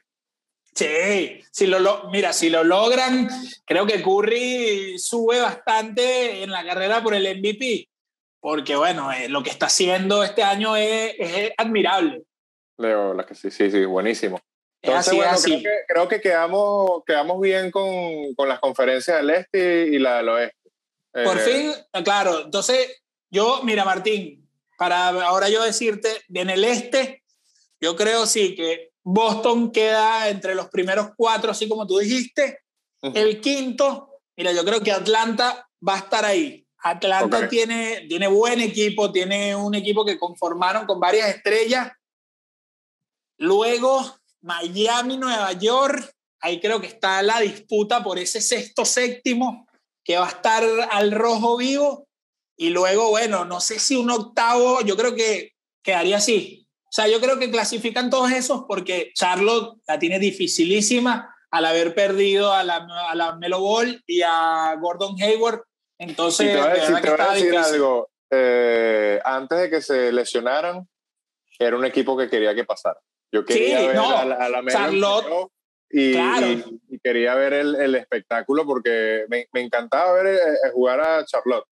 Sí, 0.75 1.39
si 1.51 1.67
lo, 1.67 1.79
lo- 1.79 2.09
mira, 2.11 2.33
si 2.33 2.49
lo 2.49 2.63
logran, 2.63 3.29
creo 3.65 3.85
que 3.85 4.01
Curry 4.01 4.97
sube 4.97 5.39
bastante 5.39 6.41
en 6.43 6.49
la 6.51 6.65
carrera 6.65 7.01
por 7.03 7.13
el 7.13 7.25
MVP, 7.39 7.87
porque 8.43 8.75
bueno, 8.75 9.09
eh, 9.13 9.29
lo 9.29 9.41
que 9.41 9.49
está 9.49 9.67
haciendo 9.67 10.21
este 10.21 10.43
año 10.43 10.75
es, 10.75 11.15
es 11.17 11.51
admirable. 11.57 12.23
Leo, 12.77 13.13
la 13.13 13.25
que 13.25 13.35
sí, 13.35 13.49
sí, 13.49 13.71
sí, 13.71 13.85
buenísimo. 13.85 14.35
Es 14.81 14.89
Entonces, 14.89 15.25
así, 15.25 15.51
bueno, 15.51 15.61
creo 15.61 15.61
que, 15.61 15.85
creo 15.87 16.07
que 16.09 16.21
quedamos, 16.21 17.03
quedamos 17.07 17.39
bien 17.39 17.71
con, 17.71 18.35
con 18.35 18.49
las 18.49 18.59
conferencias 18.59 19.19
del 19.19 19.29
este 19.29 19.87
y 19.87 19.97
la 19.97 20.17
del 20.17 20.27
oeste. 20.27 20.71
Por 21.13 21.37
Eh, 21.37 21.39
fin, 21.39 21.71
eh, 21.93 22.03
claro, 22.03 22.41
entonces 22.41 23.01
yo, 23.31 23.61
mira 23.63 23.85
Martín, 23.85 24.45
para 24.77 25.07
ahora 25.07 25.47
yo 25.47 25.63
decirte, 25.63 26.09
en 26.33 26.49
el 26.49 26.65
este, 26.65 27.23
yo 27.79 27.95
creo 27.95 28.25
sí 28.25 28.55
que 28.55 28.89
Boston 29.03 29.71
queda 29.71 30.27
entre 30.27 30.53
los 30.53 30.67
primeros 30.67 31.11
cuatro, 31.15 31.51
así 31.51 31.69
como 31.69 31.87
tú 31.87 31.97
dijiste. 31.99 32.59
Ujú. 33.01 33.17
El 33.17 33.39
quinto, 33.39 34.19
mira, 34.35 34.51
yo 34.51 34.65
creo 34.65 34.81
que 34.81 34.91
Atlanta 34.91 35.65
va 35.87 35.95
a 35.95 35.99
estar 35.99 36.25
ahí. 36.25 36.62
Atlanta 36.83 37.47
tiene, 37.47 38.05
tiene 38.09 38.27
buen 38.27 38.59
equipo, 38.59 39.09
tiene 39.09 39.55
un 39.55 39.73
equipo 39.73 40.03
que 40.03 40.19
conformaron 40.19 40.85
con 40.85 40.99
varias 40.99 41.29
estrellas. 41.29 41.93
Luego, 43.37 44.17
Miami, 44.41 45.17
Nueva 45.17 45.53
York, 45.53 46.13
ahí 46.41 46.59
creo 46.59 46.81
que 46.81 46.87
está 46.87 47.23
la 47.23 47.39
disputa 47.39 48.03
por 48.03 48.19
ese 48.19 48.41
sexto, 48.41 48.83
séptimo, 48.83 49.65
que 50.03 50.17
va 50.17 50.25
a 50.25 50.31
estar 50.31 50.63
al 50.91 51.13
rojo 51.13 51.55
vivo. 51.55 52.05
Y 52.57 52.69
luego, 52.69 53.09
bueno, 53.09 53.45
no 53.45 53.61
sé 53.61 53.79
si 53.79 53.95
un 53.95 54.11
octavo, 54.11 54.81
yo 54.81 54.97
creo 54.97 55.15
que 55.15 55.53
quedaría 55.81 56.17
así. 56.17 56.67
O 56.83 56.91
sea, 56.91 57.07
yo 57.07 57.21
creo 57.21 57.39
que 57.39 57.49
clasifican 57.49 58.09
todos 58.09 58.31
esos 58.31 58.65
porque 58.67 59.11
Charlotte 59.15 59.79
la 59.87 59.97
tiene 59.99 60.19
dificilísima 60.19 61.33
al 61.49 61.65
haber 61.65 61.95
perdido 61.95 62.51
a 62.51 62.63
la, 62.63 62.85
a 63.09 63.15
la 63.15 63.35
Melo 63.37 63.61
Ball 63.61 64.03
y 64.05 64.21
a 64.21 64.75
Gordon 64.81 65.15
Hayward. 65.21 65.63
Entonces, 66.03 66.47
y 66.47 66.49
te 66.51 66.57
voy 66.57 66.65
a 66.67 66.73
de 66.73 66.79
decir, 66.79 66.95
te 67.01 67.09
voy 67.09 67.19
a 67.19 67.33
decir 67.33 67.57
algo. 67.57 68.09
Eh, 68.29 69.19
antes 69.23 69.59
de 69.59 69.69
que 69.69 69.81
se 69.81 70.11
lesionaran, 70.11 70.87
era 71.59 71.75
un 71.77 71.85
equipo 71.85 72.17
que 72.17 72.29
quería 72.29 72.53
que 72.55 72.65
pasara. 72.65 72.99
Yo 73.31 73.45
quería 73.45 73.79
Sí, 73.79 73.87
ver 73.87 73.95
no, 73.95 74.17
a 74.17 74.25
la, 74.25 74.35
a 74.35 74.49
la 74.49 74.63
Charlotte, 74.71 75.49
y, 75.89 76.13
claro. 76.13 76.47
y- 76.47 76.81
y 76.89 76.99
quería 76.99 77.35
ver 77.35 77.53
el, 77.53 77.75
el 77.75 77.95
espectáculo 77.95 78.65
porque 78.65 79.25
me, 79.29 79.47
me 79.53 79.61
encantaba 79.61 80.13
ver 80.13 80.35
eh, 80.35 80.39
jugar 80.73 80.99
a 81.01 81.25
Charlotte. 81.25 81.65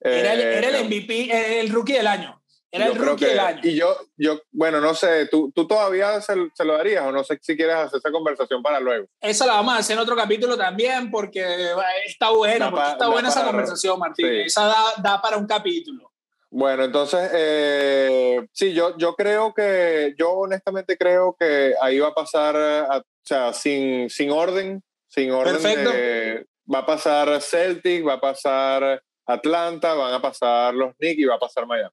Era 0.00 0.32
el, 0.34 0.40
Eh, 0.40 0.58
era 0.58 0.68
el 0.68 0.84
MVP, 0.86 1.24
era 1.30 1.60
el 1.60 1.70
rookie 1.70 1.94
del 1.94 2.06
año. 2.06 2.37
Era 2.70 2.86
yo 2.86 2.92
el 2.92 2.98
rookie 2.98 3.24
que- 3.24 3.30
del 3.30 3.38
año. 3.40 3.60
Y 3.64 3.74
yo, 3.76 3.96
yo, 4.16 4.40
bueno, 4.52 4.80
no 4.80 4.94
sé, 4.94 5.26
¿tú, 5.30 5.50
tú 5.54 5.66
todavía 5.66 6.20
se, 6.20 6.34
se 6.54 6.64
lo 6.64 6.76
darías 6.76 7.04
o 7.06 7.12
no 7.12 7.24
sé 7.24 7.38
si 7.40 7.56
quieres 7.56 7.76
hacer 7.76 7.98
esa 7.98 8.10
conversación 8.10 8.62
para 8.62 8.78
luego? 8.78 9.06
Eso 9.20 9.46
la 9.46 9.54
vamos 9.54 9.74
a 9.74 9.78
hacer 9.78 9.96
en 9.96 10.02
otro 10.02 10.14
capítulo 10.14 10.56
también 10.56 11.10
porque 11.10 11.40
eh, 11.40 11.72
está 12.06 12.30
bueno, 12.30 12.66
Da 12.66 12.70
porque 12.70 12.88
está 12.90 13.08
buena 13.08 13.28
esa 13.28 13.40
para- 13.40 13.50
conversación, 13.52 13.98
Martín. 13.98 14.26
sí. 14.26 14.36
Esa 14.46 14.66
da, 14.66 14.84
da 15.02 15.22
para 15.22 15.36
un 15.38 15.46
capítulo. 15.46 16.12
Bueno, 16.50 16.84
entonces, 16.84 17.30
eh, 17.34 18.46
sí, 18.52 18.72
yo, 18.72 18.96
yo 18.96 19.14
creo 19.14 19.52
que, 19.54 20.14
yo 20.18 20.30
honestamente 20.32 20.96
creo 20.96 21.36
que 21.38 21.74
ahí 21.80 21.98
va 21.98 22.08
a 22.08 22.14
pasar, 22.14 22.56
a- 22.56 22.98
o 22.98 23.02
sea, 23.24 23.52
sin, 23.52 24.08
sin 24.10 24.30
orden, 24.30 24.82
sin 25.08 25.30
orden, 25.30 25.54
Perfecto. 25.54 25.90
de- 25.90 26.46
va 26.72 26.80
a 26.80 26.86
pasar 26.86 27.40
Celtic, 27.42 28.06
va 28.06 28.14
a 28.14 28.20
pasar 28.20 29.02
Atlanta, 29.26 29.92
van 29.94 30.14
a 30.14 30.22
pasar 30.22 30.74
los 30.74 30.94
Knicks 30.96 31.18
y 31.20 31.24
va 31.24 31.34
a 31.34 31.38
pasar 31.38 31.66
Miami. 31.66 31.90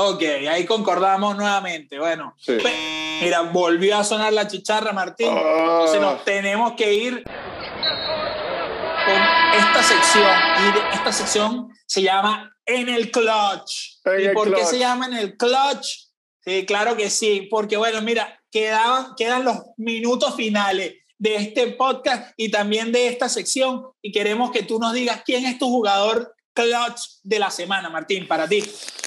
Ok, 0.00 0.22
ahí 0.50 0.64
concordamos 0.64 1.36
nuevamente. 1.36 1.98
Bueno, 1.98 2.34
Sí. 2.38 2.56
Mira, 3.20 3.42
volvió 3.42 3.96
a 3.98 4.04
sonar 4.04 4.32
la 4.32 4.46
chicharra, 4.46 4.92
Martín. 4.92 5.28
Ah. 5.30 5.40
Entonces 5.40 6.00
nos 6.00 6.24
tenemos 6.24 6.72
que 6.74 6.94
ir 6.94 7.24
con 7.24 9.14
esta 9.58 9.82
sección. 9.82 10.26
Y 10.60 10.94
esta 10.96 11.12
sección 11.12 11.68
se 11.86 12.02
llama 12.02 12.54
En 12.64 12.88
el 12.88 13.10
Clutch. 13.10 13.98
En 14.04 14.20
¿Y 14.20 14.24
el 14.26 14.32
por 14.34 14.48
qué 14.48 14.54
clutch. 14.54 14.66
se 14.66 14.78
llama 14.78 15.06
En 15.06 15.14
el 15.14 15.36
Clutch? 15.36 16.06
Sí, 16.44 16.64
claro 16.66 16.96
que 16.96 17.10
sí, 17.10 17.48
porque 17.50 17.76
bueno, 17.76 18.00
mira, 18.02 18.40
quedaban, 18.50 19.14
quedan 19.16 19.44
los 19.44 19.56
minutos 19.76 20.34
finales 20.36 20.94
de 21.18 21.34
este 21.36 21.66
podcast 21.72 22.32
y 22.36 22.50
también 22.50 22.92
de 22.92 23.08
esta 23.08 23.28
sección 23.28 23.84
y 24.00 24.12
queremos 24.12 24.52
que 24.52 24.62
tú 24.62 24.78
nos 24.78 24.92
digas 24.92 25.22
quién 25.26 25.44
es 25.44 25.58
tu 25.58 25.66
jugador 25.68 26.34
clutch 26.62 27.20
de 27.22 27.38
la 27.38 27.50
semana, 27.50 27.88
Martín, 27.88 28.26
para 28.26 28.48
ti. 28.48 28.62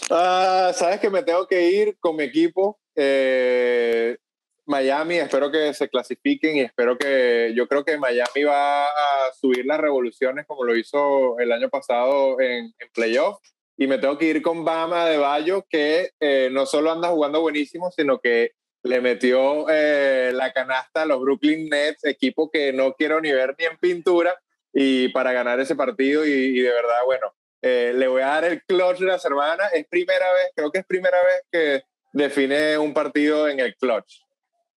Ah, 0.10 0.72
Sabes 0.74 1.00
que 1.00 1.10
me 1.10 1.24
tengo 1.24 1.46
que 1.48 1.70
ir 1.70 1.98
con 2.00 2.16
mi 2.16 2.24
equipo. 2.24 2.80
eh, 2.96 4.18
Miami, 4.66 5.16
espero 5.18 5.52
que 5.52 5.74
se 5.74 5.90
clasifiquen 5.90 6.56
y 6.58 6.62
espero 6.62 6.98
que 6.98 7.52
yo 7.56 7.68
creo 7.68 7.84
que 7.84 7.98
Miami 7.98 8.44
va 8.46 8.86
a 8.86 9.34
subir 9.34 9.66
las 9.66 9.80
revoluciones 9.80 10.46
como 10.48 10.64
lo 10.64 10.76
hizo 10.78 11.38
el 11.40 11.52
año 11.52 11.68
pasado 11.70 12.40
en, 12.40 12.66
en 12.80 12.90
playoff. 12.94 13.40
Y 13.78 13.88
me 13.88 13.98
tengo 13.98 14.18
que 14.18 14.26
ir 14.26 14.42
con 14.42 14.64
Bama 14.64 15.08
de 15.08 15.18
Bayo, 15.18 15.66
que 15.68 16.12
eh, 16.20 16.50
no 16.52 16.66
solo 16.66 16.92
anda 16.92 17.10
jugando 17.10 17.42
buenísimo, 17.42 17.92
sino 17.92 18.20
que 18.20 18.52
le 18.84 19.02
metió 19.02 19.66
eh, 19.70 20.32
la 20.34 20.54
canasta 20.54 21.02
a 21.02 21.06
los 21.06 21.20
Brooklyn 21.20 21.68
Nets, 21.68 22.06
equipo 22.06 22.50
que 22.50 22.72
no 22.72 22.94
quiero 22.94 23.20
ni 23.20 23.32
ver 23.32 23.56
ni 23.58 23.66
en 23.66 23.78
pintura, 23.78 24.40
y 24.72 25.10
para 25.10 25.34
ganar 25.34 25.60
ese 25.60 25.76
partido. 25.76 26.26
Y, 26.26 26.30
y 26.32 26.60
de 26.60 26.70
verdad, 26.70 27.00
bueno, 27.06 27.34
eh, 27.62 27.94
le 27.96 28.08
voy 28.08 28.22
a 28.22 28.28
dar 28.28 28.46
el 28.46 28.64
clutch 28.64 29.00
de 29.00 29.06
la 29.08 29.20
semana. 29.20 29.68
Es 29.74 29.86
primera 29.88 30.26
vez, 30.34 30.48
creo 30.56 30.72
que 30.72 30.80
es 30.80 30.86
primera 30.86 31.18
vez 31.24 31.44
que 31.52 31.84
define 32.14 32.78
un 32.78 32.94
partido 32.94 33.48
en 33.48 33.60
el 33.60 33.76
clutch. 33.76 34.22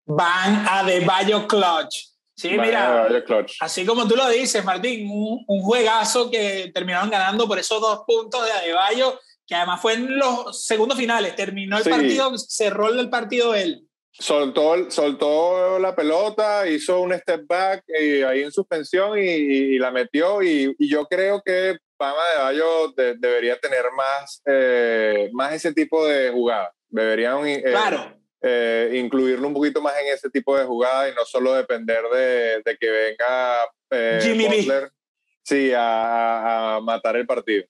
Van 0.05 0.67
a 0.69 0.83
De 0.85 1.01
Bayo 1.01 1.47
Clutch. 1.47 2.09
Sí, 2.35 2.57
Vaya, 2.57 3.07
mira, 3.09 3.25
clutch. 3.25 3.57
así 3.61 3.85
como 3.87 4.09
tú 4.09 4.17
lo 4.17 4.29
dices, 4.29 4.65
Martín, 4.65 5.09
un, 5.11 5.45
un 5.47 5.63
juegazo 5.63 6.31
que 6.31 6.71
terminaron 6.75 7.11
ganando 7.11 7.47
por 7.47 7.59
esos 7.59 7.81
dos 7.81 8.01
puntos 8.07 8.45
de 8.45 8.51
Adebayo, 8.53 9.21
que 9.47 9.55
además 9.55 9.81
fue 9.81 9.93
en 9.93 10.19
los 10.19 10.65
segundos 10.67 10.99
finales. 10.99 11.37
Terminó 11.37 11.77
el 11.79 11.85
Sí. 11.85 11.91
partido, 11.91 12.37
cerró 12.39 12.89
el 12.89 13.09
partido 13.11 13.55
él. 13.55 13.87
Soltó, 14.11 14.91
soltó 14.91 15.79
la 15.79 15.95
pelota, 15.95 16.67
hizo 16.69 17.01
un 17.01 17.15
step 17.15 17.47
back 17.47 17.85
eh, 17.89 18.25
ahí 18.25 18.43
en 18.43 18.51
suspensión 18.53 19.19
y, 19.19 19.23
y- 19.23 19.75
y 19.77 19.79
la 19.79 19.91
metió. 19.91 20.43
Y, 20.43 20.75
y 20.79 20.89
yo 20.89 21.07
creo 21.07 21.43
que 21.45 21.77
Pama 22.03 22.23
de 22.37 22.43
Bayo 22.43 22.89
de- 22.97 23.15
debería 23.17 23.57
tener 23.61 23.85
más, 23.97 24.43
eh, 24.45 25.31
más 25.33 25.53
ese 25.53 25.73
tipo 25.73 26.05
de 26.05 26.31
jugadas. 26.31 26.71
Deberían 26.89 27.47
eh, 27.47 27.63
Claro. 27.63 28.21
eh, 28.43 28.91
incluirlo 28.95 29.47
un 29.47 29.55
poquito 29.55 29.81
más 29.81 29.95
en 30.01 30.13
ese 30.13 30.29
tipo 30.29 30.59
de 30.59 30.65
jugadas 30.65 31.13
y 31.13 31.15
no 31.15 31.25
solo 31.25 31.55
depender 31.55 32.03
de, 32.13 32.61
de 32.65 32.77
que 32.77 32.91
venga 32.91 33.57
eh, 33.91 34.19
Jimmy. 34.21 34.49
Butler, 34.49 34.91
sí, 35.45 35.73
a, 35.73 36.75
a 36.75 36.81
matar 36.81 37.15
el 37.17 37.25
partido. 37.25 37.67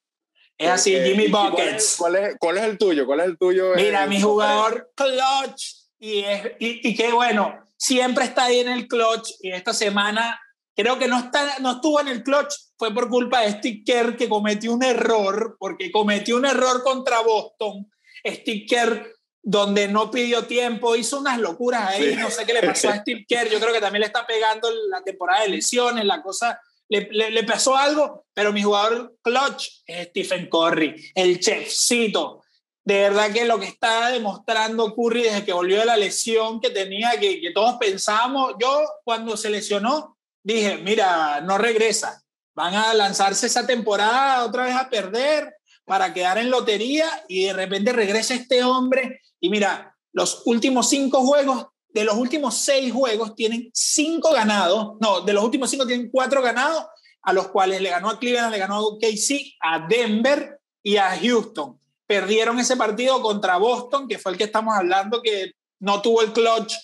Es 0.57 0.71
así, 0.71 0.97
Eh, 0.97 1.05
Jimmy 1.05 1.25
¿y 1.27 1.31
cuál 1.31 1.45
es- 1.45 1.51
Buckets. 1.51 1.97
¿cuál 1.99 2.17
es, 2.17 2.37
cuál 2.41 2.57
es 2.57 2.65
el 2.65 2.79
tuyo? 2.79 3.05
¿Cuál 3.05 3.21
es 3.21 3.27
el 3.27 3.37
tuyo? 3.37 3.75
Mira, 3.77 4.05
en- 4.05 4.09
mi 4.09 4.19
jugador 4.23 4.91
clutch 4.97 5.63
y, 5.99 6.25
es, 6.25 6.53
y, 6.59 6.89
y 6.89 6.97
que 6.97 7.13
bueno, 7.13 7.63
siempre 7.77 8.25
está 8.25 8.45
ahí 8.45 8.61
en 8.61 8.69
el 8.69 8.89
clutch 8.89 9.29
y 9.41 9.53
esta 9.53 9.75
semana 9.75 10.41
creo 10.75 10.99
que 10.99 11.09
no, 11.09 11.19
está, 11.19 11.59
no 11.61 11.73
estuvo 11.73 12.01
en 12.01 12.09
el 12.09 12.23
clutch, 12.23 12.55
fue 12.77 12.93
por 12.93 13.09
culpa 13.09 13.41
de 13.41 13.53
Sticker 13.53 14.17
que 14.17 14.29
cometió 14.29 14.73
un 14.73 14.83
error, 14.83 15.57
porque 15.59 15.91
cometió 15.91 16.37
un 16.37 16.47
error 16.47 16.83
contra 16.83 17.21
Boston. 17.21 17.91
Sticker 18.25 19.13
donde 19.43 19.89
no 19.89 20.11
pidió 20.11 20.47
tiempo, 20.47 20.95
hizo 20.95 21.19
unas 21.19 21.39
locuras 21.41 21.89
ahí, 21.89 22.15
no 22.15 22.31
sé 22.31 22.47
qué 22.47 22.55
le 22.55 22.63
pasó 22.63 22.89
a 22.91 22.97
Steve 23.01 23.25
Kerr, 23.29 23.51
yo 23.51 23.59
creo 23.59 23.73
que 23.73 23.81
también 23.81 24.01
le 24.01 24.07
está 24.07 24.25
pegando 24.25 24.71
la 24.89 25.03
temporada 25.03 25.43
de 25.43 25.49
lesiones, 25.49 26.05
la 26.05 26.23
cosa, 26.23 26.61
le, 26.89 27.09
le, 27.11 27.43
pasó 27.43 27.77
algo, 27.77 28.27
pero 28.33 28.53
mi 28.53 28.63
jugador 28.63 29.17
clutch 29.23 29.83
es 29.85 30.09
Stephen 30.09 30.49
Curry, 30.49 31.11
el 31.15 31.41
chefcito. 31.41 32.43
De 32.85 32.99
verdad 32.99 33.33
que 33.33 33.45
lo 33.45 33.61
que 33.61 33.67
está 33.67 34.11
demostrando 34.11 34.95
Curry 34.95 35.23
desde 35.23 35.45
que 35.45 35.53
volvió 35.53 35.79
de 35.79 35.87
la 35.87 35.97
lesión 35.97 36.61
que 36.61 36.71
tenía, 36.71 37.13
que, 37.19 37.41
que 37.41 37.53
todos 37.53 37.77
pensábamos, 37.79 38.55
yo 38.61 38.85
cuando 39.05 39.37
se 39.37 39.51
lesionó, 39.51 40.12
dije, 40.43 40.79
mira, 40.79 41.41
no 41.41 41.59
regresa, 41.59 42.23
van 42.55 42.75
a 42.75 42.95
lanzarse 42.95 43.47
esa 43.47 43.67
temporada 43.67 44.45
otra 44.45 44.65
vez 44.65 44.77
a 44.77 44.91
perder 44.91 45.55
para 45.85 46.13
quedar 46.15 46.39
en 46.39 46.51
lotería 46.51 47.07
y 47.29 47.45
de 47.45 47.53
repente 47.53 47.93
regresa 47.93 48.35
este 48.35 48.63
hombre 48.63 49.21
y 49.41 49.51
mira, 49.51 49.97
los 50.13 50.43
últimos 50.47 50.89
cinco 50.89 51.23
juegos, 51.23 51.67
de 51.89 52.05
los 52.05 52.17
últimos 52.17 52.57
seis 52.57 52.93
juegos 52.93 53.35
tienen 53.35 53.71
cinco 53.75 54.33
ganados, 54.33 54.97
no, 55.01 55.23
de 55.23 55.33
los 55.33 55.43
últimos 55.43 55.69
cinco 55.69 55.87
tienen 55.87 56.11
cuatro 56.11 56.43
ganados, 56.43 56.87
a 57.23 57.33
los 57.33 57.49
cuales 57.49 57.81
le 57.81 57.91
ganó 57.91 58.11
a 58.11 58.19
Cleveland, 58.19 58.53
le 58.53 58.59
ganó 58.59 58.79
a 58.79 58.99
KC, 59.01 59.57
a 59.61 59.87
Denver 59.87 60.61
y 60.83 60.97
a 60.97 61.19
Houston. 61.19 61.79
Perdieron 62.07 62.59
ese 62.59 62.77
partido 62.77 63.21
contra 63.23 63.57
Boston, 63.57 64.09
que 64.09 64.19
fue 64.19 64.33
el 64.33 64.39
que 64.39 64.45
estamos 64.45 64.75
hablando, 64.77 65.23
que 65.23 65.53
no 65.81 66.03
tuvo 66.03 66.23
el 66.23 66.33
clutch 66.33 66.75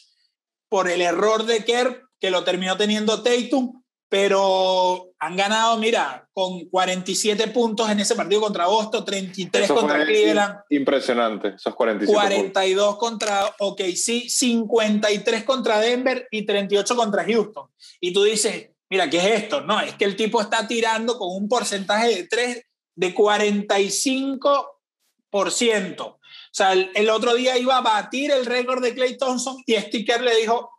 por 0.68 0.88
el 0.88 1.00
error 1.00 1.44
de 1.44 1.64
Kerr, 1.64 2.07
que 2.20 2.30
lo 2.30 2.44
terminó 2.44 2.76
teniendo 2.76 3.22
Tatum, 3.22 3.82
pero 4.08 5.10
han 5.18 5.36
ganado, 5.36 5.76
mira, 5.76 6.26
con 6.32 6.64
47 6.66 7.48
puntos 7.48 7.90
en 7.90 8.00
ese 8.00 8.14
partido 8.14 8.40
contra 8.40 8.66
Boston, 8.66 9.04
33 9.04 9.70
contra 9.70 10.06
Cleveland. 10.06 10.60
Impresionante, 10.70 11.48
esos 11.48 11.74
47 11.74 12.14
42 12.14 12.96
contra 12.96 13.54
OKC, 13.58 14.28
53 14.28 15.44
contra 15.44 15.80
Denver 15.80 16.26
y 16.30 16.46
38 16.46 16.96
contra 16.96 17.24
Houston. 17.24 17.68
Y 18.00 18.14
tú 18.14 18.22
dices, 18.22 18.70
mira, 18.88 19.10
¿qué 19.10 19.18
es 19.18 19.42
esto? 19.42 19.60
No, 19.60 19.78
es 19.80 19.94
que 19.94 20.06
el 20.06 20.16
tipo 20.16 20.40
está 20.40 20.66
tirando 20.66 21.18
con 21.18 21.28
un 21.30 21.46
porcentaje 21.48 22.08
de 22.08 22.26
3 22.26 22.64
de 22.94 23.14
45%. 23.14 26.00
O 26.00 26.18
sea, 26.50 26.72
el, 26.72 26.90
el 26.94 27.10
otro 27.10 27.34
día 27.34 27.58
iba 27.58 27.76
a 27.76 27.82
batir 27.82 28.30
el 28.30 28.46
récord 28.46 28.82
de 28.82 28.94
Clay 28.94 29.18
Thompson 29.18 29.62
y 29.66 29.74
Sticker 29.74 30.22
le 30.22 30.34
dijo, 30.36 30.70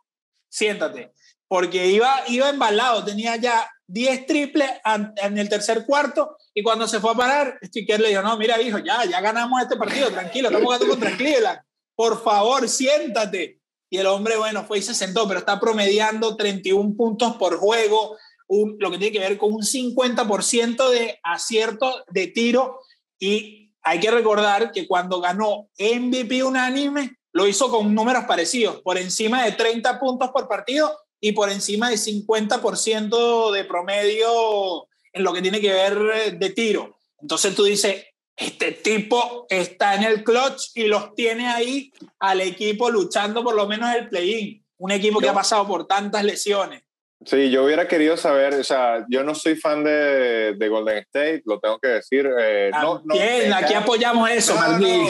siéntate 0.48 1.12
porque 1.50 1.88
iba, 1.88 2.22
iba 2.28 2.48
embalado, 2.48 3.04
tenía 3.04 3.34
ya 3.34 3.68
10 3.88 4.26
triples 4.26 4.70
en 5.16 5.36
el 5.36 5.48
tercer 5.48 5.84
cuarto 5.84 6.36
y 6.54 6.62
cuando 6.62 6.86
se 6.86 7.00
fue 7.00 7.10
a 7.10 7.16
parar, 7.16 7.58
Sticker 7.64 7.98
le 7.98 8.10
dijo, 8.10 8.22
no, 8.22 8.38
mira 8.38 8.62
hijo, 8.62 8.78
ya, 8.78 9.04
ya 9.04 9.20
ganamos 9.20 9.60
este 9.60 9.76
partido, 9.76 10.12
tranquilo, 10.12 10.46
estamos 10.46 10.64
jugando 10.64 10.86
contra 10.86 11.16
Cleveland, 11.16 11.58
por 11.96 12.22
favor, 12.22 12.68
siéntate. 12.68 13.60
Y 13.90 13.98
el 13.98 14.06
hombre, 14.06 14.36
bueno, 14.36 14.64
fue 14.64 14.78
y 14.78 14.82
se 14.82 14.94
sentó, 14.94 15.26
pero 15.26 15.40
está 15.40 15.58
promediando 15.58 16.36
31 16.36 16.94
puntos 16.96 17.34
por 17.34 17.56
juego, 17.56 18.16
un, 18.46 18.76
lo 18.78 18.92
que 18.92 18.98
tiene 18.98 19.12
que 19.12 19.28
ver 19.28 19.36
con 19.36 19.52
un 19.52 19.62
50% 19.62 20.88
de 20.88 21.18
acierto 21.24 22.04
de 22.10 22.28
tiro 22.28 22.78
y 23.18 23.74
hay 23.82 23.98
que 23.98 24.12
recordar 24.12 24.70
que 24.70 24.86
cuando 24.86 25.20
ganó 25.20 25.68
MVP 25.80 26.44
unánime, 26.44 27.16
lo 27.32 27.48
hizo 27.48 27.68
con 27.70 27.92
números 27.92 28.22
parecidos, 28.26 28.80
por 28.82 28.98
encima 28.98 29.44
de 29.44 29.50
30 29.50 29.98
puntos 29.98 30.30
por 30.30 30.46
partido 30.46 30.96
y 31.20 31.32
por 31.32 31.50
encima 31.50 31.90
de 31.90 31.96
50% 31.96 33.52
de 33.52 33.64
promedio 33.64 34.88
en 35.12 35.22
lo 35.22 35.32
que 35.32 35.42
tiene 35.42 35.60
que 35.60 35.72
ver 35.72 35.98
eh, 36.14 36.30
de 36.32 36.50
tiro. 36.50 36.96
Entonces 37.20 37.54
tú 37.54 37.64
dices, 37.64 38.04
este 38.36 38.72
tipo 38.72 39.46
está 39.50 39.94
en 39.94 40.04
el 40.04 40.24
clutch 40.24 40.70
y 40.74 40.84
los 40.84 41.14
tiene 41.14 41.46
ahí 41.48 41.92
al 42.18 42.40
equipo 42.40 42.90
luchando 42.90 43.44
por 43.44 43.54
lo 43.54 43.66
menos 43.66 43.94
el 43.94 44.08
play-in. 44.08 44.64
Un 44.78 44.92
equipo 44.92 45.20
que 45.20 45.28
ha 45.28 45.34
pasado 45.34 45.66
por 45.66 45.86
tantas 45.86 46.24
lesiones. 46.24 46.82
Sí, 47.26 47.50
yo 47.50 47.64
hubiera 47.64 47.86
querido 47.86 48.16
saber, 48.16 48.54
o 48.54 48.64
sea, 48.64 49.04
yo 49.10 49.22
no 49.22 49.34
soy 49.34 49.54
fan 49.54 49.84
de, 49.84 50.54
de 50.56 50.68
Golden 50.68 50.98
State, 50.98 51.42
lo 51.44 51.60
tengo 51.60 51.78
que 51.78 51.88
decir. 51.88 52.26
Eh, 52.40 52.70
no, 52.72 53.02
no, 53.04 53.14
bien, 53.14 53.52
aquí 53.52 53.74
apoyamos 53.74 54.30
eso, 54.30 54.54
Martín. 54.54 55.06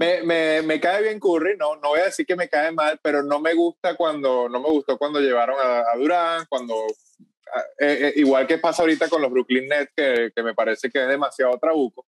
me, 0.00 0.22
me, 0.22 0.62
me, 0.62 0.80
cae 0.80 1.02
bien 1.02 1.20
Curry, 1.20 1.58
no, 1.58 1.76
no 1.76 1.90
voy 1.90 2.00
a 2.00 2.06
decir 2.06 2.24
que 2.24 2.34
me 2.34 2.48
cae 2.48 2.72
mal, 2.72 2.98
pero 3.02 3.22
no 3.22 3.40
me 3.40 3.52
gusta 3.52 3.94
cuando, 3.94 4.48
no 4.48 4.58
me 4.58 4.70
gustó 4.70 4.96
cuando 4.96 5.20
llevaron 5.20 5.56
a, 5.60 5.80
a 5.80 5.96
Durán, 5.98 6.46
cuando, 6.48 6.74
eh, 7.78 7.98
eh, 8.00 8.12
igual 8.16 8.46
que 8.46 8.56
pasa 8.56 8.80
ahorita 8.80 9.10
con 9.10 9.20
los 9.20 9.30
Brooklyn 9.30 9.68
Nets, 9.68 9.92
que, 9.94 10.30
que 10.34 10.42
me 10.42 10.54
parece 10.54 10.88
que 10.88 11.02
es 11.02 11.08
demasiado 11.08 11.58
trabuco. 11.58 12.06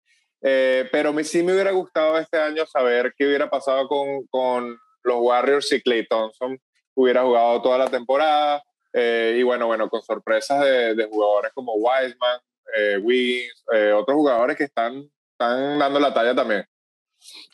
Eh, 0.40 0.88
pero 0.90 1.12
me, 1.12 1.22
sí 1.22 1.42
me 1.42 1.52
hubiera 1.52 1.72
gustado 1.72 2.16
este 2.18 2.38
año 2.38 2.64
saber 2.64 3.12
qué 3.14 3.26
hubiera 3.26 3.50
pasado 3.50 3.88
con, 3.88 4.26
con 4.28 4.78
los 5.02 5.16
Warriors 5.18 5.68
si 5.68 5.82
Clay 5.82 6.06
Thompson 6.06 6.58
hubiera 6.94 7.24
jugado 7.24 7.60
toda 7.60 7.76
la 7.76 7.90
temporada 7.90 8.62
eh, 9.00 9.36
y 9.38 9.42
bueno, 9.44 9.66
bueno, 9.66 9.88
con 9.88 10.02
sorpresas 10.02 10.64
de, 10.64 11.08
jugadores 11.10 11.52
como 11.54 11.74
Wiseman, 11.74 12.40
eh, 12.76 12.98
Wiggins, 12.98 13.64
eh, 13.72 13.92
otros 13.92 14.16
jugadores 14.16 14.56
que 14.56 14.64
están, 14.64 15.08
están 15.32 15.78
dando 15.78 16.00
la 16.00 16.12
talla 16.12 16.34
también. 16.34 16.64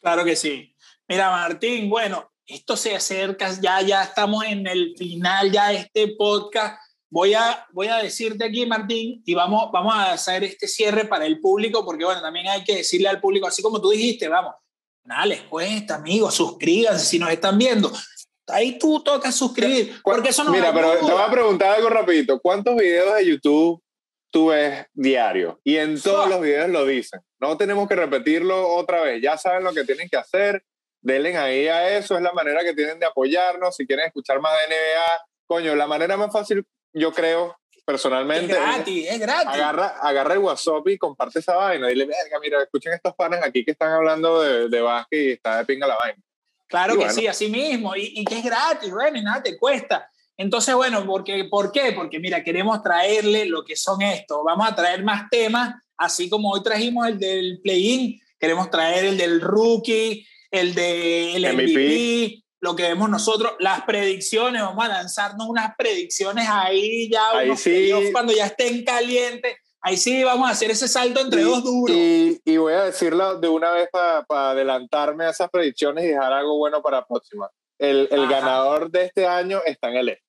Claro 0.00 0.24
que 0.24 0.36
sí. 0.36 0.74
Mira, 1.06 1.30
Martín, 1.30 1.90
bueno, 1.90 2.32
esto 2.46 2.76
se 2.76 2.96
acerca, 2.96 3.50
ya, 3.60 3.82
ya 3.82 4.04
estamos 4.04 4.44
en 4.44 4.66
el 4.66 4.94
final 4.96 5.52
ya 5.52 5.68
de 5.68 5.76
este 5.76 6.08
podcast. 6.16 6.80
Voy 7.10 7.34
a, 7.34 7.66
voy 7.72 7.88
a 7.88 7.98
decirte 7.98 8.44
aquí, 8.44 8.64
Martín, 8.64 9.22
y 9.24 9.34
vamos, 9.34 9.70
vamos 9.70 9.94
a 9.94 10.12
hacer 10.12 10.44
este 10.44 10.66
cierre 10.66 11.04
para 11.04 11.26
el 11.26 11.40
público, 11.40 11.84
porque 11.84 12.06
bueno, 12.06 12.22
también 12.22 12.48
hay 12.48 12.64
que 12.64 12.76
decirle 12.76 13.08
al 13.08 13.20
público, 13.20 13.46
así 13.46 13.62
como 13.62 13.80
tú 13.80 13.90
dijiste, 13.90 14.28
vamos, 14.28 14.54
nada 15.04 15.26
les 15.26 15.42
cuesta, 15.42 15.96
amigos, 15.96 16.34
suscríbanse 16.34 17.04
si 17.04 17.18
nos 17.18 17.30
están 17.30 17.58
viendo. 17.58 17.92
Ahí 18.48 18.78
tú 18.78 19.02
tocas 19.02 19.34
suscribir. 19.34 19.94
Porque 20.02 20.30
eso 20.30 20.44
no 20.44 20.50
Mira, 20.50 20.72
pero 20.72 20.98
te 20.98 21.12
voy 21.12 21.22
a 21.22 21.30
preguntar 21.30 21.76
algo 21.76 21.88
rapidito. 21.88 22.38
¿Cuántos 22.40 22.76
videos 22.76 23.14
de 23.16 23.26
YouTube 23.26 23.82
tú 24.30 24.48
ves 24.48 24.86
diario? 24.92 25.60
Y 25.64 25.76
en 25.76 26.00
todos 26.00 26.28
los 26.28 26.40
videos 26.40 26.68
lo 26.68 26.84
dicen. 26.84 27.20
No 27.40 27.56
tenemos 27.56 27.88
que 27.88 27.96
repetirlo 27.96 28.74
otra 28.74 29.02
vez. 29.02 29.22
Ya 29.22 29.38
saben 29.38 29.64
lo 29.64 29.72
que 29.72 29.84
tienen 29.84 30.08
que 30.08 30.16
hacer. 30.16 30.62
Denle 31.00 31.36
ahí 31.36 31.68
a 31.68 31.96
eso. 31.96 32.16
Es 32.16 32.22
la 32.22 32.32
manera 32.32 32.62
que 32.62 32.74
tienen 32.74 32.98
de 32.98 33.06
apoyarnos. 33.06 33.76
Si 33.76 33.86
quieren 33.86 34.06
escuchar 34.06 34.40
más 34.40 34.52
de 34.52 34.74
NBA, 34.74 35.26
coño, 35.46 35.74
la 35.74 35.86
manera 35.86 36.16
más 36.16 36.32
fácil, 36.32 36.66
yo 36.92 37.12
creo, 37.12 37.56
personalmente. 37.84 38.52
Es 38.52 38.58
gratis, 38.58 39.06
es, 39.10 39.20
gratis. 39.20 39.48
Agarra, 39.54 39.88
agarra 40.00 40.34
el 40.34 40.40
WhatsApp 40.40 40.86
y 40.88 40.98
comparte 40.98 41.38
esa 41.38 41.56
vaina. 41.56 41.88
Dile, 41.88 42.04
verga, 42.06 42.38
mira, 42.40 42.62
escuchen 42.62 42.92
estos 42.92 43.14
panes 43.14 43.40
aquí 43.42 43.64
que 43.64 43.72
están 43.72 43.92
hablando 43.92 44.40
de, 44.40 44.68
de 44.68 44.80
básquet 44.80 45.20
y 45.20 45.32
está 45.32 45.58
de 45.58 45.64
pinga 45.64 45.86
la 45.86 45.96
vaina. 45.96 46.22
Claro 46.66 46.98
que 46.98 47.10
sí, 47.10 47.26
así 47.26 47.48
mismo, 47.48 47.94
y, 47.94 48.12
y, 48.16 48.24
que 48.24 48.38
es 48.38 48.44
gratis, 48.44 48.90
bueno, 48.90 49.18
y 49.18 49.22
nada 49.22 49.42
te 49.42 49.56
cuesta. 49.56 50.08
Entonces, 50.36 50.74
bueno, 50.74 51.04
porque, 51.06 51.44
¿por 51.44 51.70
qué? 51.70 51.92
Porque 51.92 52.18
mira, 52.18 52.42
queremos 52.42 52.82
traerle 52.82 53.46
lo 53.46 53.64
que 53.64 53.76
son 53.76 54.02
estos, 54.02 54.42
vamos 54.44 54.68
a 54.68 54.74
traer 54.74 55.04
más 55.04 55.28
temas, 55.30 55.74
así 55.96 56.28
como 56.28 56.50
hoy 56.50 56.62
trajimos 56.62 57.06
el 57.06 57.18
del 57.18 57.60
play-in, 57.62 58.20
queremos 58.38 58.70
traer 58.70 59.04
el 59.04 59.16
del 59.16 59.40
rookie, 59.40 60.26
el 60.50 60.74
del 60.74 61.42
de 61.42 61.52
MVP, 61.52 62.44
lo 62.60 62.74
que 62.74 62.84
vemos 62.84 63.10
nosotros, 63.10 63.52
las 63.60 63.82
predicciones, 63.82 64.62
vamos 64.62 64.84
a 64.86 64.88
lanzarnos 64.88 65.46
unas 65.48 65.74
predicciones 65.76 66.46
ahí 66.48 67.10
ya, 67.10 67.38
ahí 67.38 67.56
sí. 67.56 67.92
cuando 68.10 68.32
ya 68.32 68.46
estén 68.46 68.84
calientes 68.84 69.56
Ahí 69.86 69.98
sí 69.98 70.24
vamos 70.24 70.48
a 70.48 70.52
hacer 70.52 70.70
ese 70.70 70.88
salto 70.88 71.20
entre 71.20 71.42
dos 71.42 71.62
duros. 71.62 71.94
Y, 71.94 72.40
y, 72.42 72.56
voy 72.56 72.72
a 72.72 72.84
decirlo 72.84 73.38
de 73.38 73.48
una 73.48 73.70
vez 73.70 73.90
para 73.92 74.50
adelantarme 74.50 75.26
a 75.26 75.30
esas 75.30 75.50
predicciones 75.50 76.04
y 76.04 76.08
dejar 76.08 76.32
algo 76.32 76.56
bueno 76.56 76.80
para 76.80 77.00
la 77.00 77.06
próxima. 77.06 77.50
El, 77.78 78.08
el 78.10 78.26
ganador 78.26 78.90
de 78.90 79.04
este 79.04 79.26
año 79.26 79.60
está 79.66 79.90
en 79.90 79.96
el 79.96 80.08
este. 80.08 80.24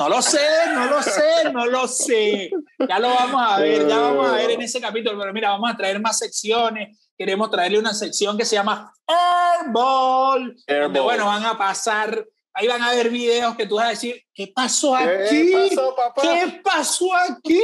No 0.00 0.08
lo 0.08 0.20
sé, 0.20 0.40
no 0.74 0.86
lo 0.86 1.00
sé, 1.00 1.52
no 1.52 1.66
lo 1.66 1.86
sé. 1.86 2.50
Ya 2.88 2.98
lo 2.98 3.08
vamos 3.08 3.40
a 3.40 3.60
ver, 3.60 3.86
ya 3.86 3.98
vamos 4.00 4.28
a 4.28 4.32
ver 4.32 4.50
en 4.50 4.62
ese 4.62 4.80
capítulo. 4.80 5.16
Pero 5.16 5.32
mira, 5.32 5.50
vamos 5.50 5.70
a 5.70 5.76
traer 5.76 6.00
más 6.00 6.18
secciones. 6.18 6.98
Queremos 7.16 7.52
traerle 7.52 7.78
una 7.78 7.94
sección 7.94 8.36
que 8.36 8.44
se 8.44 8.56
llama 8.56 8.92
Airball. 9.06 10.56
Airball. 10.66 10.82
Donde, 10.82 10.98
bueno, 10.98 11.26
van 11.26 11.44
a 11.44 11.56
pasar 11.56 12.26
ahí 12.54 12.68
van 12.68 12.82
a 12.82 12.92
ver 12.92 13.10
videos 13.10 13.56
que 13.56 13.66
tú 13.66 13.76
vas 13.76 13.86
a 13.86 13.90
decir, 13.90 14.22
¿qué 14.32 14.52
pasó 14.54 14.94
aquí? 14.94 15.08
¿Qué 15.28 15.52
pasó, 15.52 15.94
papá? 15.94 16.22
¿Qué 16.22 16.60
pasó 16.62 17.06
aquí? 17.14 17.60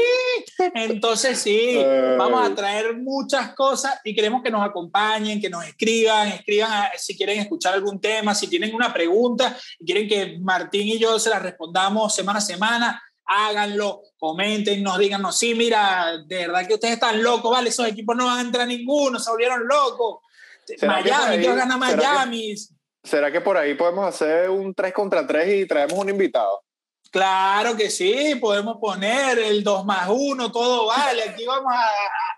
Entonces 0.75 1.39
sí, 1.39 1.81
vamos 2.19 2.47
a 2.47 2.55
traer 2.55 2.97
muchas 2.97 3.55
cosas 3.55 3.99
y 4.05 4.15
queremos 4.15 4.43
que 4.43 4.51
nos 4.51 4.67
acompañen, 4.67 5.41
que 5.41 5.49
nos 5.49 5.65
escriban, 5.65 6.29
escriban 6.29 6.89
si 6.99 7.17
quieren 7.17 7.39
escuchar 7.39 7.75
algún 7.75 8.01
tema, 8.01 8.35
si 8.35 8.49
tienen 8.49 8.75
una 8.75 8.93
pregunta 8.93 9.57
y 9.79 9.85
quieren 9.85 10.09
que 10.09 10.39
Martín 10.41 10.89
y 10.89 10.99
yo 10.99 11.19
se 11.19 11.31
la 11.31 11.39
respondamos 11.39 12.15
semana 12.15 12.41
a 12.41 12.43
semana, 12.43 13.03
háganlo, 13.25 14.03
comenten, 14.19 14.83
nos 14.83 14.99
díganos, 14.99 15.39
sí, 15.39 15.55
mira, 15.55 16.19
de 16.27 16.49
verdad 16.49 16.67
que 16.67 16.75
ustedes 16.75 16.95
están 16.95 17.23
locos, 17.23 17.53
vale, 17.53 17.69
esos 17.69 17.87
equipos 17.87 18.17
no 18.17 18.27
van 18.27 18.39
a 18.39 18.43
entrar 18.43 18.67
ninguno, 18.67 19.21
se 19.21 19.31
volvieron 19.31 19.67
locos 19.69 20.19
Miami, 20.83 21.39
quiero 21.39 21.55
ganar 21.57 21.79
Miami. 21.79 22.55
¿Será 23.03 23.33
que 23.33 23.41
por 23.41 23.57
ahí 23.57 23.75
podemos 23.75 24.07
hacer 24.07 24.51
un 24.51 24.75
3 24.75 24.93
contra 24.93 25.27
3 25.27 25.63
y 25.63 25.67
traemos 25.67 25.99
un 25.99 26.11
invitado? 26.11 26.63
Claro 27.11 27.77
que 27.77 27.91
sí, 27.91 28.37
podemos 28.41 28.77
poner 28.79 29.39
el 29.39 29.65
2 29.65 29.85
más 29.85 30.09
1, 30.09 30.53
todo 30.53 30.87
vale. 30.87 31.23
Aquí 31.23 31.45
vamos 31.45 31.73
a, 31.75 31.91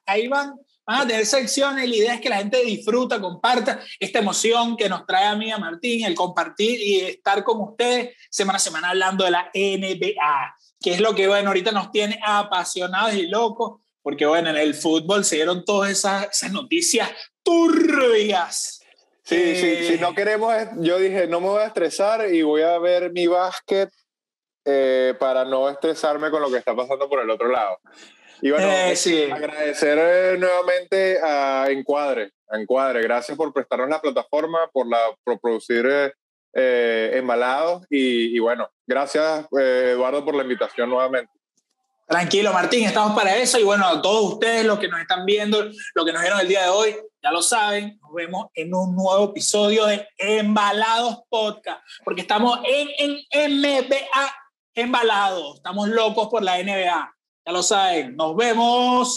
ahí 0.06 0.28
van, 0.28 0.54
van 0.86 1.00
a 1.02 1.06
tener 1.06 1.26
secciones. 1.26 1.88
La 1.88 1.94
idea 1.94 2.14
es 2.14 2.20
que 2.20 2.30
la 2.30 2.38
gente 2.38 2.64
disfruta, 2.64 3.20
comparta 3.20 3.80
esta 4.00 4.20
emoción 4.20 4.76
que 4.76 4.88
nos 4.88 5.04
trae 5.04 5.26
a 5.26 5.36
mí, 5.36 5.50
a 5.50 5.58
Martín, 5.58 6.06
el 6.06 6.14
compartir 6.14 6.80
y 6.80 7.00
estar 7.00 7.44
con 7.44 7.60
ustedes 7.60 8.16
semana 8.30 8.56
a 8.56 8.60
semana 8.60 8.88
hablando 8.90 9.24
de 9.24 9.32
la 9.32 9.50
NBA, 9.52 10.56
que 10.80 10.94
es 10.94 11.00
lo 11.00 11.14
que, 11.14 11.28
bueno, 11.28 11.48
ahorita 11.48 11.72
nos 11.72 11.90
tiene 11.90 12.18
apasionados 12.24 13.14
y 13.14 13.26
locos, 13.26 13.80
porque, 14.00 14.26
bueno, 14.26 14.50
en 14.50 14.56
el 14.56 14.74
fútbol 14.74 15.24
se 15.24 15.36
dieron 15.36 15.64
todas 15.64 15.90
esas, 15.90 16.28
esas 16.30 16.50
noticias 16.50 17.10
turbias. 17.42 18.81
Sí, 19.24 19.56
sí, 19.56 19.86
si 19.86 19.98
no 19.98 20.10
eh, 20.10 20.14
queremos, 20.16 20.52
yo 20.78 20.98
dije, 20.98 21.28
no 21.28 21.40
me 21.40 21.48
voy 21.48 21.62
a 21.62 21.66
estresar 21.66 22.32
y 22.32 22.42
voy 22.42 22.62
a 22.62 22.78
ver 22.78 23.12
mi 23.12 23.28
básquet 23.28 23.88
eh, 24.64 25.14
para 25.18 25.44
no 25.44 25.68
estresarme 25.68 26.30
con 26.30 26.42
lo 26.42 26.50
que 26.50 26.58
está 26.58 26.74
pasando 26.74 27.08
por 27.08 27.20
el 27.20 27.30
otro 27.30 27.48
lado. 27.48 27.78
Y 28.40 28.50
bueno, 28.50 28.66
eh, 28.68 29.32
agradecer 29.32 30.38
nuevamente 30.40 31.20
a 31.22 31.66
Encuadre, 31.70 32.32
a 32.48 32.58
Encuadre, 32.58 33.02
gracias 33.02 33.36
por 33.36 33.52
prestarnos 33.52 33.88
la 33.88 34.00
plataforma, 34.00 34.68
por, 34.72 34.88
la, 34.88 34.98
por 35.22 35.38
producir 35.40 36.12
embalados 36.54 37.86
y, 37.88 38.36
y, 38.36 38.38
bueno, 38.40 38.68
gracias 38.86 39.46
Eduardo 39.52 40.24
por 40.24 40.34
la 40.34 40.42
invitación 40.42 40.90
nuevamente. 40.90 41.32
Tranquilo, 42.06 42.52
Martín, 42.52 42.84
estamos 42.84 43.14
para 43.14 43.36
eso. 43.36 43.58
Y 43.58 43.62
bueno, 43.62 43.86
a 43.86 44.02
todos 44.02 44.34
ustedes, 44.34 44.66
los 44.66 44.78
que 44.78 44.88
nos 44.88 45.00
están 45.00 45.24
viendo, 45.24 45.62
los 45.94 46.04
que 46.04 46.12
nos 46.12 46.20
vieron 46.20 46.40
el 46.40 46.48
día 46.48 46.64
de 46.64 46.68
hoy, 46.68 46.96
ya 47.22 47.30
lo 47.30 47.42
saben, 47.42 47.98
nos 48.02 48.12
vemos 48.12 48.46
en 48.54 48.74
un 48.74 48.96
nuevo 48.96 49.26
episodio 49.26 49.86
de 49.86 50.06
Embalados 50.18 51.20
Podcast, 51.28 51.80
porque 52.04 52.22
estamos 52.22 52.58
en, 52.64 52.88
en 53.30 53.60
NBA 53.60 54.34
Embalados, 54.74 55.56
estamos 55.56 55.88
locos 55.88 56.28
por 56.28 56.42
la 56.42 56.62
NBA. 56.62 57.14
Ya 57.44 57.52
lo 57.52 57.62
saben, 57.62 58.16
nos 58.16 58.34
vemos. 58.34 59.10